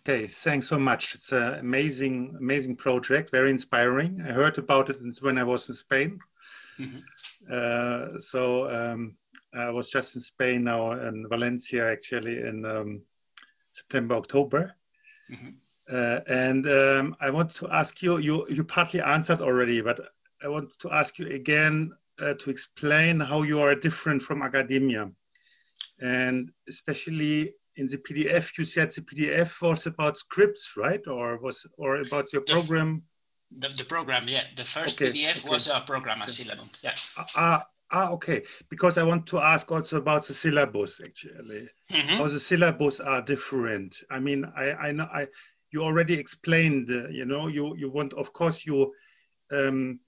Okay, 0.00 0.26
thanks 0.26 0.66
so 0.66 0.78
much. 0.78 1.14
It's 1.14 1.30
an 1.32 1.54
amazing, 1.58 2.34
amazing 2.38 2.76
project, 2.76 3.30
very 3.30 3.50
inspiring. 3.50 4.22
I 4.26 4.32
heard 4.32 4.56
about 4.56 4.88
it 4.88 4.96
when 5.20 5.36
I 5.36 5.44
was 5.44 5.68
in 5.68 5.74
Spain. 5.74 6.18
Mm-hmm. 6.78 6.96
Uh, 7.52 8.18
so 8.18 8.70
um, 8.70 9.16
I 9.54 9.68
was 9.68 9.90
just 9.90 10.14
in 10.14 10.22
Spain 10.22 10.64
now 10.64 10.92
in 10.92 11.26
Valencia, 11.28 11.92
actually 11.92 12.38
in 12.40 12.64
um, 12.64 13.02
September, 13.70 14.14
October. 14.14 14.74
Mm-hmm. 15.30 15.50
Uh, 15.92 16.20
and 16.28 16.66
um, 16.66 17.16
I 17.20 17.28
want 17.28 17.54
to 17.56 17.68
ask 17.68 18.02
you, 18.02 18.16
you, 18.18 18.46
you 18.48 18.64
partly 18.64 19.02
answered 19.02 19.42
already, 19.42 19.82
but 19.82 20.00
I 20.42 20.48
want 20.48 20.78
to 20.78 20.90
ask 20.90 21.18
you 21.18 21.26
again 21.26 21.92
uh, 22.22 22.32
to 22.34 22.48
explain 22.48 23.20
how 23.20 23.42
you 23.42 23.60
are 23.60 23.74
different 23.74 24.22
from 24.22 24.40
academia. 24.40 25.10
And 26.00 26.52
especially 26.68 27.52
in 27.76 27.86
the 27.86 27.98
PDF, 27.98 28.58
you 28.58 28.64
said 28.64 28.90
the 28.90 29.02
PDF 29.02 29.60
was 29.62 29.86
about 29.86 30.18
scripts, 30.18 30.72
right? 30.76 31.06
Or 31.06 31.38
was 31.38 31.66
or 31.76 31.96
about 31.96 32.32
your 32.32 32.42
program? 32.42 33.02
The, 33.56 33.68
the 33.68 33.84
program, 33.84 34.28
yeah. 34.28 34.44
The 34.56 34.64
first 34.64 35.00
okay, 35.00 35.12
PDF 35.12 35.40
okay. 35.40 35.48
was 35.48 35.68
a 35.68 35.80
program, 35.80 36.22
a 36.22 36.28
syllabus. 36.28 36.82
Yeah. 36.82 36.94
Ah, 37.16 37.26
ah, 37.36 37.66
ah, 37.90 38.10
okay. 38.12 38.42
Because 38.68 38.98
I 38.98 39.02
want 39.02 39.26
to 39.28 39.38
ask 39.38 39.70
also 39.70 39.96
about 39.98 40.26
the 40.26 40.34
syllabus, 40.34 41.00
actually. 41.00 41.68
Mm 41.90 42.00
-hmm. 42.00 42.16
How 42.18 42.28
the 42.28 42.40
syllabus 42.40 43.00
are 43.00 43.22
different. 43.24 44.02
I 44.10 44.18
mean, 44.20 44.44
I, 44.44 44.88
I 44.88 44.92
know 44.92 45.08
I 45.20 45.26
you 45.72 45.84
already 45.84 46.18
explained. 46.18 46.90
Uh, 46.90 47.08
you 47.18 47.24
know, 47.24 47.48
you 47.48 47.76
you 47.76 47.92
want, 47.92 48.14
of 48.14 48.30
course, 48.32 48.70
you. 48.70 48.94
Um, 49.52 50.00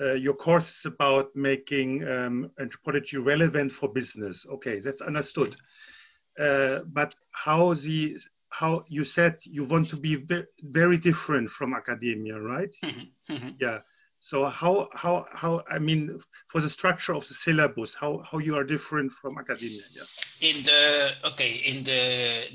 uh, 0.00 0.18
your 0.26 0.36
course 0.36 0.68
is 0.78 0.84
about 0.84 1.34
making 1.34 2.02
um, 2.04 2.52
anthropology 2.58 3.16
relevant 3.16 3.72
for 3.72 3.92
business. 3.92 4.46
Okay, 4.46 4.80
that's 4.80 5.00
understood. 5.00 5.48
Mm 5.48 5.58
-hmm 5.58 5.95
uh, 6.38 6.80
but 6.86 7.14
how 7.32 7.74
the 7.74 8.18
how 8.50 8.84
you 8.88 9.04
said 9.04 9.36
you 9.44 9.64
want 9.64 9.88
to 9.90 9.96
be 9.96 10.16
ve 10.16 10.42
very 10.62 10.98
different 10.98 11.50
from 11.50 11.74
academia, 11.74 12.38
right? 12.38 12.74
Mm-hmm. 12.84 13.34
Mm-hmm. 13.34 13.50
yeah. 13.60 13.78
So 14.18 14.46
how 14.46 14.88
how 14.92 15.26
how 15.32 15.62
I 15.68 15.78
mean 15.78 16.18
for 16.46 16.60
the 16.60 16.70
structure 16.70 17.14
of 17.14 17.28
the 17.28 17.34
syllabus, 17.34 17.94
how 17.94 18.22
how 18.28 18.38
you 18.38 18.56
are 18.56 18.64
different 18.64 19.12
from 19.12 19.38
academia? 19.38 19.82
Yeah. 19.92 20.08
In 20.48 20.56
the 20.64 20.82
okay 21.30 21.52
in 21.70 21.84
the 21.84 22.02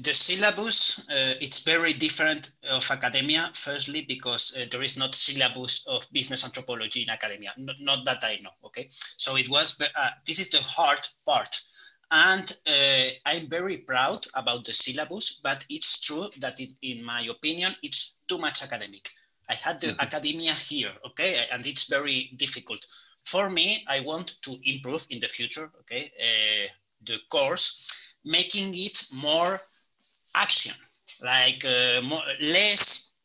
the 0.01 0.13
syllabus, 0.13 1.07
uh, 1.09 1.36
it's 1.39 1.63
very 1.63 1.93
different 1.93 2.51
of 2.69 2.89
academia. 2.89 3.51
Firstly, 3.53 4.01
because 4.07 4.57
uh, 4.57 4.65
there 4.71 4.84
is 4.84 4.97
not 4.97 5.13
syllabus 5.13 5.88
of 5.88 6.05
business 6.11 6.43
anthropology 6.43 7.03
in 7.03 7.09
academia. 7.09 7.53
N 7.57 7.69
not 7.79 8.05
that 8.05 8.23
I 8.23 8.39
know. 8.43 8.55
Okay, 8.65 8.89
so 9.17 9.38
it 9.38 9.47
was. 9.47 9.79
Uh, 9.79 10.09
this 10.25 10.39
is 10.39 10.49
the 10.49 10.61
hard 10.75 11.03
part 11.25 11.61
And 12.12 12.51
uh, 12.68 13.09
I'm 13.26 13.47
very 13.47 13.78
proud 13.78 14.28
about 14.34 14.66
the 14.66 14.74
syllabus, 14.74 15.39
but 15.41 15.66
it's 15.70 16.01
true 16.01 16.30
that 16.39 16.59
it, 16.59 16.72
in 16.82 17.03
my 17.03 17.22
opinion, 17.22 17.76
it's 17.82 18.18
too 18.28 18.38
much 18.38 18.62
academic. 18.64 19.09
I 19.49 19.55
had 19.55 19.80
the 19.80 19.88
mm 19.88 19.93
-hmm. 19.93 20.05
academia 20.07 20.53
here, 20.53 20.93
okay, 21.03 21.47
and 21.51 21.66
it's 21.66 21.86
very 21.89 22.30
difficult. 22.36 22.88
For 23.24 23.49
me, 23.49 23.86
I 23.88 23.99
want 24.01 24.41
to 24.41 24.59
improve 24.64 25.05
in 25.09 25.20
the 25.20 25.28
future, 25.28 25.72
okay, 25.80 26.03
uh, 26.28 26.68
the 27.05 27.18
course, 27.30 27.66
making 28.24 28.76
it 28.76 29.07
more 29.12 29.59
action, 30.34 30.76
like 31.22 31.66
uh, 31.66 32.01
more, 32.01 32.24
less, 32.39 33.16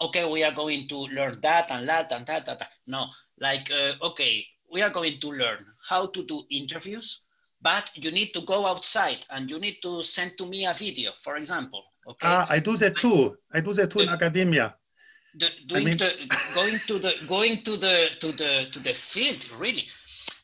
okay, 0.00 0.24
we 0.24 0.44
are 0.44 0.54
going 0.54 0.88
to 0.88 0.98
learn 1.16 1.40
that 1.40 1.70
and 1.70 1.88
that 1.88 2.12
and 2.12 2.26
that, 2.26 2.44
that. 2.46 2.70
No, 2.86 3.08
like, 3.38 3.70
uh, 3.70 4.06
okay, 4.08 4.46
we 4.72 4.82
are 4.82 4.90
going 4.90 5.18
to 5.20 5.32
learn 5.32 5.64
how 5.88 6.06
to 6.06 6.24
do 6.24 6.46
interviews, 6.50 7.24
but 7.64 7.90
you 7.96 8.10
need 8.10 8.34
to 8.34 8.42
go 8.42 8.66
outside 8.66 9.24
and 9.32 9.50
you 9.50 9.58
need 9.58 9.78
to 9.82 10.02
send 10.02 10.36
to 10.36 10.46
me 10.46 10.66
a 10.66 10.74
video, 10.74 11.12
for 11.12 11.36
example. 11.36 11.82
Okay. 12.06 12.28
Ah, 12.28 12.46
I 12.50 12.58
do 12.60 12.76
that 12.76 12.94
too. 12.96 13.38
I 13.50 13.60
do 13.60 13.72
that 13.72 13.90
too 13.90 14.00
the, 14.00 14.04
in 14.04 14.10
academia. 14.10 14.76
The, 15.34 15.48
doing 15.66 15.82
I 15.82 15.84
mean... 15.86 15.96
the, 15.96 16.10
going 16.54 16.78
to 16.86 16.94
the 16.98 17.12
going 17.26 17.56
to 17.62 17.72
the 17.84 17.96
to 18.20 18.28
the 18.32 18.68
to 18.70 18.78
the 18.78 18.92
field 18.92 19.42
really 19.58 19.88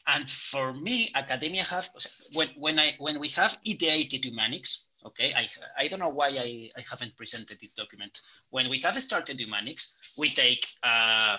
and 0.09 0.29
for 0.29 0.73
me 0.73 1.11
academia 1.15 1.63
have 1.65 1.89
when 2.33 2.49
when 2.57 2.79
i 2.79 2.95
when 2.99 3.21
we 3.21 3.29
have 3.29 3.53
ideated 3.67 4.23
Umanyx 4.25 4.87
okay 5.05 5.33
i 5.37 5.47
i 5.79 5.87
don't 5.87 6.01
know 6.01 6.15
why 6.21 6.29
i 6.29 6.71
i 6.81 6.83
haven't 6.91 7.15
presented 7.17 7.61
this 7.61 7.73
document 7.73 8.21
when 8.49 8.69
we 8.71 8.79
have 8.81 8.97
started 9.01 9.39
Umanyx 9.39 9.79
we 10.17 10.31
take 10.31 10.67
a, 10.83 11.39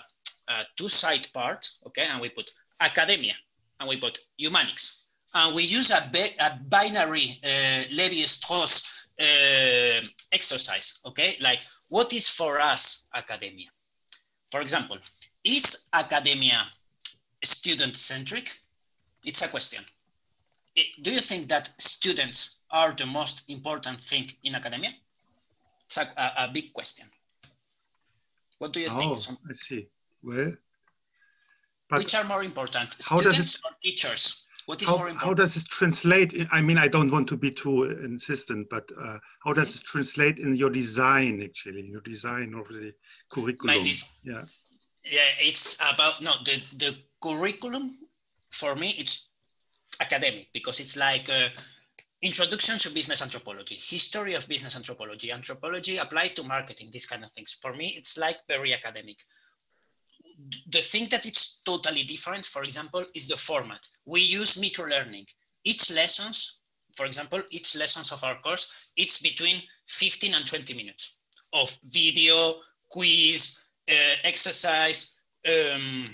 a 0.53 0.57
two 0.77 0.87
side 0.87 1.27
part 1.33 1.67
okay 1.87 2.05
and 2.09 2.21
we 2.21 2.29
put 2.29 2.51
academia 2.79 3.33
and 3.79 3.89
we 3.89 3.97
put 3.97 4.19
Umanyx 4.39 5.07
and 5.33 5.55
we 5.55 5.63
use 5.63 5.91
a, 5.91 6.01
a 6.39 6.59
binary 6.69 7.39
uh, 7.43 7.83
Lévi-Strauss 7.91 9.07
uh, 9.19 10.05
exercise 10.31 11.01
okay 11.05 11.37
like 11.41 11.59
what 11.89 12.11
is 12.13 12.29
for 12.29 12.59
us 12.59 13.09
academia 13.15 13.67
for 14.51 14.61
example 14.61 14.97
is 15.43 15.89
academia 15.93 16.67
student 17.43 17.95
centric? 17.95 18.51
It's 19.25 19.41
a 19.41 19.47
question. 19.47 19.83
do 21.01 21.11
you 21.11 21.19
think 21.19 21.47
that 21.49 21.69
students 21.79 22.59
are 22.71 22.91
the 22.93 23.05
most 23.05 23.43
important 23.49 23.99
thing 24.01 24.31
in 24.43 24.55
academia? 24.55 24.91
It's 25.85 25.97
a, 25.97 26.07
a, 26.17 26.45
a 26.45 26.47
big 26.47 26.73
question. 26.73 27.07
What 28.59 28.71
do 28.73 28.79
you 28.79 28.87
oh, 28.91 29.15
think? 29.15 29.39
I 29.49 29.53
see. 29.53 29.87
Well, 30.23 30.53
which 31.89 32.15
are 32.15 32.23
more 32.23 32.43
important, 32.43 32.93
students 32.93 33.55
it, 33.55 33.61
or 33.65 33.71
teachers? 33.83 34.47
What 34.71 34.81
is 34.81 34.87
how, 34.87 34.97
more 34.99 35.09
important? 35.09 35.27
How 35.27 35.33
does 35.33 35.57
it 35.57 35.65
translate? 35.65 36.31
In, 36.31 36.47
I 36.49 36.61
mean, 36.61 36.77
I 36.77 36.87
don't 36.87 37.11
want 37.11 37.27
to 37.27 37.35
be 37.35 37.51
too 37.51 37.83
insistent, 37.83 38.69
but 38.69 38.89
uh, 38.97 39.17
how 39.43 39.51
does 39.51 39.75
it 39.75 39.83
translate 39.83 40.39
in 40.39 40.55
your 40.55 40.69
design, 40.69 41.41
actually, 41.43 41.81
your 41.95 41.99
design 41.99 42.53
of 42.53 42.69
the 42.69 42.93
curriculum? 43.29 43.75
yeah. 44.23 44.43
Yeah, 45.03 45.29
it's 45.39 45.81
about, 45.81 46.21
no, 46.21 46.31
the, 46.45 46.55
the 46.77 46.95
curriculum 47.21 47.97
for 48.51 48.75
me 48.75 48.95
it's 48.97 49.29
academic 49.99 50.47
because 50.53 50.79
it's 50.79 50.95
like 50.95 51.29
uh, 51.29 51.49
introduction 52.21 52.77
to 52.77 52.89
business 52.93 53.21
anthropology 53.21 53.75
history 53.75 54.35
of 54.35 54.47
business 54.47 54.75
anthropology 54.75 55.31
anthropology 55.31 55.97
applied 55.97 56.35
to 56.35 56.43
marketing 56.43 56.89
these 56.91 57.07
kind 57.07 57.23
of 57.23 57.31
things 57.31 57.57
for 57.61 57.73
me 57.73 57.93
it's 57.97 58.17
like 58.17 58.37
very 58.47 58.73
academic 58.73 59.17
the 60.69 60.81
thing 60.81 61.07
that 61.09 61.25
it's 61.25 61.61
totally 61.61 62.03
different 62.03 62.45
for 62.45 62.63
example 62.63 63.05
is 63.13 63.27
the 63.27 63.37
format 63.37 63.87
we 64.05 64.21
use 64.21 64.59
micro 64.59 64.85
learning 64.85 65.25
each 65.63 65.91
lessons 65.91 66.59
for 66.95 67.05
example 67.05 67.41
each 67.51 67.75
lessons 67.75 68.11
of 68.11 68.23
our 68.23 68.39
course 68.39 68.91
it's 68.97 69.21
between 69.21 69.61
15 69.87 70.33
and 70.33 70.47
20 70.47 70.73
minutes 70.73 71.17
of 71.53 71.77
video 71.85 72.55
quiz 72.89 73.63
uh, 73.89 74.15
exercise 74.23 75.19
um, 75.47 76.11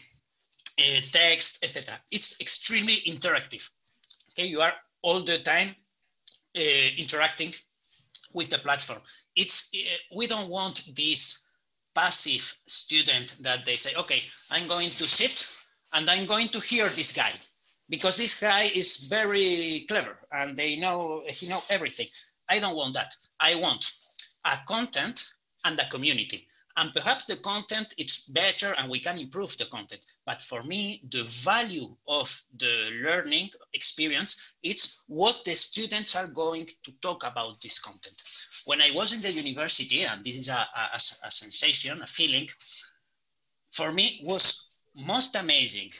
uh, 0.79 1.01
text, 1.11 1.63
etc. 1.63 1.99
It's 2.11 2.39
extremely 2.41 2.97
interactive. 3.07 3.69
Okay, 4.31 4.45
you 4.45 4.61
are 4.61 4.73
all 5.01 5.21
the 5.21 5.39
time 5.39 5.75
uh, 6.55 6.89
interacting 6.97 7.53
with 8.33 8.49
the 8.49 8.59
platform. 8.59 8.99
It's 9.35 9.71
uh, 9.75 9.97
we 10.15 10.27
don't 10.27 10.49
want 10.49 10.95
this 10.95 11.46
passive 11.97 12.55
student 12.67 13.35
that 13.41 13.65
they 13.65 13.73
say, 13.73 13.91
okay, 13.97 14.21
I'm 14.51 14.67
going 14.67 14.87
to 14.87 15.07
sit 15.07 15.51
and 15.93 16.07
I'm 16.07 16.27
going 16.27 16.47
to 16.49 16.59
hear 16.59 16.87
this 16.89 17.15
guy 17.15 17.31
because 17.89 18.15
this 18.17 18.39
guy 18.39 18.69
is 18.75 19.07
very 19.09 19.85
clever 19.89 20.15
and 20.31 20.55
they 20.55 20.75
know 20.77 21.23
he 21.27 21.49
know 21.49 21.61
everything. 21.71 22.07
I 22.47 22.59
don't 22.59 22.75
want 22.75 22.93
that. 22.93 23.15
I 23.39 23.55
want 23.55 23.91
a 24.45 24.59
content 24.67 25.27
and 25.65 25.79
a 25.79 25.87
community 25.87 26.46
and 26.77 26.93
perhaps 26.93 27.25
the 27.25 27.35
content 27.37 27.93
it's 27.97 28.29
better 28.29 28.73
and 28.77 28.89
we 28.89 28.99
can 28.99 29.17
improve 29.17 29.57
the 29.57 29.65
content. 29.65 30.03
But 30.25 30.41
for 30.41 30.63
me 30.63 31.01
the 31.09 31.23
value 31.23 31.95
of 32.07 32.29
the 32.57 32.91
learning 33.03 33.49
experience 33.73 34.53
it's 34.63 35.03
what 35.07 35.43
the 35.43 35.55
students 35.55 36.15
are 36.15 36.27
going 36.27 36.67
to 36.83 36.91
talk 37.01 37.25
about 37.25 37.59
this 37.61 37.79
content. 37.79 38.21
When 38.65 38.81
i 38.81 38.91
was 38.91 39.13
in 39.13 39.21
the 39.21 39.31
university 39.31 40.03
and 40.03 40.23
this 40.23 40.37
is 40.37 40.49
a, 40.49 40.67
a, 40.93 40.95
a 40.95 41.31
sensation 41.31 42.01
a 42.01 42.07
feeling 42.07 42.47
for 43.71 43.91
me 43.91 44.21
was 44.23 44.77
most 44.95 45.35
amazing 45.35 45.91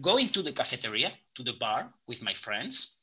going 0.00 0.28
to 0.28 0.42
the 0.42 0.52
cafeteria 0.52 1.10
to 1.34 1.42
the 1.42 1.52
bar 1.54 1.92
with 2.06 2.22
my 2.22 2.34
friends 2.34 3.00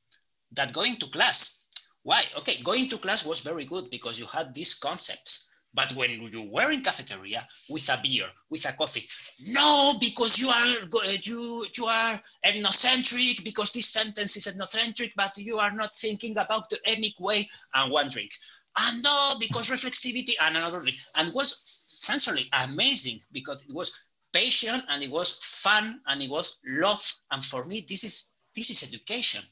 that 0.53 0.73
going 0.73 0.97
to 0.97 1.07
class. 1.07 1.65
Why? 2.03 2.23
Okay 2.37 2.61
going 2.63 2.89
to 2.89 2.97
class 2.97 3.25
was 3.25 3.41
very 3.41 3.65
good 3.65 3.89
because 3.89 4.17
you 4.17 4.25
had 4.25 4.55
these 4.55 4.73
concepts 4.73 5.48
but 5.73 5.93
when 5.93 6.09
you 6.09 6.49
were 6.51 6.71
in 6.71 6.81
cafeteria 6.81 7.45
with 7.69 7.87
a 7.89 7.99
beer, 8.01 8.27
with 8.49 8.65
a 8.65 8.73
coffee, 8.73 9.07
no, 9.47 9.95
because 9.99 10.39
you 10.39 10.49
are 10.49 10.65
eh, 11.05 11.17
you 11.23 11.65
you 11.77 11.85
are 11.85 12.19
ethnocentric, 12.45 13.43
because 13.43 13.71
this 13.71 13.87
sentence 13.87 14.35
is 14.35 14.47
ethnocentric, 14.47 15.11
but 15.15 15.37
you 15.37 15.57
are 15.57 15.71
not 15.71 15.95
thinking 15.95 16.37
about 16.37 16.69
the 16.69 16.77
emic 16.87 17.19
way 17.19 17.47
and 17.73 17.91
one 17.91 18.09
drink. 18.09 18.31
And 18.77 19.03
no, 19.03 19.35
because 19.39 19.69
reflexivity 19.69 20.33
and 20.41 20.57
another 20.57 20.81
drink. 20.81 20.97
And 21.15 21.33
was 21.33 21.79
sensorily 21.91 22.47
amazing 22.67 23.19
because 23.31 23.63
it 23.63 23.73
was 23.73 24.05
patient 24.31 24.83
and 24.89 25.03
it 25.03 25.11
was 25.11 25.37
fun 25.37 25.99
and 26.07 26.21
it 26.21 26.29
was 26.29 26.57
love. 26.65 27.03
And 27.31 27.43
for 27.43 27.65
me, 27.65 27.85
this 27.87 28.03
is 28.03 28.31
this 28.55 28.69
is 28.69 28.83
education. 28.83 29.43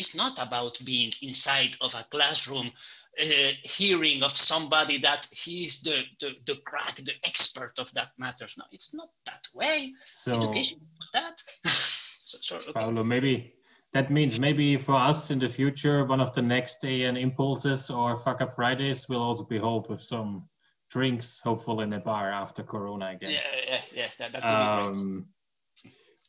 It's 0.00 0.14
not 0.14 0.40
about 0.40 0.78
being 0.82 1.12
inside 1.20 1.76
of 1.82 1.94
a 1.94 2.04
classroom 2.04 2.72
uh, 3.20 3.52
hearing 3.62 4.22
of 4.22 4.34
somebody 4.34 4.96
that 4.96 5.28
he's 5.30 5.82
the, 5.82 6.04
the, 6.20 6.30
the 6.46 6.56
crack, 6.64 6.96
the 6.96 7.12
expert 7.22 7.78
of 7.78 7.92
that 7.92 8.10
matters. 8.16 8.56
No, 8.56 8.64
it's 8.72 8.94
not 8.94 9.10
that 9.26 9.44
way. 9.54 9.92
So 10.06 10.32
Education, 10.32 10.80
that. 11.12 11.42
so, 11.66 12.38
so, 12.40 12.56
okay. 12.56 12.72
Paulo, 12.72 13.04
maybe 13.04 13.52
that 13.92 14.10
means 14.10 14.40
maybe 14.40 14.78
for 14.78 14.94
us 14.94 15.30
in 15.30 15.38
the 15.38 15.50
future, 15.50 16.06
one 16.06 16.20
of 16.20 16.32
the 16.32 16.40
next 16.40 16.82
AAN 16.82 17.18
impulses 17.18 17.90
or 17.90 18.16
fuck 18.16 18.40
up 18.40 18.54
Fridays 18.54 19.06
will 19.06 19.22
also 19.22 19.44
be 19.44 19.58
held 19.58 19.90
with 19.90 20.02
some 20.02 20.48
drinks, 20.90 21.40
hopefully 21.44 21.84
in 21.84 21.92
a 21.92 22.00
bar 22.00 22.30
after 22.30 22.62
Corona 22.62 23.10
again. 23.10 23.32
Yeah, 23.32 23.60
yeah, 23.68 23.80
yes, 23.94 24.16
that, 24.16 24.32
that 24.32 24.42
would 24.42 24.48
be 24.48 24.92
great. 24.94 25.02
Um, 25.02 25.26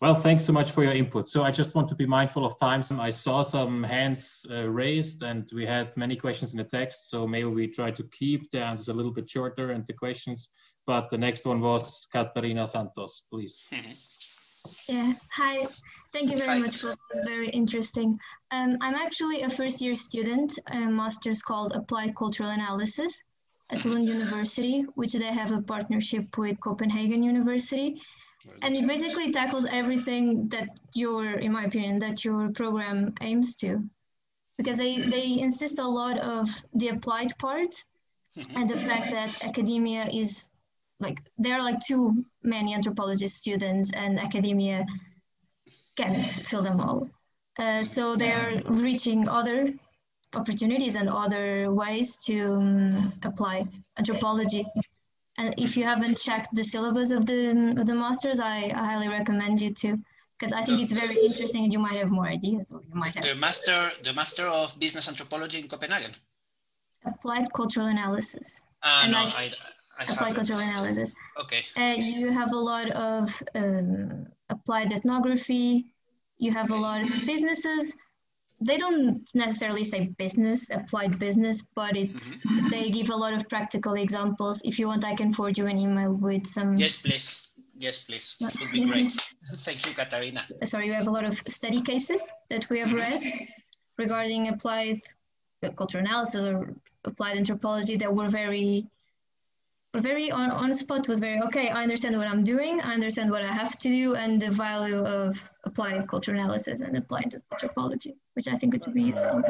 well, 0.01 0.15
thanks 0.15 0.43
so 0.43 0.51
much 0.51 0.71
for 0.71 0.83
your 0.83 0.93
input. 0.93 1.27
So 1.27 1.43
I 1.43 1.51
just 1.51 1.75
want 1.75 1.87
to 1.89 1.95
be 1.95 2.07
mindful 2.07 2.43
of 2.43 2.57
time. 2.59 2.81
I 2.99 3.11
saw 3.11 3.43
some 3.43 3.83
hands 3.83 4.47
uh, 4.49 4.67
raised 4.67 5.21
and 5.21 5.47
we 5.53 5.63
had 5.63 5.95
many 5.95 6.15
questions 6.15 6.53
in 6.53 6.57
the 6.57 6.63
text. 6.63 7.11
So 7.11 7.27
maybe 7.27 7.45
we 7.45 7.67
try 7.67 7.91
to 7.91 8.03
keep 8.05 8.49
the 8.49 8.63
answers 8.63 8.87
a 8.87 8.93
little 8.93 9.11
bit 9.11 9.29
shorter 9.29 9.69
and 9.69 9.85
the 9.85 9.93
questions. 9.93 10.49
But 10.87 11.11
the 11.11 11.19
next 11.19 11.45
one 11.45 11.61
was 11.61 12.07
Katarina 12.11 12.65
Santos, 12.65 13.23
please. 13.31 13.67
Yeah, 14.87 15.13
hi. 15.31 15.65
Thank 16.13 16.29
you 16.29 16.37
very 16.37 16.59
much 16.59 16.77
for 16.77 16.89
this, 16.89 17.23
very 17.25 17.49
interesting. 17.49 18.15
Um, 18.51 18.77
I'm 18.79 18.93
actually 18.93 19.41
a 19.41 19.49
first 19.49 19.81
year 19.81 19.95
student, 19.95 20.59
a 20.67 20.81
master's 20.81 21.41
called 21.41 21.73
Applied 21.75 22.15
Cultural 22.15 22.51
Analysis 22.51 23.23
at 23.71 23.85
Lund 23.85 24.05
University, 24.05 24.85
which 24.93 25.13
they 25.13 25.33
have 25.33 25.51
a 25.51 25.63
partnership 25.63 26.37
with 26.37 26.59
Copenhagen 26.59 27.23
University 27.23 27.99
and 28.61 28.75
it 28.75 28.87
basically 28.87 29.31
tackles 29.31 29.65
everything 29.69 30.47
that 30.49 30.67
your 30.93 31.39
in 31.39 31.51
my 31.51 31.65
opinion 31.65 31.99
that 31.99 32.25
your 32.25 32.49
program 32.51 33.13
aims 33.21 33.55
to. 33.57 33.83
Because 34.57 34.77
they 34.77 34.97
they 35.09 35.39
insist 35.39 35.79
a 35.79 35.87
lot 35.87 36.17
of 36.19 36.47
the 36.73 36.89
applied 36.89 37.37
part 37.37 37.73
mm-hmm. 38.37 38.57
and 38.57 38.69
the 38.69 38.77
fact 38.77 39.11
that 39.11 39.43
academia 39.43 40.07
is 40.11 40.49
like 40.99 41.21
there 41.37 41.55
are 41.55 41.63
like 41.63 41.79
too 41.79 42.23
many 42.43 42.73
anthropologist 42.73 43.37
students 43.37 43.91
and 43.93 44.19
academia 44.19 44.85
can't 45.95 46.27
fill 46.27 46.61
them 46.61 46.79
all. 46.79 47.09
Uh, 47.57 47.83
so 47.83 48.15
they're 48.15 48.61
reaching 48.65 49.27
other 49.27 49.73
opportunities 50.33 50.95
and 50.95 51.09
other 51.09 51.71
ways 51.73 52.17
to 52.17 52.53
um, 52.53 53.13
apply 53.23 53.63
anthropology 53.97 54.65
and 55.41 55.55
if 55.57 55.75
you 55.77 55.83
haven't 55.83 56.17
checked 56.27 56.49
the 56.53 56.63
syllabus 56.63 57.09
of 57.11 57.25
the 57.25 57.41
of 57.79 57.85
the 57.89 57.95
masters, 58.05 58.39
I, 58.39 58.57
I 58.81 58.83
highly 58.91 59.09
recommend 59.19 59.55
you 59.63 59.71
to, 59.81 59.89
because 60.33 60.51
I 60.53 60.61
think 60.65 60.81
it's 60.83 60.95
very 61.03 61.17
interesting 61.29 61.63
and 61.65 61.73
you 61.73 61.79
might 61.79 61.97
have 62.01 62.11
more 62.19 62.27
ideas 62.27 62.65
or 62.71 62.79
you 62.89 62.95
might 63.01 63.13
have. 63.15 63.23
The 63.23 63.35
master, 63.47 63.79
the 64.03 64.13
master 64.13 64.45
of 64.47 64.67
business 64.79 65.05
anthropology 65.11 65.59
in 65.59 65.67
Copenhagen. 65.67 66.13
Applied 67.05 67.51
cultural 67.53 67.87
analysis. 67.87 68.63
Uh, 68.83 69.07
no, 69.09 69.17
I, 69.17 69.43
I, 69.43 69.45
I 69.99 70.03
applied 70.11 70.35
cultural 70.35 70.59
analysis. 70.59 71.09
Okay. 71.43 71.61
Uh, 71.75 71.95
you 71.97 72.31
have 72.39 72.51
a 72.59 72.61
lot 72.71 72.87
of 72.91 73.43
um, 73.55 74.27
applied 74.49 74.91
ethnography. 74.97 75.67
You 76.37 76.51
have 76.59 76.69
a 76.69 76.79
lot 76.87 77.01
of 77.01 77.09
businesses. 77.25 77.95
They 78.61 78.77
don't 78.77 79.27
necessarily 79.33 79.83
say 79.83 80.11
business, 80.17 80.69
applied 80.69 81.17
business, 81.17 81.63
but 81.75 81.97
it's 81.97 82.37
mm-hmm. 82.37 82.69
they 82.69 82.91
give 82.91 83.09
a 83.09 83.15
lot 83.15 83.33
of 83.33 83.49
practical 83.49 83.95
examples. 83.95 84.61
If 84.63 84.77
you 84.77 84.87
want, 84.87 85.03
I 85.03 85.15
can 85.15 85.33
forward 85.33 85.57
you 85.57 85.67
an 85.67 85.79
email 85.79 86.13
with 86.13 86.45
some. 86.45 86.77
Yes, 86.77 87.01
please. 87.01 87.51
Yes, 87.77 88.03
please. 88.03 88.37
It 88.39 88.59
would 88.59 88.71
be 88.71 88.85
great. 88.85 89.11
Thank 89.65 89.87
you, 89.87 89.93
Katarina. 89.93 90.43
Sorry, 90.65 90.89
we 90.89 90.95
have 90.95 91.07
a 91.07 91.11
lot 91.11 91.25
of 91.25 91.41
study 91.49 91.81
cases 91.81 92.29
that 92.51 92.69
we 92.69 92.79
have 92.79 92.93
read 92.93 93.19
regarding 93.97 94.49
applied 94.49 94.99
cultural 95.75 96.05
analysis 96.05 96.45
or 96.45 96.75
applied 97.05 97.37
anthropology 97.37 97.95
that 97.97 98.13
were 98.13 98.27
very 98.27 98.87
very 99.99 100.31
on, 100.31 100.49
on 100.51 100.73
spot 100.73 101.07
was 101.07 101.19
very 101.19 101.41
okay 101.41 101.69
i 101.69 101.83
understand 101.83 102.17
what 102.17 102.27
i'm 102.27 102.43
doing 102.43 102.79
i 102.81 102.93
understand 102.93 103.29
what 103.29 103.41
i 103.43 103.51
have 103.51 103.77
to 103.77 103.89
do 103.89 104.15
and 104.15 104.41
the 104.41 104.49
value 104.49 105.03
of 105.03 105.41
applied 105.65 106.07
cultural 106.07 106.39
analysis 106.39 106.79
and 106.79 106.97
applied 106.97 107.35
anthropology 107.51 108.15
which 108.35 108.47
i 108.47 108.55
think 108.55 108.73
would 108.73 108.93
be 108.93 109.03
useful 109.03 109.41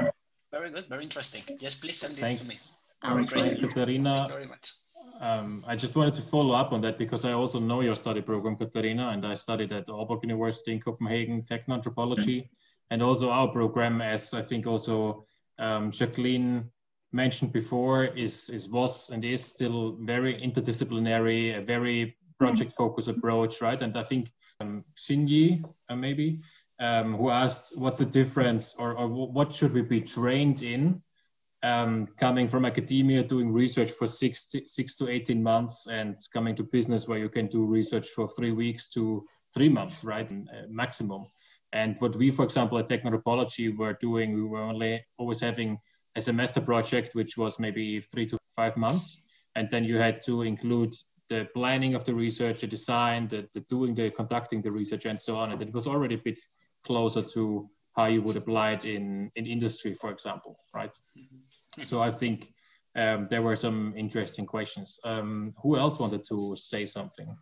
very 0.51 0.71
good 0.71 0.85
very 0.85 1.03
interesting 1.03 1.43
yes 1.59 1.75
please 1.75 1.99
send 1.99 2.17
it 2.17 2.21
Thanks. 2.21 2.43
to 2.43 2.49
me 2.49 2.55
very 3.03 3.25
Thanks, 3.25 3.57
Katarina. 3.57 4.27
very 4.29 4.47
much. 4.47 4.73
Um, 5.19 5.63
I 5.67 5.75
just 5.75 5.95
wanted 5.95 6.13
to 6.15 6.21
follow 6.21 6.53
up 6.53 6.71
on 6.71 6.81
that 6.81 6.97
because 6.97 7.25
I 7.25 7.33
also 7.33 7.59
know 7.59 7.81
your 7.81 7.95
study 7.95 8.21
program, 8.21 8.55
Katarina, 8.55 9.09
and 9.09 9.25
I 9.25 9.35
studied 9.35 9.71
at 9.71 9.87
Aalborg 9.87 10.23
University 10.23 10.71
in 10.73 10.79
Copenhagen, 10.79 11.43
techno 11.43 11.75
anthropology, 11.75 12.49
and 12.89 13.01
also 13.01 13.29
our 13.29 13.47
program, 13.47 14.01
as 14.01 14.33
I 14.33 14.41
think 14.41 14.65
also 14.67 15.25
um, 15.59 15.91
Jacqueline 15.91 16.71
mentioned 17.11 17.51
before 17.51 18.05
is, 18.05 18.49
is 18.49 18.69
was 18.69 19.09
and 19.09 19.23
is 19.23 19.43
still 19.43 19.97
very 20.01 20.35
interdisciplinary, 20.35 21.57
a 21.57 21.61
very 21.61 22.15
project 22.39 22.71
focused 22.73 23.07
approach, 23.07 23.61
right? 23.61 23.81
And 23.81 23.95
I 23.97 24.03
think 24.03 24.31
um, 24.59 24.83
Xinyi, 24.95 25.63
uh, 25.89 25.95
maybe, 25.95 26.41
um, 26.79 27.15
who 27.15 27.29
asked 27.29 27.77
what's 27.77 27.99
the 27.99 28.05
difference 28.05 28.75
or, 28.77 28.93
or 28.93 29.07
what 29.07 29.53
should 29.53 29.73
we 29.73 29.81
be 29.81 30.01
trained 30.01 30.63
in 30.63 31.01
um, 31.63 32.07
coming 32.17 32.47
from 32.47 32.65
academia, 32.65 33.23
doing 33.23 33.53
research 33.53 33.91
for 33.91 34.07
six 34.07 34.45
to, 34.45 34.67
six 34.67 34.95
to 34.95 35.07
18 35.07 35.43
months 35.43 35.87
and 35.87 36.17
coming 36.33 36.55
to 36.55 36.63
business 36.63 37.07
where 37.07 37.19
you 37.19 37.29
can 37.29 37.47
do 37.47 37.65
research 37.65 38.07
for 38.09 38.27
three 38.27 38.51
weeks 38.51 38.89
to 38.93 39.23
three 39.53 39.69
months, 39.69 40.03
right? 40.03 40.31
Uh, 40.31 40.63
maximum. 40.69 41.25
And 41.73 41.95
what 41.99 42.15
we, 42.15 42.31
for 42.31 42.43
example, 42.43 42.79
at 42.79 42.89
Technoanthropology 42.89 43.77
were 43.77 43.93
doing, 44.01 44.33
we 44.33 44.43
were 44.43 44.61
only 44.61 45.05
always 45.17 45.39
having 45.39 45.77
a 46.15 46.21
semester 46.21 46.61
project, 46.61 47.15
which 47.15 47.37
was 47.37 47.59
maybe 47.59 48.01
three 48.01 48.25
to 48.27 48.37
five 48.55 48.75
months. 48.77 49.21
And 49.55 49.69
then 49.69 49.83
you 49.83 49.97
had 49.97 50.21
to 50.25 50.43
include 50.43 50.93
the 51.29 51.47
planning 51.53 51.95
of 51.95 52.03
the 52.05 52.13
research, 52.13 52.61
the 52.61 52.67
design, 52.67 53.27
the, 53.27 53.47
the 53.53 53.61
doing, 53.61 53.95
the 53.95 54.11
conducting 54.11 54.61
the 54.61 54.71
research, 54.71 55.05
and 55.05 55.19
so 55.19 55.35
on. 55.37 55.51
And 55.51 55.61
it 55.61 55.73
was 55.73 55.87
already 55.87 56.15
a 56.15 56.23
bit 56.23 56.39
closer 56.83 57.21
to 57.21 57.69
how 57.95 58.05
you 58.05 58.21
would 58.21 58.37
apply 58.37 58.71
it 58.71 58.85
in, 58.85 59.31
in 59.35 59.45
industry, 59.45 59.93
for 59.93 60.11
example, 60.11 60.57
right? 60.73 60.93
Mm-hmm. 61.17 61.81
So 61.81 62.01
I 62.01 62.11
think 62.11 62.53
um, 62.95 63.27
there 63.29 63.41
were 63.41 63.55
some 63.55 63.93
interesting 63.95 64.45
questions. 64.45 64.99
Um, 65.03 65.53
who 65.61 65.77
else 65.77 65.99
wanted 65.99 66.23
to 66.29 66.55
say 66.57 66.85
something? 66.85 67.35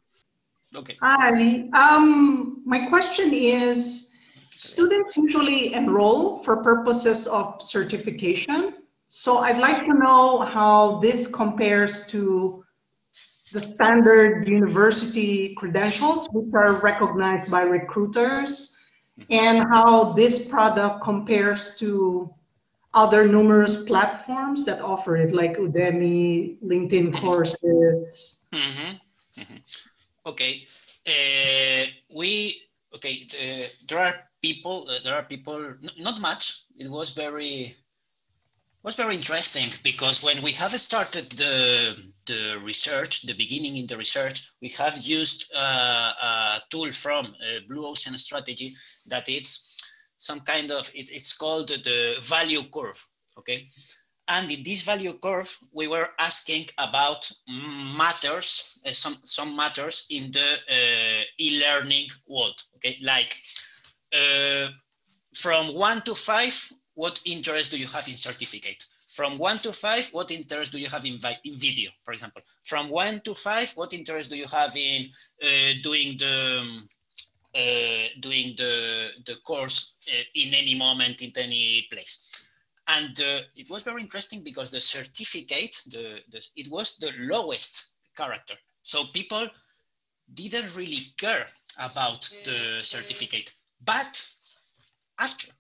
Okay. 0.76 0.98
Hi. 1.02 1.68
Um, 1.74 2.62
my 2.66 2.88
question 2.88 3.34
is 3.34 4.16
Students 4.52 5.16
usually 5.18 5.74
enroll 5.74 6.44
for 6.44 6.64
purposes 6.64 7.28
of 7.28 7.62
certification. 7.62 8.76
So 9.08 9.40
I'd 9.40 9.60
like 9.60 9.86
to 9.86 9.94
know 9.94 10.42
how 10.42 11.00
this 11.00 11.28
compares 11.28 12.06
to 12.08 12.64
the 13.52 13.62
standard 13.62 14.48
university 14.48 15.56
credentials, 15.56 16.28
which 16.32 16.54
are 16.54 16.74
recognized 16.82 17.50
by 17.50 17.64
recruiters, 17.64 18.78
and 19.30 19.66
how 19.72 20.14
this 20.14 20.48
product 20.48 21.04
compares 21.04 21.76
to 21.78 22.34
other 22.94 23.28
numerous 23.28 23.84
platforms 23.84 24.66
that 24.66 24.82
offer 24.82 25.18
it, 25.18 25.32
like 25.32 25.58
Udemy, 25.58 26.58
LinkedIn 26.64 27.14
courses. 27.22 28.46
Mm 28.52 28.60
-hmm. 28.60 28.92
Mm 29.38 29.46
-hmm. 29.48 29.62
Okay, 30.26 30.66
uh, 31.08 31.86
we 32.18 32.54
okay. 32.96 33.26
Uh, 33.34 33.66
there 33.88 34.00
are 34.00 34.29
people 34.42 34.88
uh, 34.90 35.00
there 35.04 35.16
are 35.16 35.24
people 35.24 35.76
not 35.98 36.20
much. 36.22 36.64
It 36.78 36.90
was 36.90 37.14
very 37.14 37.76
was 38.84 38.96
very 38.96 39.16
interesting 39.16 39.66
because 39.84 40.24
when 40.24 40.42
we 40.42 40.52
have 40.54 40.72
started 40.80 41.30
the 41.32 41.98
the 42.28 42.60
research 42.64 43.24
the 43.24 43.34
beginning 43.34 43.78
in 43.78 43.88
the 43.88 43.98
research 43.98 44.52
we 44.62 44.70
have 44.70 44.98
used 45.00 45.52
uh, 45.54 46.14
a 46.22 46.62
tool 46.70 46.92
from 46.92 47.26
uh, 47.26 47.60
blue 47.68 47.86
ocean 47.86 48.18
strategy 48.18 48.74
that 49.08 49.28
it's 49.28 49.76
some 50.18 50.40
kind 50.42 50.72
of 50.72 50.90
it, 50.96 51.10
it's 51.12 51.36
called 51.36 51.68
the 51.68 52.16
value 52.22 52.64
curve 52.74 53.04
okay? 53.38 53.68
And 54.30 54.50
in 54.52 54.64
this 54.64 54.84
value 54.84 55.14
curve 55.14 55.58
we 55.74 55.88
were 55.88 56.10
asking 56.20 56.68
about 56.78 57.30
matters 57.98 58.80
uh, 58.86 58.92
some 58.92 59.18
some 59.24 59.56
matters 59.56 60.06
in 60.10 60.32
the 60.32 60.50
uh, 60.72 61.24
e-learning 61.38 62.08
world 62.28 62.62
okay? 62.76 62.98
Like 63.02 63.36
uh, 64.14 64.70
from 65.36 65.74
one 65.74 66.02
to 66.04 66.16
five, 66.16 66.72
what 66.96 67.20
interest 67.26 67.72
do 67.72 67.78
you 67.78 67.88
have 67.88 68.08
in 68.08 68.18
certificate? 68.18 68.84
From 69.10 69.38
one 69.38 69.58
to 69.60 69.74
five, 69.74 70.08
what 70.12 70.32
interest 70.32 70.72
do 70.72 70.80
you 70.80 70.88
have 70.88 71.06
in, 71.06 71.20
in 71.44 71.58
video, 71.58 71.92
for 72.04 72.14
example? 72.14 72.42
From 72.64 72.90
one 72.90 73.22
to 73.22 73.34
five, 73.34 73.72
what 73.76 73.94
interest 73.94 74.30
do 74.30 74.38
you 74.38 74.48
have 74.48 74.76
in 74.76 75.10
uh, 75.44 75.74
doing 75.82 76.18
the 76.18 76.60
um, 76.62 76.90
uh, 77.56 78.08
doing 78.20 78.54
the 78.58 79.10
the 79.26 79.36
course 79.44 79.96
uh, 80.08 80.24
in 80.36 80.54
any 80.54 80.76
moment 80.76 81.22
in 81.22 81.32
any 81.36 81.88
place? 81.92 82.50
And 82.88 83.20
uh, 83.22 83.42
it 83.56 83.70
was 83.70 83.84
very 83.84 84.02
interesting 84.02 84.44
because 84.44 84.72
the 84.72 84.82
certificate, 84.82 85.76
the, 85.92 86.22
the 86.32 86.42
it 86.56 86.70
was 86.70 86.98
the 86.98 87.12
lowest 87.20 87.94
character. 88.16 88.56
So 88.84 89.06
people 89.14 89.48
didn't 90.34 90.76
really 90.76 91.14
care 91.18 91.48
about 91.80 92.22
the 92.46 92.80
certificate 92.82 93.54
but 93.84 94.28
after, 95.20 95.52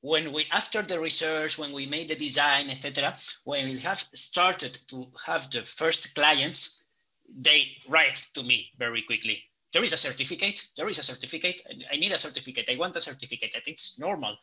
when 0.00 0.32
we, 0.32 0.46
after 0.52 0.82
the 0.82 1.00
research, 1.00 1.58
when 1.58 1.72
we 1.72 1.86
made 1.86 2.08
the 2.08 2.14
design, 2.14 2.70
etc., 2.70 3.16
when 3.44 3.64
we 3.66 3.78
have 3.78 3.98
started 3.98 4.78
to 4.88 5.06
have 5.24 5.50
the 5.50 5.62
first 5.62 6.14
clients, 6.14 6.82
they 7.28 7.72
write 7.88 8.26
to 8.34 8.42
me 8.42 8.70
very 8.78 9.02
quickly. 9.02 9.42
There 9.72 9.84
is 9.84 9.92
a 9.92 9.98
certificate. 9.98 10.68
There 10.76 10.88
is 10.88 10.98
a 10.98 11.02
certificate. 11.02 11.60
I 11.92 11.96
need 11.96 12.12
a 12.12 12.16
certificate. 12.16 12.70
I 12.70 12.76
want 12.76 12.96
a 12.96 13.00
certificate. 13.00 13.54
And 13.54 13.62
it's 13.66 13.98
normal 13.98 14.36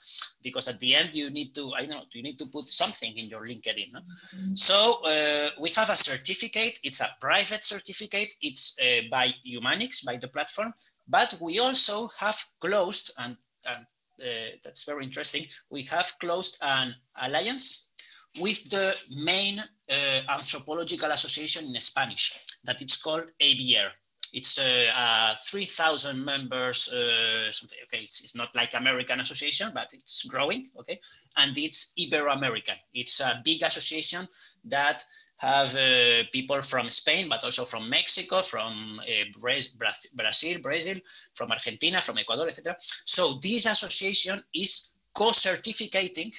because 0.44 0.68
at 0.68 0.80
the 0.80 0.94
end 0.94 1.14
you 1.14 1.32
need 1.32 1.56
to. 1.56 1.74
I 1.74 1.86
don't 1.86 1.90
know. 1.90 2.04
You 2.12 2.22
need 2.22 2.38
to 2.38 2.46
put 2.46 2.66
something 2.66 3.18
in 3.18 3.30
your 3.30 3.42
LinkedIn. 3.42 3.94
No? 3.94 4.00
Mm-hmm. 4.00 4.56
So 4.56 5.02
uh, 5.06 5.50
we 5.60 5.72
have 5.72 5.90
a 5.90 5.98
certificate. 5.98 6.78
It's 6.84 7.02
a 7.02 7.10
private 7.20 7.64
certificate. 7.64 8.32
It's 8.42 8.78
uh, 8.80 9.10
by 9.10 9.34
Umanyx, 9.48 10.06
by 10.06 10.18
the 10.18 10.28
platform, 10.28 10.72
but 11.08 11.38
we 11.42 11.60
also 11.60 12.10
have 12.18 12.40
closed, 12.60 13.12
and, 13.18 13.36
and 13.68 13.86
uh, 14.22 14.56
that's 14.64 14.86
very 14.86 15.04
interesting, 15.04 15.46
we 15.70 15.84
have 15.84 16.14
closed 16.20 16.58
an 16.62 16.96
alliance 17.22 17.92
with 18.40 18.70
the 18.70 18.96
main 19.16 19.60
uh, 19.60 19.94
anthropological 20.30 21.12
association 21.12 21.66
in 21.68 21.82
Spanish 21.82 22.46
that 22.64 22.82
it's 22.82 23.02
called 23.02 23.26
AIBR. 23.42 23.90
It's 24.32 24.58
uh, 24.58 24.92
uh 24.96 25.36
3,000 25.46 26.26
members, 26.26 26.92
uh, 26.92 27.52
something, 27.52 27.78
okay, 27.84 28.02
it's, 28.04 28.24
it's, 28.24 28.36
not 28.36 28.56
like 28.56 28.74
American 28.74 29.20
association, 29.20 29.70
but 29.76 29.94
it's 29.94 30.24
growing, 30.26 30.68
okay? 30.80 31.00
And 31.38 31.56
it's 31.56 31.94
Ibero-American. 32.00 32.76
It's 32.96 33.20
a 33.20 33.42
big 33.46 33.62
association 33.62 34.26
that 34.66 35.04
have 35.38 35.76
uh, 35.76 36.24
people 36.32 36.62
from 36.62 36.90
Spain, 36.90 37.28
but 37.28 37.44
also 37.44 37.66
from 37.66 37.90
Mexico, 37.90 38.42
from 38.42 39.00
uh, 39.00 39.40
Brazil, 39.40 40.60
Brazil, 40.62 40.98
from 41.34 41.52
Argentina, 41.52 42.00
from 42.00 42.18
Ecuador, 42.18 42.48
etc. 42.48 42.76
So 42.80 43.40
this 43.42 43.66
association 43.66 44.42
is 44.54 44.98
co-certificating 45.14 46.32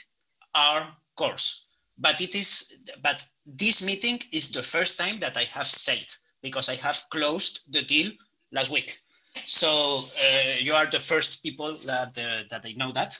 our 0.55 0.89
course. 1.17 1.69
But 1.99 2.21
it 2.21 2.35
is, 2.35 2.83
but 3.03 3.25
this 3.47 3.85
meeting 3.85 4.21
is 4.33 4.53
the 4.53 4.63
first 4.63 4.99
time 4.99 5.21
that 5.21 5.37
I 5.37 5.45
have 5.45 5.67
said 5.67 6.07
because 6.43 6.69
I 6.69 6.75
have 6.77 7.01
closed 7.11 7.73
the 7.73 7.83
deal 7.83 8.11
last 8.53 8.71
week. 8.71 8.99
So 9.35 10.01
uh, 10.01 10.55
you 10.61 10.75
are 10.75 10.87
the 10.87 11.01
first 11.01 11.43
people 11.43 11.73
that 11.87 12.17
uh, 12.19 12.45
that 12.51 12.63
I 12.65 12.73
know 12.77 12.93
that 12.93 13.19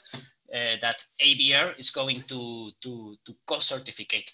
uh, 0.53 0.77
that 0.81 1.03
AIBR 1.21 1.77
is 1.79 1.89
going 1.89 2.21
to 2.21 2.69
to 2.81 3.15
to 3.25 3.35
co-certificate 3.45 4.31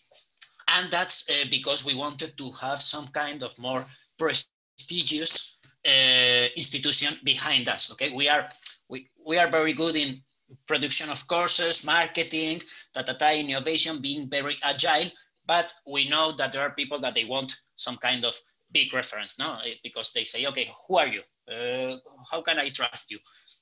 and 0.78 0.92
that's 0.92 1.30
uh, 1.30 1.46
because 1.50 1.86
we 1.86 1.96
wanted 1.96 2.38
to 2.38 2.52
have 2.62 2.82
some 2.82 3.08
kind 3.10 3.44
of 3.44 3.58
more 3.60 3.86
prestigious 4.18 5.60
uh, 5.86 6.48
institution 6.56 7.16
behind 7.24 7.68
us. 7.70 7.92
Okay, 7.92 8.12
we 8.12 8.30
are 8.30 8.48
we, 8.90 9.10
we 9.26 9.38
are 9.38 9.50
very 9.50 9.74
good 9.74 9.96
in 9.96 10.22
production 10.68 11.10
of 11.10 11.28
courses, 11.28 11.86
marketing, 11.86 12.62
data 12.94 13.40
innovation, 13.40 14.00
being 14.02 14.30
very 14.30 14.58
agile, 14.64 15.10
but 15.46 15.74
we 15.88 16.10
know 16.10 16.32
that 16.34 16.52
there 16.52 16.62
are 16.62 16.72
people 16.72 17.00
that 17.00 17.14
they 17.14 17.26
want 17.26 17.56
some 17.76 17.98
kind 17.98 18.26
of 18.26 18.36
big 18.72 18.94
reference, 18.94 19.40
no? 19.40 19.58
Eh, 19.66 19.76
because 19.84 20.12
they 20.14 20.24
say, 20.24 20.46
okay, 20.48 20.70
who 20.88 20.98
are 20.98 21.08
you? 21.08 21.22
Uh, 21.52 21.98
how 22.30 22.42
can 22.42 22.60
I 22.60 22.70
trust 22.70 23.12
you? 23.12 23.20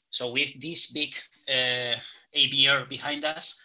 So 0.09 0.31
with 0.31 0.59
this 0.59 0.91
big 0.91 1.15
uh, 1.47 1.95
AIBR 2.35 2.89
behind 2.89 3.25
us, 3.25 3.63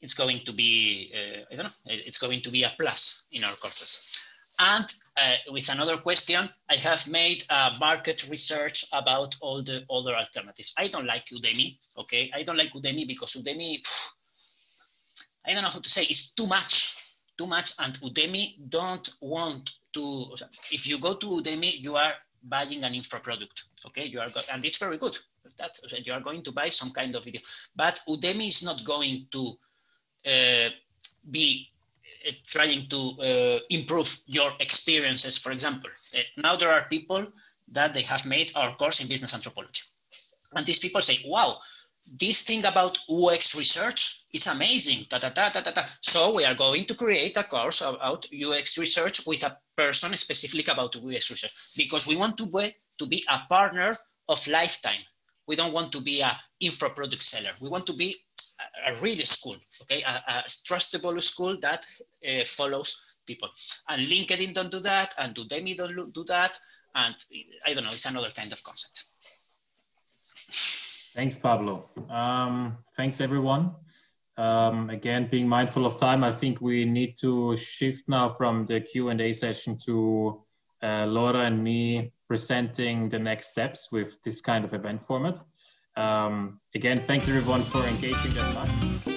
it's 0.00 0.14
going 0.14 0.40
to 0.40 0.52
be, 0.52 1.12
uh, 1.14 1.42
I 1.50 1.54
don't 1.54 1.64
know, 1.64 1.70
it's 1.86 2.18
going 2.18 2.40
to 2.40 2.50
be 2.50 2.62
a 2.64 2.72
plus 2.78 3.26
in 3.32 3.44
our 3.44 3.54
courses. 3.54 4.12
And 4.58 4.86
uh, 5.16 5.36
with 5.50 5.68
another 5.68 5.98
question, 5.98 6.48
I 6.70 6.76
have 6.76 7.06
made 7.08 7.44
a 7.50 7.72
market 7.78 8.28
research 8.30 8.86
about 8.92 9.36
all 9.40 9.62
the 9.62 9.84
other 9.90 10.14
alternatives. 10.14 10.72
I 10.78 10.88
don't 10.88 11.06
like 11.06 11.26
Udemy, 11.26 11.78
okay? 11.98 12.30
I 12.34 12.42
don't 12.42 12.56
like 12.56 12.72
Udemy 12.72 13.06
because 13.06 13.34
Udemy, 13.34 13.86
I 15.46 15.52
don't 15.52 15.62
know 15.62 15.68
how 15.68 15.80
to 15.80 15.90
say, 15.90 16.04
it's 16.04 16.32
too 16.32 16.46
much, 16.46 16.96
too 17.36 17.46
much. 17.46 17.72
And 17.78 17.94
Udemy 18.00 18.70
don't 18.70 19.08
want 19.20 19.72
to, 19.92 20.34
if 20.72 20.86
you 20.86 20.98
go 20.98 21.14
to 21.14 21.26
Udemy, 21.26 21.82
you 21.82 21.96
are 21.96 22.14
buying 22.42 22.82
an 22.84 22.94
infra 22.94 23.20
product, 23.20 23.64
okay? 23.86 24.06
You 24.06 24.20
are, 24.20 24.28
and 24.52 24.64
it's 24.64 24.78
very 24.78 24.96
good. 24.96 25.18
That 25.58 25.78
you 26.04 26.12
are 26.12 26.20
going 26.20 26.42
to 26.42 26.52
buy 26.52 26.70
some 26.70 26.90
kind 26.90 27.14
of 27.14 27.24
video, 27.24 27.40
but 27.74 28.00
Udemy 28.08 28.48
is 28.48 28.62
not 28.62 28.84
going 28.84 29.26
to 29.32 29.56
be 31.30 31.70
uh, 32.26 32.32
trying 32.44 32.88
to 32.88 33.00
uh, 33.20 33.58
improve 33.70 34.18
your 34.26 34.50
experiences, 34.60 35.38
for 35.38 35.52
example. 35.52 35.90
Uh, 36.16 36.20
now 36.36 36.56
there 36.56 36.70
are 36.70 36.86
people 36.88 37.26
that 37.70 37.92
they 37.92 38.02
have 38.02 38.26
made 38.26 38.50
our 38.56 38.74
course 38.76 39.00
in 39.00 39.08
business 39.08 39.34
anthropology. 39.34 39.82
And 40.54 40.64
these 40.66 40.78
people 40.78 41.02
say, 41.02 41.18
wow, 41.26 41.58
this 42.18 42.42
thing 42.42 42.64
about 42.64 42.98
UX 43.10 43.56
research 43.56 44.24
is 44.32 44.46
amazing. 44.46 45.06
Da, 45.08 45.18
da, 45.18 45.30
da, 45.30 45.50
da, 45.50 45.60
da. 45.60 45.82
So 46.00 46.34
we 46.34 46.44
are 46.44 46.54
going 46.54 46.84
to 46.86 46.94
create 46.94 47.36
a 47.36 47.44
course 47.44 47.80
about 47.80 48.26
UX 48.32 48.78
research 48.78 49.26
with 49.26 49.42
a 49.44 49.58
person 49.76 50.16
specifically 50.16 50.64
about 50.72 50.96
UX 50.96 51.30
research 51.30 51.52
because 51.76 52.06
we 52.06 52.16
want 52.16 52.38
to 52.38 52.46
be, 52.46 52.74
to 52.98 53.06
be 53.06 53.24
a 53.28 53.40
partner 53.48 53.92
of 54.28 54.46
lifetime. 54.46 55.02
We 55.46 55.56
don't 55.56 55.72
want 55.72 55.92
to 55.92 56.00
be 56.00 56.20
a 56.20 56.38
infra 56.60 56.90
product 56.90 57.22
seller. 57.22 57.52
We 57.60 57.68
want 57.68 57.86
to 57.86 57.92
be 57.92 58.16
a, 58.86 58.94
real 58.96 59.24
school, 59.24 59.56
okay, 59.82 60.02
a, 60.02 60.22
a 60.28 60.44
trustable 60.46 61.20
school 61.20 61.56
that 61.60 61.84
uh, 62.28 62.44
follows 62.44 63.02
people. 63.26 63.48
And 63.88 64.06
LinkedIn 64.06 64.54
don't 64.54 64.70
do 64.70 64.80
that, 64.80 65.14
and 65.18 65.34
Udemy 65.34 65.76
don't 65.76 66.12
do 66.14 66.24
that, 66.24 66.58
and 66.94 67.14
I 67.66 67.74
don't 67.74 67.84
know, 67.84 67.90
it's 67.90 68.06
another 68.06 68.30
kind 68.30 68.52
of 68.52 68.62
concept. 68.62 69.04
Thanks, 71.14 71.38
Pablo. 71.38 71.88
Um, 72.10 72.78
thanks, 72.96 73.20
everyone. 73.20 73.74
Um, 74.38 74.90
again, 74.90 75.28
being 75.30 75.48
mindful 75.48 75.86
of 75.86 75.98
time, 75.98 76.22
I 76.22 76.30
think 76.30 76.60
we 76.60 76.84
need 76.84 77.16
to 77.20 77.56
shift 77.56 78.08
now 78.08 78.28
from 78.28 78.66
the 78.66 78.80
Q&A 78.80 79.32
session 79.32 79.78
to 79.86 80.42
uh, 80.82 81.06
Laura 81.08 81.40
and 81.40 81.62
me 81.64 82.12
presenting 82.28 83.08
the 83.08 83.18
next 83.18 83.48
steps 83.48 83.90
with 83.90 84.22
this 84.22 84.40
kind 84.40 84.64
of 84.64 84.74
event 84.74 85.04
format. 85.04 85.40
Um, 85.96 86.60
again, 86.74 86.98
thanks 86.98 87.28
everyone 87.28 87.62
for 87.62 87.82
engaging 87.86 88.34
that 88.34 88.54
much. 88.54 89.15